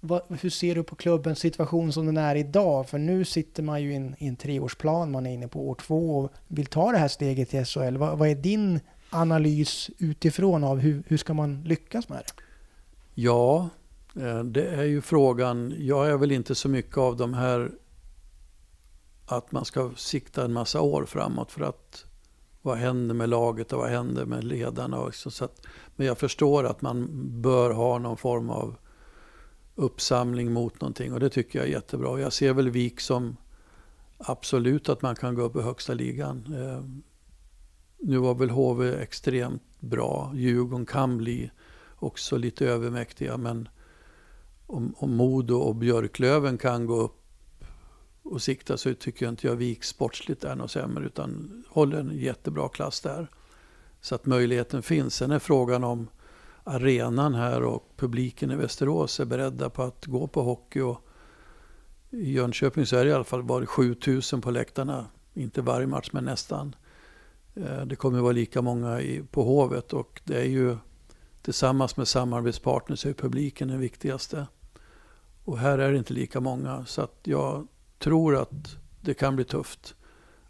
vad, 0.00 0.22
hur 0.40 0.50
ser 0.50 0.74
du 0.74 0.82
på 0.82 0.96
klubbens 0.96 1.38
situation 1.38 1.92
som 1.92 2.06
den 2.06 2.16
är 2.16 2.34
idag? 2.34 2.88
För 2.88 2.98
nu 2.98 3.24
sitter 3.24 3.62
man 3.62 3.82
ju 3.82 3.92
i 3.92 3.96
en, 3.96 4.14
i 4.18 4.26
en 4.26 4.36
treårsplan, 4.36 5.10
man 5.10 5.26
är 5.26 5.34
inne 5.34 5.48
på 5.48 5.68
år 5.68 5.74
två 5.74 6.18
och 6.18 6.32
vill 6.48 6.66
ta 6.66 6.92
det 6.92 6.98
här 6.98 7.08
steget 7.08 7.50
till 7.50 7.64
SHL. 7.64 7.96
Vad, 7.96 8.18
vad 8.18 8.28
är 8.28 8.34
din 8.34 8.80
analys 9.10 9.90
utifrån 9.98 10.64
av 10.64 10.78
hur, 10.78 11.02
hur 11.06 11.16
ska 11.16 11.34
man 11.34 11.62
lyckas 11.62 12.08
med 12.08 12.18
det? 12.18 12.42
Ja, 13.14 13.68
eh, 14.16 14.44
det 14.44 14.66
är 14.66 14.84
ju 14.84 15.00
frågan. 15.00 15.74
Jag 15.78 16.10
är 16.10 16.16
väl 16.16 16.32
inte 16.32 16.54
så 16.54 16.68
mycket 16.68 16.98
av 16.98 17.16
de 17.16 17.34
här 17.34 17.70
att 19.26 19.52
man 19.52 19.64
ska 19.64 19.90
sikta 19.96 20.44
en 20.44 20.52
massa 20.52 20.80
år 20.80 21.04
framåt 21.04 21.52
för 21.52 21.64
att 21.64 22.04
vad 22.62 22.78
händer 22.78 23.14
med 23.14 23.28
laget 23.28 23.72
och 23.72 23.78
vad 23.78 23.90
händer 23.90 24.24
med 24.24 24.44
ledarna 24.44 25.00
också. 25.00 25.30
Så 25.30 25.44
att, 25.44 25.66
men 25.96 26.06
jag 26.06 26.18
förstår 26.18 26.64
att 26.64 26.82
man 26.82 27.08
bör 27.42 27.70
ha 27.70 27.98
någon 27.98 28.16
form 28.16 28.50
av 28.50 28.76
uppsamling 29.80 30.52
mot 30.52 30.80
någonting 30.80 31.12
och 31.12 31.20
det 31.20 31.30
tycker 31.30 31.58
jag 31.58 31.68
är 31.68 31.72
jättebra. 31.72 32.20
Jag 32.20 32.32
ser 32.32 32.52
väl 32.52 32.70
Vik 32.70 33.00
som 33.00 33.36
absolut 34.18 34.88
att 34.88 35.02
man 35.02 35.16
kan 35.16 35.34
gå 35.34 35.42
upp 35.42 35.56
i 35.56 35.60
högsta 35.60 35.94
ligan. 35.94 36.54
Eh, 36.54 36.84
nu 37.98 38.18
var 38.18 38.34
väl 38.34 38.50
HV 38.50 38.94
extremt 38.94 39.62
bra. 39.80 40.32
Djurgården 40.34 40.86
kan 40.86 41.18
bli 41.18 41.50
också 41.96 42.36
lite 42.36 42.66
övermäktiga 42.66 43.36
men 43.36 43.68
om, 44.66 44.94
om 44.98 45.16
Modo 45.16 45.54
och 45.54 45.76
Björklöven 45.76 46.58
kan 46.58 46.86
gå 46.86 46.96
upp 46.96 47.16
och 48.22 48.42
sikta 48.42 48.76
så 48.76 48.94
tycker 48.94 49.26
jag 49.26 49.32
inte 49.32 49.46
jag 49.46 49.56
Vik 49.56 49.84
sportsligt 49.84 50.44
är 50.44 50.56
något 50.56 50.70
sämre 50.70 51.06
utan 51.06 51.64
håller 51.68 51.98
en 51.98 52.18
jättebra 52.18 52.68
klass 52.68 53.00
där. 53.00 53.28
Så 54.00 54.14
att 54.14 54.26
möjligheten 54.26 54.82
finns. 54.82 55.14
Sen 55.14 55.30
är 55.30 55.38
frågan 55.38 55.84
om 55.84 56.08
arenan 56.64 57.34
här 57.34 57.62
och 57.62 57.92
publiken 57.96 58.50
i 58.50 58.56
Västerås 58.56 59.20
är 59.20 59.24
beredda 59.24 59.70
på 59.70 59.82
att 59.82 60.06
gå 60.06 60.26
på 60.26 60.42
hockey. 60.42 60.80
Och 60.80 61.06
I 62.10 62.32
Jönköping 62.32 62.86
så 62.86 62.96
är 62.96 63.04
det 63.04 63.10
i 63.10 63.14
alla 63.14 63.24
fall 63.24 63.42
bara 63.42 63.66
7000 63.66 64.40
på 64.40 64.50
läktarna. 64.50 65.06
Inte 65.34 65.62
varje 65.62 65.86
match 65.86 66.10
men 66.12 66.24
nästan. 66.24 66.74
Eh, 67.54 67.86
det 67.86 67.96
kommer 67.96 68.20
vara 68.20 68.32
lika 68.32 68.62
många 68.62 69.00
på 69.30 69.42
Hovet 69.42 69.92
och 69.92 70.20
det 70.24 70.40
är 70.40 70.48
ju 70.48 70.76
tillsammans 71.42 71.96
med 71.96 72.08
samarbetspartners 72.08 73.06
är 73.06 73.12
publiken 73.12 73.68
den 73.68 73.80
viktigaste. 73.80 74.46
Och 75.44 75.58
här 75.58 75.78
är 75.78 75.92
det 75.92 75.98
inte 75.98 76.12
lika 76.12 76.40
många 76.40 76.84
så 76.86 77.02
att 77.02 77.18
jag 77.24 77.66
tror 77.98 78.36
att 78.36 78.76
det 79.00 79.14
kan 79.14 79.36
bli 79.36 79.44
tufft. 79.44 79.94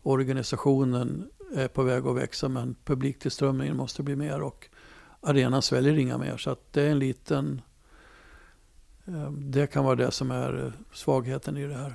Organisationen 0.02 1.30
är 1.54 1.68
på 1.68 1.82
väg 1.82 2.06
att 2.06 2.16
växa 2.16 2.48
men 2.48 2.76
publiktillströmningen 2.84 3.76
måste 3.76 4.02
bli 4.02 4.16
mer 4.16 4.40
och 4.40 4.69
arenan 5.20 5.62
sväljer 5.62 5.98
inga 5.98 6.18
mer. 6.18 6.36
Så 6.36 6.50
att 6.50 6.72
det 6.72 6.82
är 6.82 6.90
en 6.90 6.98
liten... 6.98 7.62
Eh, 9.06 9.30
det 9.30 9.66
kan 9.66 9.84
vara 9.84 9.96
det 9.96 10.10
som 10.10 10.30
är 10.30 10.72
svagheten 10.92 11.56
i 11.56 11.66
det 11.66 11.74
här. 11.74 11.94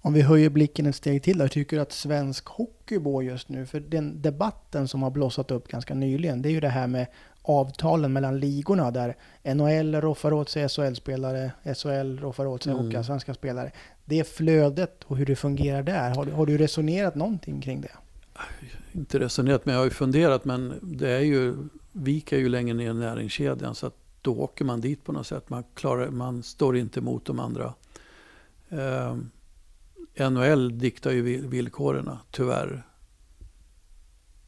Om 0.00 0.12
vi 0.12 0.22
höjer 0.22 0.50
blicken 0.50 0.86
ett 0.86 0.96
steg 0.96 1.22
till, 1.22 1.38
jag 1.38 1.50
tycker 1.50 1.78
att 1.78 1.92
svensk 1.92 2.46
hockey 2.46 2.96
går 2.96 3.24
just 3.24 3.48
nu, 3.48 3.66
för 3.66 3.80
den 3.80 4.22
debatten 4.22 4.88
som 4.88 5.02
har 5.02 5.10
blossat 5.10 5.50
upp 5.50 5.68
ganska 5.68 5.94
nyligen, 5.94 6.42
det 6.42 6.48
är 6.48 6.50
ju 6.50 6.60
det 6.60 6.68
här 6.68 6.86
med 6.86 7.06
avtalen 7.42 8.12
mellan 8.12 8.40
ligorna 8.40 8.90
där 8.90 9.16
NHL 9.54 9.94
roffar 9.94 10.32
åt 10.32 10.48
sig 10.48 10.68
SHL-spelare, 10.68 11.52
SHL 11.74 12.18
roffar 12.18 12.46
åt 12.46 12.62
sig 12.62 12.72
mm. 12.72 13.04
svenska 13.04 13.34
spelare. 13.34 13.72
Det 14.04 14.28
flödet 14.28 15.04
och 15.04 15.16
hur 15.16 15.26
det 15.26 15.36
fungerar 15.36 15.82
där, 15.82 16.14
har 16.14 16.24
du, 16.24 16.32
har 16.32 16.46
du 16.46 16.58
resonerat 16.58 17.14
någonting 17.14 17.60
kring 17.60 17.80
det? 17.80 17.92
Inte 18.92 19.18
resonerat, 19.18 19.66
men 19.66 19.72
jag 19.74 19.80
har 19.80 19.84
ju 19.84 19.90
funderat. 19.90 20.44
Men 20.44 20.78
det 20.82 21.10
är 21.10 21.20
ju, 21.20 21.56
Vik 21.92 22.32
är 22.32 22.38
ju 22.38 22.48
längre 22.48 22.74
ner 22.74 22.90
i 22.90 22.94
näringskedjan 22.94 23.74
så 23.74 23.86
att 23.86 23.96
då 24.22 24.34
åker 24.34 24.64
man 24.64 24.80
dit 24.80 25.04
på 25.04 25.12
något 25.12 25.26
sätt. 25.26 25.50
Man, 25.50 25.64
klarar, 25.74 26.10
man 26.10 26.42
står 26.42 26.76
inte 26.76 27.00
emot 27.00 27.24
de 27.24 27.40
andra. 27.40 27.74
Eh, 28.68 29.16
NHL 30.30 30.78
diktar 30.78 31.10
ju 31.10 31.46
villkoren, 31.46 32.10
tyvärr. 32.30 32.84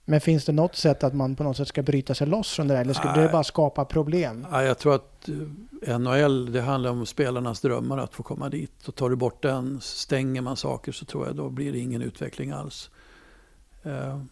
Men 0.04 0.20
finns 0.20 0.44
det 0.44 0.52
något 0.52 0.76
sätt 0.76 1.04
att 1.04 1.14
man 1.14 1.36
på 1.36 1.42
något 1.42 1.56
sätt 1.56 1.68
ska 1.68 1.82
bryta 1.82 2.14
sig 2.14 2.26
loss 2.26 2.52
från 2.52 2.68
det 2.68 2.74
där? 2.74 2.80
Eller 2.80 2.94
skulle 2.94 3.12
Nej. 3.12 3.22
det 3.22 3.32
bara 3.32 3.44
skapa 3.44 3.84
problem? 3.84 4.46
Nej, 4.50 4.66
jag 4.66 4.78
tror 4.78 4.94
att 4.94 5.28
eh, 5.82 5.98
NHL, 5.98 6.52
det 6.52 6.60
handlar 6.60 6.90
om 6.90 7.06
spelarnas 7.06 7.60
drömmar 7.60 7.98
att 7.98 8.14
få 8.14 8.22
komma 8.22 8.48
dit. 8.48 8.88
Och 8.88 8.94
tar 8.94 9.10
du 9.10 9.16
bort 9.16 9.42
den, 9.42 9.80
stänger 9.80 10.42
man 10.42 10.56
saker 10.56 10.92
så 10.92 11.04
tror 11.04 11.26
jag 11.26 11.36
då 11.36 11.48
blir 11.48 11.72
det 11.72 11.78
ingen 11.78 12.02
utveckling 12.02 12.50
alls. 12.50 12.90
Eh, 13.82 14.22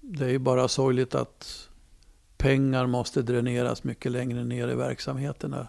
det 0.00 0.24
är 0.24 0.30
ju 0.30 0.38
bara 0.38 0.68
sorgligt 0.68 1.14
att 1.14 1.68
pengar 2.38 2.86
måste 2.86 3.22
dräneras 3.22 3.84
mycket 3.84 4.12
längre 4.12 4.44
ner 4.44 4.68
i 4.68 4.74
verksamheterna. 4.74 5.68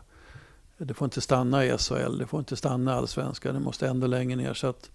Det 0.77 0.93
får 0.93 1.05
inte 1.05 1.21
stanna 1.21 1.65
i 1.65 1.77
SHL, 1.77 2.17
det 2.17 2.27
får 2.27 2.39
inte 2.39 2.55
stanna 2.55 2.91
i 2.91 2.95
allsvenskan, 2.95 3.53
det 3.53 3.59
måste 3.59 3.87
ändå 3.87 4.07
längre 4.07 4.35
ner. 4.35 4.53
Så 4.53 4.67
att 4.67 4.89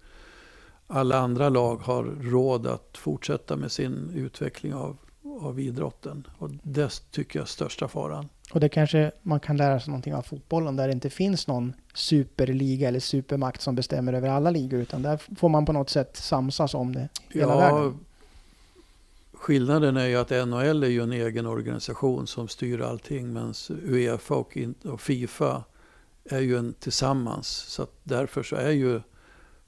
alla 0.87 1.17
andra 1.17 1.49
lag 1.49 1.77
har 1.77 2.03
råd 2.03 2.67
att 2.67 2.97
fortsätta 2.97 3.55
med 3.55 3.71
sin 3.71 4.11
utveckling 4.15 4.73
av, 4.73 4.97
av 5.41 5.59
idrotten. 5.59 6.27
Och 6.37 6.49
det 6.63 7.11
tycker 7.11 7.39
jag 7.39 7.43
är 7.43 7.47
största 7.47 7.87
faran. 7.87 8.29
Och 8.53 8.59
det 8.59 8.69
kanske 8.69 9.11
man 9.21 9.39
kan 9.39 9.57
lära 9.57 9.79
sig 9.79 9.89
någonting 9.89 10.15
av 10.15 10.21
fotbollen 10.21 10.75
där 10.75 10.87
det 10.87 10.93
inte 10.93 11.09
finns 11.09 11.47
någon 11.47 11.73
superliga 11.93 12.87
eller 12.87 12.99
supermakt 12.99 13.61
som 13.61 13.75
bestämmer 13.75 14.13
över 14.13 14.29
alla 14.29 14.49
ligor 14.49 14.79
utan 14.79 15.01
där 15.01 15.19
får 15.35 15.49
man 15.49 15.65
på 15.65 15.73
något 15.73 15.89
sätt 15.89 16.17
samsas 16.17 16.73
om 16.73 16.95
det 16.95 17.09
hela 17.29 17.53
ja, 17.53 17.75
vägen. 17.75 17.99
Skillnaden 19.43 19.97
är 19.97 20.05
ju 20.05 20.15
att 20.15 20.29
NHL 20.29 20.83
är 20.83 20.87
ju 20.87 21.01
en 21.01 21.11
egen 21.11 21.45
organisation 21.45 22.27
som 22.27 22.47
styr 22.47 22.81
allting 22.81 23.33
medan 23.33 23.53
Uefa 23.69 24.35
och, 24.35 24.57
och 24.83 25.01
Fifa 25.01 25.63
är 26.23 26.39
ju 26.39 26.57
en 26.57 26.73
tillsammans. 26.73 27.47
Så 27.47 27.87
därför 28.03 28.43
så 28.43 28.55
är 28.55 28.71
ju 28.71 29.01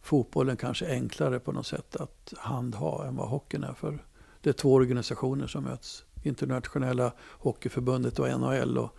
fotbollen 0.02 0.58
kanske 0.58 0.92
enklare 0.92 1.40
på 1.40 1.52
något 1.52 1.68
sätt 1.68 1.96
att 1.96 2.34
handha 2.38 3.08
än 3.08 3.16
vad 3.16 3.30
hockeyn 3.30 3.64
är. 3.64 3.74
För 3.74 4.04
det 4.42 4.50
är 4.50 4.54
två 4.54 4.74
organisationer 4.74 5.48
som 5.48 5.64
möts. 5.64 6.06
Internationella 6.24 7.12
hockeyförbundet 7.20 8.20
och 8.20 8.40
NHL. 8.40 8.78
Och 8.78 8.98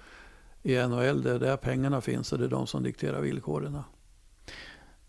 I 0.62 0.76
NHL 0.76 1.22
det 1.22 1.30
är 1.30 1.38
där 1.38 1.56
pengarna 1.56 2.00
finns 2.00 2.32
och 2.32 2.38
det 2.38 2.44
är 2.44 2.48
de 2.48 2.66
som 2.66 2.82
dikterar 2.82 3.20
villkoren. 3.20 3.78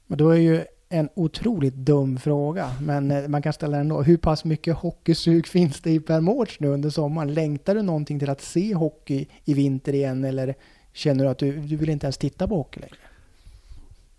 Men 0.06 0.18
då 0.18 0.30
är 0.30 0.38
ju 0.38 0.66
en 0.90 1.10
otroligt 1.14 1.74
dum 1.74 2.18
fråga, 2.18 2.72
men 2.82 3.12
eh, 3.12 3.28
man 3.28 3.42
kan 3.42 3.54
ställa 3.54 3.78
den 3.78 3.82
ändå. 3.82 4.02
Hur 4.02 4.18
pass 4.18 4.46
mycket 4.46 4.76
hockeysug 4.76 5.48
finns 5.48 5.82
det 5.82 5.92
i 5.92 6.00
Per 6.00 6.22
Mårts 6.22 6.60
nu 6.60 6.68
under 6.68 6.90
sommaren? 6.90 7.34
Längtar 7.34 7.76
du 7.76 7.82
någonting 7.82 8.20
till 8.20 8.30
att 8.30 8.42
se 8.42 8.74
hockey 8.74 9.28
i 9.46 9.54
vinter 9.54 9.94
igen 9.94 10.24
eller 10.24 10.56
känner 10.94 11.24
du 11.24 11.30
att 11.30 11.38
du, 11.38 11.60
du 11.60 11.76
vill 11.76 11.90
inte 11.90 12.06
ens 12.06 12.18
titta 12.18 12.48
på 12.48 12.56
hockey 12.56 12.80
längre? 12.80 12.98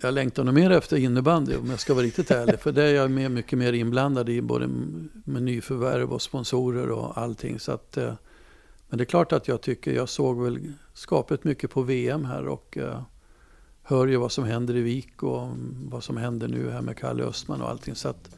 jag 0.01 0.15
längtar 0.15 0.45
nog 0.45 0.55
mer 0.55 0.71
efter 0.71 0.97
innebandy 0.97 1.57
om 1.57 1.71
jag 1.71 1.81
ska 1.81 1.95
vara 1.95 2.05
riktigt 2.05 2.31
ärlig. 2.31 2.61
För 2.61 2.73
det 2.73 2.83
är 2.83 2.95
jag 2.95 3.11
med, 3.11 3.31
mycket 3.31 3.59
mer 3.59 3.73
inblandad 3.73 4.29
i, 4.29 4.43
både 4.43 4.69
med 5.25 5.43
nyförvärv 5.43 6.13
och 6.13 6.23
sponsorer 6.23 6.91
och 6.91 7.19
allting. 7.19 7.61
Så 7.61 7.73
att, 7.73 7.97
eh, 7.97 8.15
men 8.89 8.99
det 8.99 9.03
är 9.03 9.07
klart 9.07 9.33
att 9.33 9.49
jag 9.49 9.61
tycker, 9.61 9.93
jag 9.93 10.09
såg 10.09 10.43
väl 10.43 10.73
skapet 10.95 11.45
mycket 11.45 11.71
på 11.71 11.83
VM 11.83 12.25
här 12.25 12.49
och 12.49 12.79
eh, 12.79 13.03
hör 13.89 14.07
ju 14.07 14.17
vad 14.17 14.33
som 14.33 14.45
händer 14.45 14.77
i 14.77 14.81
Vik 14.81 15.23
och 15.23 15.49
vad 15.91 16.05
som 16.05 16.17
händer 16.17 16.49
nu 16.49 16.71
här 16.71 16.81
med 16.81 16.97
Kalle 16.97 17.23
Östman 17.25 17.63
och 17.63 17.71
allting. 17.71 17.95
Så 17.95 18.09
att, 18.09 18.31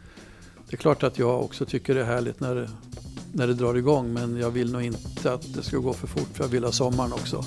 det 0.68 0.74
är 0.74 0.76
klart 0.76 1.02
att 1.02 1.18
jag 1.18 1.44
också 1.44 1.64
tycker 1.64 1.94
det 1.94 2.00
är 2.00 2.04
härligt 2.04 2.40
när, 2.40 2.68
när 3.32 3.46
det 3.46 3.54
drar 3.54 3.74
igång 3.74 4.12
men 4.12 4.36
jag 4.36 4.50
vill 4.50 4.72
nog 4.72 4.82
inte 4.82 5.32
att 5.32 5.54
det 5.54 5.62
ska 5.62 5.78
gå 5.78 5.92
för 5.92 6.06
fort 6.06 6.28
för 6.32 6.44
jag 6.44 6.48
vill 6.48 6.64
ha 6.64 6.72
sommaren 6.72 7.12
också. 7.12 7.44